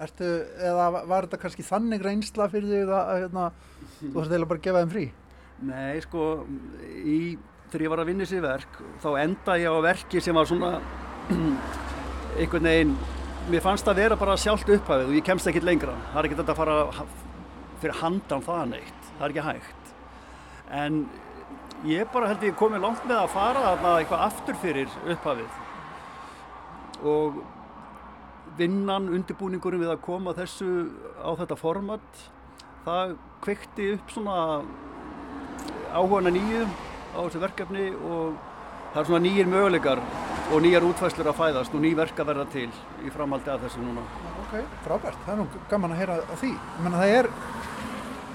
Ertu, 0.01 0.25
eða 0.57 0.87
var 1.05 1.27
þetta 1.27 1.39
kannski 1.43 1.65
þannig 1.67 2.01
reynsla 2.03 2.47
fyrir 2.49 2.71
þig 2.71 2.89
að, 2.89 3.01
að 3.03 3.19
hérna, 3.21 3.47
þú 3.99 4.13
þarfst 4.15 4.35
eða 4.37 4.47
bara 4.49 4.61
að 4.61 4.65
gefa 4.67 4.81
þeim 4.81 4.93
frí? 4.95 5.03
Nei, 5.69 6.01
sko, 6.03 6.29
í, 6.97 7.17
þegar 7.69 7.85
ég 7.85 7.93
var 7.93 8.01
að 8.03 8.09
vinna 8.09 8.27
sér 8.29 8.43
verk, 8.43 8.79
þá 9.03 9.09
enda 9.21 9.57
ég 9.61 9.69
á 9.69 9.79
verki 9.85 10.23
sem 10.23 10.35
var 10.35 10.49
svona 10.49 10.71
einhvern 12.41 12.71
veginn, 12.71 12.95
mér 13.53 13.63
fannst 13.63 13.85
það 13.85 13.93
að 13.93 14.01
vera 14.01 14.17
bara 14.25 14.39
sjálft 14.41 14.73
upphafið 14.79 15.13
og 15.13 15.19
ég 15.19 15.29
kemst 15.29 15.51
ekkert 15.51 15.69
lengra. 15.69 15.93
Það 16.09 16.19
er 16.23 16.29
ekki 16.31 16.41
þetta 16.41 16.55
að 16.57 16.63
fara 16.63 17.22
fyrir 17.83 17.99
handan 17.99 18.45
það 18.45 18.63
neitt, 18.73 19.09
það 19.17 19.25
er 19.25 19.33
ekki 19.33 19.47
hægt. 19.49 19.91
En 20.73 21.01
ég 21.87 22.07
bara 22.13 22.29
held 22.31 22.45
ég 22.47 22.55
komið 22.59 22.85
langt 22.85 23.03
með 23.09 23.19
að 23.19 23.33
fara 23.33 23.65
þarna 23.67 23.97
eitthvað 23.99 24.25
aftur 24.29 24.59
fyrir 24.61 24.95
upphafið 25.03 25.59
og 27.03 27.41
vinnan, 28.57 29.09
undirbúningurinn 29.11 29.83
við 29.83 29.91
að 29.91 30.03
koma 30.05 30.33
þessu 30.37 30.69
á 31.19 31.29
þetta 31.41 31.57
format, 31.59 32.23
það 32.85 33.15
kveikti 33.43 33.89
upp 33.97 34.13
svona 34.13 34.37
áhugaðna 35.93 36.33
nýju 36.33 36.63
á 37.13 37.19
þessu 37.19 37.41
verkefni 37.43 37.89
og 37.97 38.37
það 38.93 39.01
er 39.01 39.09
svona 39.09 39.25
nýjir 39.25 39.49
möguleikar 39.49 40.01
og 40.53 40.63
nýjar 40.63 40.85
útfæslur 40.87 41.29
að 41.31 41.39
fæðast 41.39 41.75
og 41.75 41.83
ný 41.83 41.93
verk 41.97 42.19
að 42.19 42.29
verða 42.31 42.47
til 42.53 42.69
í 43.03 43.11
framhaldi 43.13 43.51
að 43.51 43.65
þessu 43.65 43.83
núna. 43.83 44.03
Ok, 44.43 44.55
frábært, 44.85 45.19
það 45.25 45.33
er 45.33 45.39
nú 45.41 45.63
gaman 45.71 45.95
að 45.95 46.01
heyra 46.03 46.17
á 46.21 46.35
því. 46.37 46.51
Menna 46.85 47.01
það 47.01 47.13
er, 47.17 47.29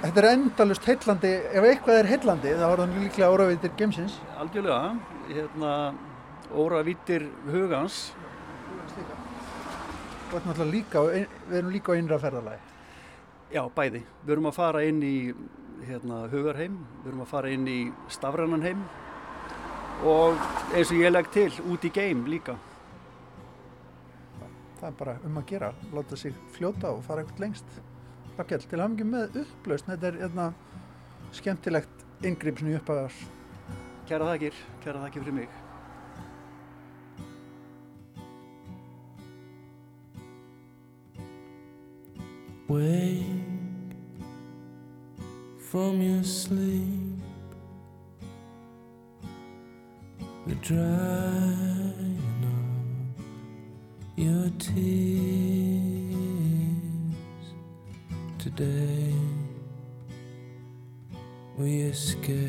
þetta 0.02 0.22
er 0.22 0.28
endalust 0.30 0.86
heillandi, 0.88 1.32
ef 1.58 1.66
eitthvað 1.68 2.00
er 2.02 2.10
heillandi 2.12 2.54
þá 2.54 2.64
er 2.68 2.80
það 2.82 2.96
líklega 3.02 3.30
óravítir 3.34 3.74
gemsins. 3.78 4.18
Algjörlega, 4.38 4.94
hérna 5.28 5.72
óravítir 6.54 7.26
hugans. 7.48 8.00
Og 10.28 10.42
þetta 10.44 10.60
er 10.60 10.70
líka, 10.70 11.02
við 11.08 11.58
erum 11.60 11.72
líka 11.72 11.94
á 11.94 11.98
innra 11.98 12.20
ferðalagi. 12.20 12.60
Já, 13.48 13.62
bæði. 13.72 14.02
Við 14.24 14.34
erum 14.34 14.50
að 14.50 14.58
fara 14.58 14.84
inn 14.84 15.02
í 15.02 15.16
hérna, 15.88 16.24
hugarheim, 16.28 16.78
við 17.02 17.12
erum 17.12 17.24
að 17.24 17.30
fara 17.32 17.52
inn 17.54 17.68
í 17.70 17.78
stafrannan 18.12 18.66
heim 18.66 18.82
og 20.06 20.38
eins 20.76 20.92
og 20.92 21.00
ég 21.00 21.10
legg 21.10 21.30
til 21.34 21.50
út 21.72 21.86
í 21.86 21.90
geim 21.94 22.26
líka. 22.30 22.54
Það 24.78 24.88
er 24.92 24.98
bara 25.00 25.14
um 25.26 25.38
að 25.40 25.48
gera, 25.48 25.72
láta 25.90 26.18
sig 26.18 26.36
fljóta 26.54 26.92
og 26.92 27.02
fara 27.06 27.24
eitthvað 27.24 27.46
lengst. 27.46 27.78
Rakel, 28.38 28.62
til 28.70 28.78
hafum 28.78 28.92
ekki 28.94 29.04
með 29.10 29.36
upplaust, 29.40 29.88
þetta 29.88 30.06
er 30.12 30.16
hérna, 30.20 30.44
skemmtilegt 31.34 32.04
yngripp 32.22 32.60
sem 32.60 32.68
ég 32.70 32.78
uppæðar. 32.78 33.16
Kæra 34.06 34.28
þakkir, 34.28 34.60
kæra 34.84 35.00
þakkir 35.02 35.24
fyrir 35.24 35.34
mig. 35.40 35.50
Wake 42.68 43.26
from 45.58 46.00
your 46.00 46.22
sleep, 46.22 47.18
the 50.46 50.54
drying 50.62 52.22
of 52.46 54.16
your 54.16 54.48
tears 54.60 55.87
today. 58.56 59.12
We 61.58 61.80
escape, 61.82 62.48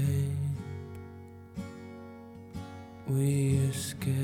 we 3.07 3.59
escape. 3.69 4.15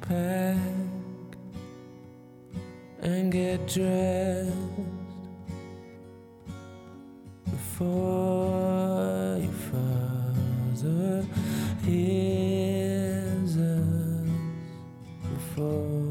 pack 0.00 0.56
and 3.02 3.30
get 3.30 3.64
dressed 3.68 4.50
before 7.44 9.38
your 9.38 9.52
father 9.70 11.24
hears 11.84 12.29
fall. 15.54 16.09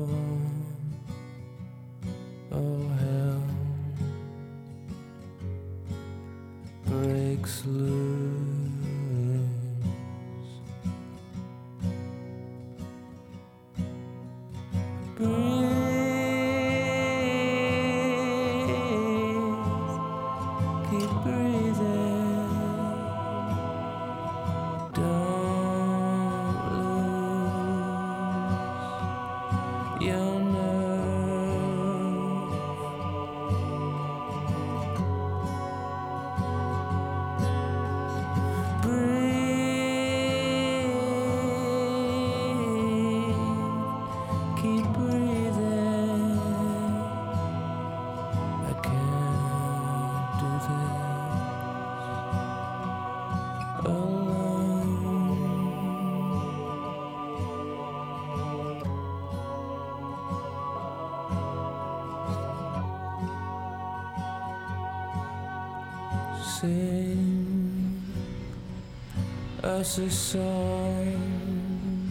Us 69.79 69.97
a 69.99 70.09
song, 70.09 72.09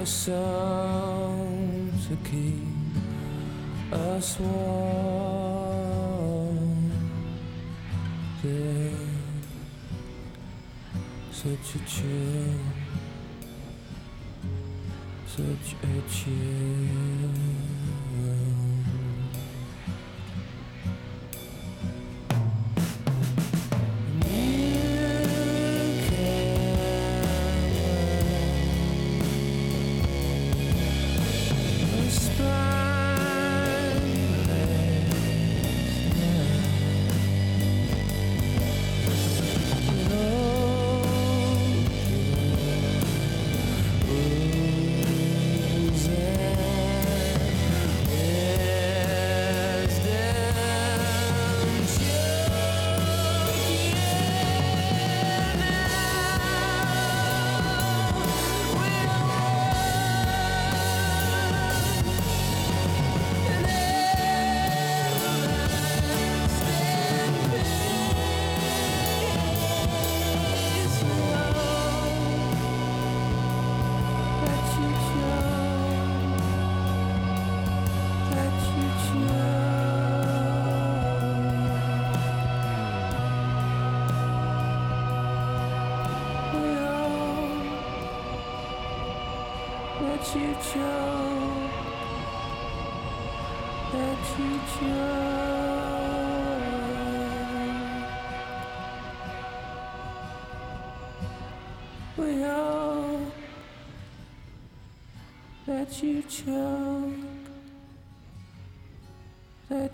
a 0.00 0.06
song 0.06 1.92
to 2.08 2.16
keep 2.30 2.62
us 3.92 4.40
warm. 4.40 4.60
There's 8.42 8.94
such 11.30 11.74
a 11.74 11.78
chill, 11.84 12.54
such 15.26 15.76
a 15.82 15.84
chill. 16.08 17.19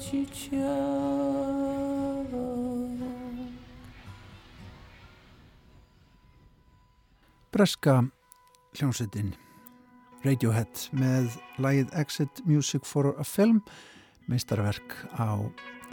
Choke. 0.01 1.57
Breska 7.57 8.03
hljómsveitin 8.77 9.31
Radiohead 10.27 10.89
með 10.93 11.39
lægið 11.63 11.95
Exit 11.97 12.43
Music 12.45 12.85
for 12.85 13.15
a 13.17 13.25
Film 13.25 13.63
meistarverk 14.29 14.93
á 15.17 15.41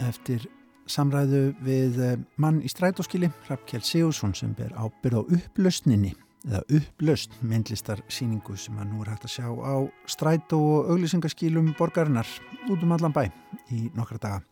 eftir 0.04 0.44
samræðu 0.90 1.54
við 1.64 2.00
eh, 2.04 2.18
mann 2.36 2.60
í 2.60 2.68
strætóskili 2.68 3.30
Rappkjell 3.48 3.84
Sigursson 3.86 4.34
sem 4.36 4.52
ber 4.58 4.74
ábyrð 4.76 5.22
á 5.22 5.22
upplausninni 5.38 6.12
eða 6.44 6.62
upplaust 6.78 7.36
myndlistarsýningu 7.42 8.56
sem 8.60 8.78
að 8.78 8.90
nú 8.92 9.02
er 9.02 9.12
hægt 9.14 9.28
að 9.28 9.34
sjá 9.36 9.48
á 9.48 9.76
strætó 10.10 10.60
og 10.60 10.92
auglýsingaskílum 10.94 11.72
borgarinnar 11.78 12.28
út 12.68 12.82
um 12.84 12.96
allan 12.96 13.14
bæ 13.14 13.24
í 13.72 13.88
nokkra 13.96 14.20
daga 14.20 14.42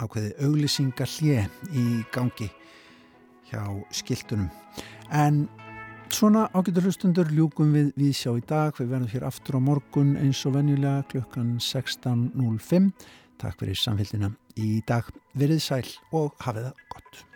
ákveði 0.00 0.36
auglýsingarhlje 0.46 1.46
í 1.76 1.86
gangi 2.14 2.50
hjá 3.50 3.64
skiltunum 3.90 4.50
en 5.10 5.48
Svona 6.10 6.48
ágættur 6.50 6.88
hlustundur 6.88 7.28
ljúkum 7.30 7.70
við 7.70 7.92
við 7.94 8.16
sjá 8.18 8.32
í 8.34 8.42
dag. 8.42 8.74
Við 8.74 8.90
verðum 8.90 9.12
hér 9.12 9.26
aftur 9.28 9.60
á 9.62 9.66
morgun 9.68 10.16
eins 10.18 10.42
og 10.48 10.56
venjulega 10.56 11.06
klukkan 11.12 11.54
16.05. 11.62 12.90
Takk 13.38 13.62
fyrir 13.62 13.78
samfélgina 13.78 14.34
í 14.58 14.82
dag. 14.90 15.06
Verið 15.38 15.62
sæl 15.62 15.86
og 16.10 16.34
hafið 16.42 16.72
það 16.72 16.86
gott. 16.96 17.26